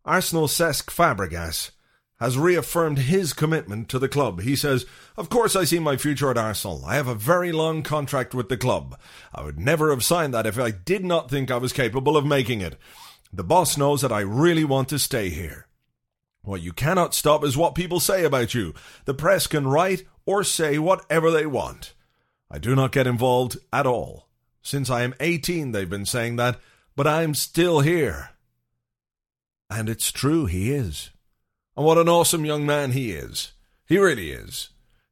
Arsenal 0.06 0.48
Cesc 0.48 0.86
Fabregas 0.86 1.72
has 2.20 2.36
reaffirmed 2.36 2.98
his 2.98 3.32
commitment 3.32 3.88
to 3.88 3.98
the 3.98 4.08
club. 4.08 4.42
He 4.42 4.54
says, 4.54 4.84
Of 5.16 5.30
course, 5.30 5.56
I 5.56 5.64
see 5.64 5.78
my 5.78 5.96
future 5.96 6.30
at 6.30 6.36
Arsenal. 6.36 6.84
I 6.86 6.94
have 6.94 7.08
a 7.08 7.14
very 7.14 7.50
long 7.50 7.82
contract 7.82 8.34
with 8.34 8.50
the 8.50 8.58
club. 8.58 8.98
I 9.34 9.42
would 9.42 9.58
never 9.58 9.90
have 9.90 10.04
signed 10.04 10.34
that 10.34 10.46
if 10.46 10.58
I 10.58 10.70
did 10.70 11.02
not 11.02 11.30
think 11.30 11.50
I 11.50 11.56
was 11.56 11.72
capable 11.72 12.18
of 12.18 12.26
making 12.26 12.60
it. 12.60 12.76
The 13.32 13.42
boss 13.42 13.78
knows 13.78 14.02
that 14.02 14.12
I 14.12 14.20
really 14.20 14.64
want 14.64 14.90
to 14.90 14.98
stay 14.98 15.30
here. 15.30 15.66
What 16.42 16.60
you 16.60 16.72
cannot 16.72 17.14
stop 17.14 17.42
is 17.42 17.56
what 17.56 17.74
people 17.74 18.00
say 18.00 18.24
about 18.24 18.54
you. 18.54 18.74
The 19.06 19.14
press 19.14 19.46
can 19.46 19.66
write 19.66 20.04
or 20.26 20.44
say 20.44 20.78
whatever 20.78 21.30
they 21.30 21.46
want. 21.46 21.94
I 22.50 22.58
do 22.58 22.74
not 22.74 22.92
get 22.92 23.06
involved 23.06 23.56
at 23.72 23.86
all. 23.86 24.28
Since 24.62 24.90
I 24.90 25.02
am 25.02 25.14
18, 25.20 25.72
they've 25.72 25.88
been 25.88 26.06
saying 26.06 26.36
that, 26.36 26.58
but 26.96 27.06
I'm 27.06 27.34
still 27.34 27.80
here. 27.80 28.30
And 29.70 29.88
it's 29.88 30.12
true, 30.12 30.46
he 30.46 30.72
is. 30.72 31.10
And 31.80 31.86
what 31.86 31.96
an 31.96 32.10
awesome 32.10 32.44
young 32.44 32.66
man 32.66 32.92
he 32.92 33.12
is. 33.12 33.52
He 33.86 33.96
really 33.96 34.32
is. 34.32 34.68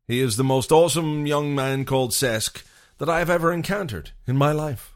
He 0.06 0.20
is 0.20 0.36
the 0.36 0.44
most 0.44 0.70
awesome 0.70 1.26
young 1.26 1.54
man 1.54 1.86
called 1.86 2.10
Cesc 2.10 2.62
that 2.98 3.08
I 3.08 3.20
have 3.20 3.30
ever 3.30 3.50
encountered 3.50 4.10
in 4.26 4.36
my 4.36 4.52
life. 4.52 4.94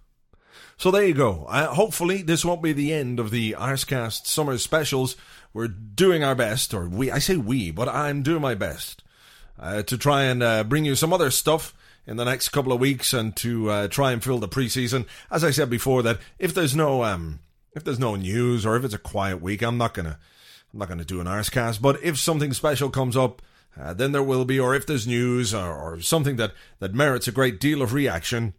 So 0.77 0.91
there 0.91 1.07
you 1.07 1.15
go. 1.15 1.47
Hopefully, 1.49 2.21
this 2.21 2.45
won't 2.45 2.63
be 2.63 2.75
the 2.75 2.93
end 2.93 3.19
of 3.19 3.31
the 3.31 3.53
Arsecast 3.53 4.27
summer 4.27 4.59
specials. 4.59 5.17
We're 5.55 5.69
doing 5.69 6.23
our 6.23 6.35
best, 6.35 6.75
or 6.75 6.91
we, 6.91 7.11
I 7.11 7.21
say 7.21 7.39
we, 7.39 7.71
but 7.71 7.89
I'm 7.89 8.23
doing 8.23 8.43
my 8.43 8.55
best 8.55 9.03
uh, 9.59 9.83
to 9.85 9.97
try 9.97 10.25
and 10.25 10.43
uh, 10.43 10.65
bring 10.65 10.85
you 10.85 10.95
some 10.95 11.15
other 11.15 11.31
stuff 11.31 11.73
in 12.07 12.19
the 12.19 12.27
next 12.27 12.51
couple 12.51 12.75
of 12.75 12.81
weeks 12.81 13.15
and 13.15 13.35
to 13.37 13.71
uh, 13.71 13.89
try 13.89 14.13
and 14.13 14.23
fill 14.23 14.41
the 14.41 14.47
preseason. 14.47 15.07
As 15.31 15.43
I 15.43 15.51
said 15.53 15.71
before, 15.71 16.03
that 16.03 16.19
if 16.39 16.53
there's 16.53 16.77
no 16.77 17.03
um, 17.03 17.41
if 17.75 17.83
there's 17.83 17.99
no 17.99 18.15
news 18.15 18.67
or 18.67 18.77
if 18.77 18.85
it's 18.85 18.93
a 18.93 18.99
quiet 18.99 19.41
week, 19.41 19.63
I'm 19.63 19.79
not 19.79 19.95
gonna 19.95 20.19
I'm 20.73 20.79
not 20.79 20.89
gonna 20.89 21.05
do 21.05 21.21
an 21.21 21.27
Arsecast. 21.27 21.83
But 21.83 22.03
if 22.03 22.19
something 22.19 22.53
special 22.53 22.91
comes 22.91 23.17
up, 23.17 23.43
uh, 23.79 23.95
then 23.95 24.13
there 24.13 24.23
will 24.23 24.45
be, 24.45 24.59
or 24.59 24.75
if 24.75 24.87
there's 24.87 25.07
news 25.07 25.55
or, 25.55 25.75
or 25.75 26.01
something 26.01 26.37
that 26.37 26.53
that 26.79 26.95
merits 26.95 27.29
a 27.29 27.33
great 27.33 27.61
deal 27.61 27.83
of 27.83 27.93
reaction, 27.93 28.55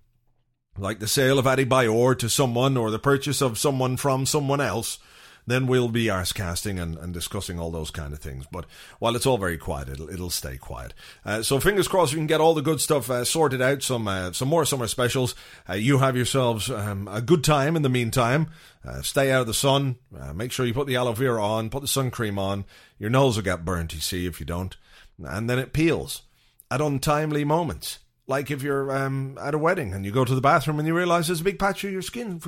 like 0.77 0.99
the 0.99 1.07
sale 1.07 1.39
of 1.39 1.45
Adebayor 1.45 2.17
to 2.19 2.29
someone 2.29 2.77
or 2.77 2.91
the 2.91 2.99
purchase 2.99 3.41
of 3.41 3.57
someone 3.57 3.97
from 3.97 4.25
someone 4.25 4.61
else, 4.61 4.99
then 5.45 5.67
we'll 5.67 5.89
be 5.89 6.09
arse 6.09 6.31
casting 6.31 6.79
and, 6.79 6.97
and 6.97 7.13
discussing 7.13 7.59
all 7.59 7.71
those 7.71 7.91
kind 7.91 8.13
of 8.13 8.19
things. 8.19 8.45
But 8.51 8.65
while 8.99 9.15
it's 9.15 9.25
all 9.25 9.37
very 9.37 9.57
quiet, 9.57 9.89
it'll, 9.89 10.09
it'll 10.09 10.29
stay 10.29 10.57
quiet. 10.57 10.93
Uh, 11.25 11.41
so 11.41 11.59
fingers 11.59 11.87
crossed 11.87 12.13
we 12.13 12.19
can 12.19 12.27
get 12.27 12.41
all 12.41 12.53
the 12.53 12.61
good 12.61 12.81
stuff 12.81 13.09
uh, 13.09 13.23
sorted 13.25 13.61
out, 13.61 13.83
some 13.83 14.07
uh, 14.07 14.31
some 14.31 14.47
more 14.47 14.65
summer 14.65 14.87
specials. 14.87 15.35
Uh, 15.67 15.73
you 15.73 15.99
have 15.99 16.15
yourselves 16.15 16.69
um, 16.69 17.07
a 17.11 17.21
good 17.21 17.43
time 17.43 17.75
in 17.75 17.81
the 17.81 17.89
meantime. 17.89 18.47
Uh, 18.85 19.01
stay 19.01 19.31
out 19.31 19.41
of 19.41 19.47
the 19.47 19.53
sun. 19.53 19.97
Uh, 20.17 20.33
make 20.33 20.51
sure 20.51 20.65
you 20.65 20.73
put 20.73 20.87
the 20.87 20.95
aloe 20.95 21.13
vera 21.13 21.43
on, 21.43 21.69
put 21.69 21.81
the 21.81 21.87
sun 21.87 22.11
cream 22.11 22.37
on. 22.37 22.65
Your 22.99 23.09
nose 23.09 23.35
will 23.35 23.43
get 23.43 23.65
burnt, 23.65 23.93
you 23.93 24.01
see, 24.01 24.25
if 24.25 24.39
you 24.39 24.45
don't. 24.45 24.75
And 25.23 25.49
then 25.49 25.59
it 25.59 25.73
peels 25.73 26.23
at 26.69 26.81
untimely 26.81 27.45
moments 27.45 27.99
like 28.27 28.49
if 28.49 28.63
you're 28.63 28.95
um, 28.95 29.37
at 29.41 29.53
a 29.53 29.57
wedding 29.57 29.93
and 29.93 30.05
you 30.05 30.11
go 30.11 30.25
to 30.25 30.35
the 30.35 30.41
bathroom 30.41 30.79
and 30.79 30.87
you 30.87 30.95
realize 30.95 31.27
there's 31.27 31.41
a 31.41 31.43
big 31.43 31.59
patch 31.59 31.83
of 31.83 31.91
your 31.91 32.01
skin 32.01 32.41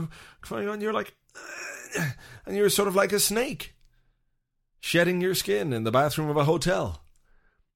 and 0.49 0.81
you're 0.81 0.93
like, 0.93 1.13
and 2.45 2.55
you're 2.55 2.69
sort 2.69 2.87
of 2.87 2.95
like 2.95 3.11
a 3.11 3.19
snake 3.19 3.73
shedding 4.79 5.19
your 5.21 5.33
skin 5.33 5.73
in 5.73 5.83
the 5.83 5.91
bathroom 5.91 6.29
of 6.29 6.37
a 6.37 6.43
hotel. 6.43 7.01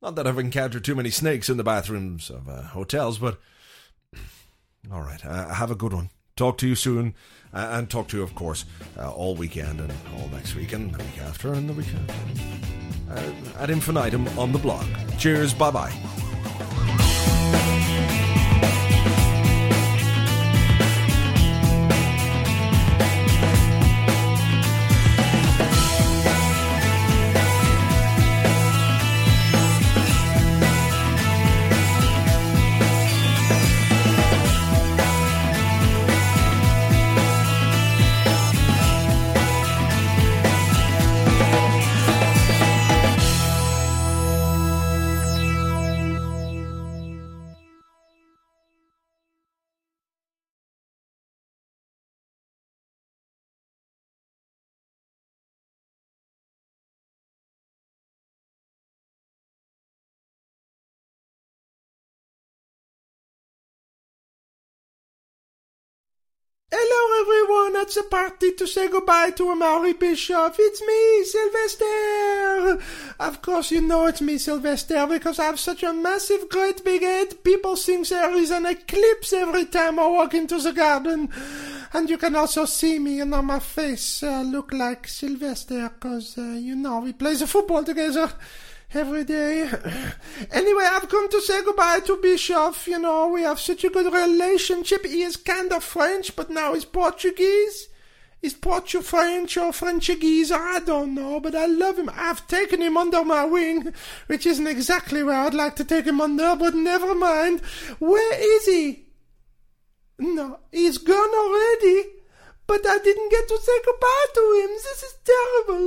Not 0.01 0.15
that 0.15 0.27
I've 0.27 0.39
encountered 0.39 0.85
too 0.85 0.95
many 0.95 1.09
snakes 1.09 1.49
in 1.49 1.57
the 1.57 1.63
bathrooms 1.63 2.29
of 2.29 2.47
uh, 2.47 2.61
hotels, 2.61 3.17
but 3.17 3.39
all 4.91 5.01
right, 5.01 5.23
uh, 5.25 5.49
have 5.49 5.71
a 5.71 5.75
good 5.75 5.93
one. 5.93 6.09
Talk 6.37 6.57
to 6.59 6.67
you 6.67 6.75
soon, 6.75 7.15
uh, 7.53 7.69
and 7.73 7.89
talk 7.89 8.07
to 8.09 8.17
you, 8.17 8.23
of 8.23 8.33
course, 8.33 8.63
uh, 8.97 9.11
all 9.11 9.35
weekend 9.35 9.81
and 9.81 9.91
all 10.15 10.29
next 10.29 10.55
week 10.55 10.71
and 10.71 10.93
the 10.93 11.03
week 11.03 11.21
after 11.21 11.53
and 11.53 11.67
the 11.67 11.73
week 11.73 11.87
after. 12.07 12.13
Uh, 13.11 13.61
at 13.61 13.69
infinitum 13.69 14.27
on 14.37 14.53
the 14.53 14.59
blog. 14.59 14.85
Cheers, 15.17 15.53
bye 15.53 15.71
bye. 15.71 16.28
At 67.89 67.95
the 67.95 68.03
party 68.03 68.51
to 68.51 68.67
say 68.67 68.87
goodbye 68.87 69.31
to 69.31 69.45
Amaury 69.45 69.99
Bischoff. 69.99 70.57
It's 70.59 70.79
me, 70.79 71.23
Sylvester. 71.23 72.83
Of 73.19 73.41
course 73.41 73.71
you 73.71 73.81
know 73.81 74.05
it's 74.05 74.21
me, 74.21 74.37
Sylvester, 74.37 75.07
because 75.07 75.39
I 75.39 75.45
have 75.45 75.59
such 75.59 75.81
a 75.81 75.91
massive, 75.91 76.49
great 76.49 76.85
big 76.85 77.01
head. 77.01 77.43
People 77.43 77.75
think 77.75 78.07
there 78.07 78.31
is 78.35 78.51
an 78.51 78.67
eclipse 78.67 79.33
every 79.33 79.65
time 79.65 79.97
I 79.97 80.05
walk 80.05 80.35
into 80.35 80.59
the 80.59 80.71
garden. 80.71 81.29
And 81.91 82.07
you 82.11 82.19
can 82.19 82.35
also 82.35 82.65
see 82.65 82.99
me, 82.99 83.17
you 83.17 83.25
know, 83.25 83.41
my 83.41 83.57
face 83.57 84.21
uh, 84.21 84.43
look 84.43 84.71
like 84.71 85.07
Sylvester, 85.07 85.89
because, 85.89 86.37
uh, 86.37 86.41
you 86.41 86.75
know, 86.75 86.99
we 86.99 87.13
play 87.13 87.33
the 87.33 87.47
football 87.47 87.83
together 87.83 88.31
every 88.93 89.23
day. 89.23 89.69
anyway, 90.51 90.87
I've 90.91 91.09
come 91.09 91.29
to 91.29 91.41
say 91.41 91.63
goodbye 91.63 92.01
to 92.01 92.17
Bischoff. 92.17 92.87
You 92.87 92.99
know, 92.99 93.27
we 93.27 93.41
have 93.43 93.59
such 93.59 93.83
a 93.83 93.89
good 93.89 94.11
relationship. 94.11 95.05
He 95.05 95.21
is 95.21 95.37
kind 95.37 95.71
of 95.71 95.83
French, 95.83 96.35
but 96.35 96.49
now 96.49 96.73
he's 96.73 96.85
Portuguese. 96.85 97.89
He's 98.41 98.53
Portuguese 98.53 99.09
French 99.09 99.57
or 99.57 99.71
Frenchese, 99.71 100.51
I 100.51 100.79
don't 100.79 101.13
know, 101.13 101.41
but 101.41 101.55
I 101.55 101.65
love 101.65 101.99
him. 101.99 102.09
I've 102.13 102.47
taken 102.47 102.81
him 102.81 102.95
under 102.95 103.25
my 103.25 103.43
wing, 103.43 103.93
which 104.27 104.45
isn't 104.45 104.65
exactly 104.65 105.23
where 105.23 105.35
I'd 105.35 105.53
like 105.53 105.75
to 105.75 105.83
take 105.83 106.05
him 106.05 106.21
under, 106.21 106.55
but 106.55 106.73
never 106.73 107.13
mind. 107.13 107.59
Where 107.99 108.57
is 108.57 108.65
he? 108.65 109.07
No, 110.19 110.59
he's 110.71 110.97
gone 110.99 111.29
already. 111.35 112.18
But 112.69 112.85
I 112.85 112.99
didn't 112.99 113.29
get 113.31 113.47
to 113.47 113.57
say 113.67 113.77
goodbye 113.83 114.25
to 114.37 114.43
him. 114.61 114.71
This 114.87 115.03
is 115.07 115.15
terrible. 115.31 115.85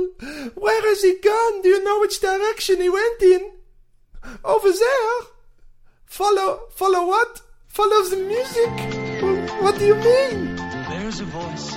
Where 0.63 0.81
has 0.89 1.01
he 1.01 1.13
gone? 1.29 1.61
Do 1.61 1.69
you 1.69 1.81
know 1.83 1.99
which 2.01 2.19
direction 2.19 2.81
he 2.81 2.89
went 2.89 3.21
in? 3.21 3.51
Over 4.43 4.71
there. 4.71 5.15
Follow, 6.05 6.49
follow 6.71 7.07
what? 7.07 7.41
Follow 7.67 8.03
the 8.03 8.17
music? 8.17 8.73
What 9.63 9.79
do 9.79 9.85
you 9.85 9.95
mean? 9.95 10.55
There's 10.91 11.19
a 11.21 11.25
voice 11.25 11.67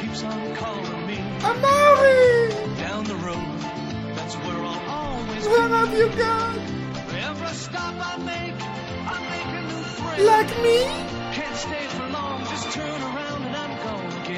keeps 0.00 0.22
on 0.24 0.54
calling 0.56 1.06
me 1.06 1.18
Amari! 1.50 2.50
down 2.84 3.04
the 3.04 3.14
road. 3.28 3.58
That's 4.16 4.34
where 4.34 4.60
I'll 4.70 4.90
always 4.90 5.46
Where 5.46 5.68
be. 5.68 5.74
have 5.74 5.92
you 5.96 6.08
gone? 6.18 6.58
Every 7.30 7.54
stop 7.54 7.94
I 8.12 8.16
make, 8.32 8.60
I 9.14 9.16
make 9.32 9.50
a 9.60 9.62
new 9.70 9.82
friend. 9.98 10.24
Like 10.26 10.50
me? 10.66 10.78
Can't 11.38 11.56
stay 11.56 11.86
for 11.96 12.06
long, 12.08 12.40
just 12.46 12.72
turn 12.72 13.00
around 13.02 13.13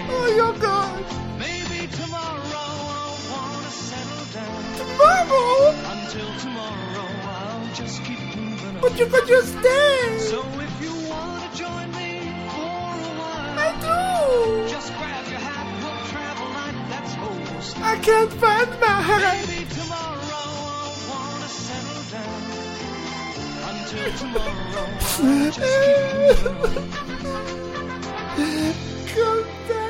Oh, 0.09 0.27
you're 0.38 0.59
gone. 0.61 1.05
Maybe 1.38 1.87
tomorrow 1.88 2.40
I'll 2.55 3.19
wanna 3.33 3.71
settle 3.71 4.27
down. 4.37 4.61
Tomorrow? 4.81 5.75
Until 5.95 6.31
tomorrow 6.45 7.09
I'll 7.25 7.75
just 7.75 8.03
keep 8.05 8.21
moving 8.37 8.77
on. 8.77 8.81
But 8.83 8.99
you 8.99 9.07
could 9.07 9.27
just 9.27 9.49
stay. 9.59 10.19
So 10.19 10.40
if 10.67 10.73
you 10.83 10.92
wanna 11.11 11.48
join 11.54 11.88
me 11.92 12.11
for 12.54 12.81
a 13.11 13.13
while, 13.21 13.59
I 13.59 13.69
do. 13.87 14.69
just 14.71 14.88
grab 14.98 15.25
your 15.33 15.40
hat, 15.40 15.67
we'll 15.83 16.00
travel 16.13 16.48
like 16.59 16.79
that's. 16.90 17.13
I 17.83 17.98
can't 17.98 18.33
find 18.33 18.71
my 18.81 19.00
hat. 19.09 19.21
Maybe 19.48 19.65
tomorrow 19.75 20.44
I'll 20.73 20.94
wanna 21.11 21.48
settle 21.48 22.02
down. 22.15 22.42
Until 23.71 24.09
tomorrow 24.23 24.87
I'll 25.19 25.50
just 25.50 25.77
keep 25.85 26.46
moving 26.46 26.87
on. 28.37 28.46
Come 29.15 29.44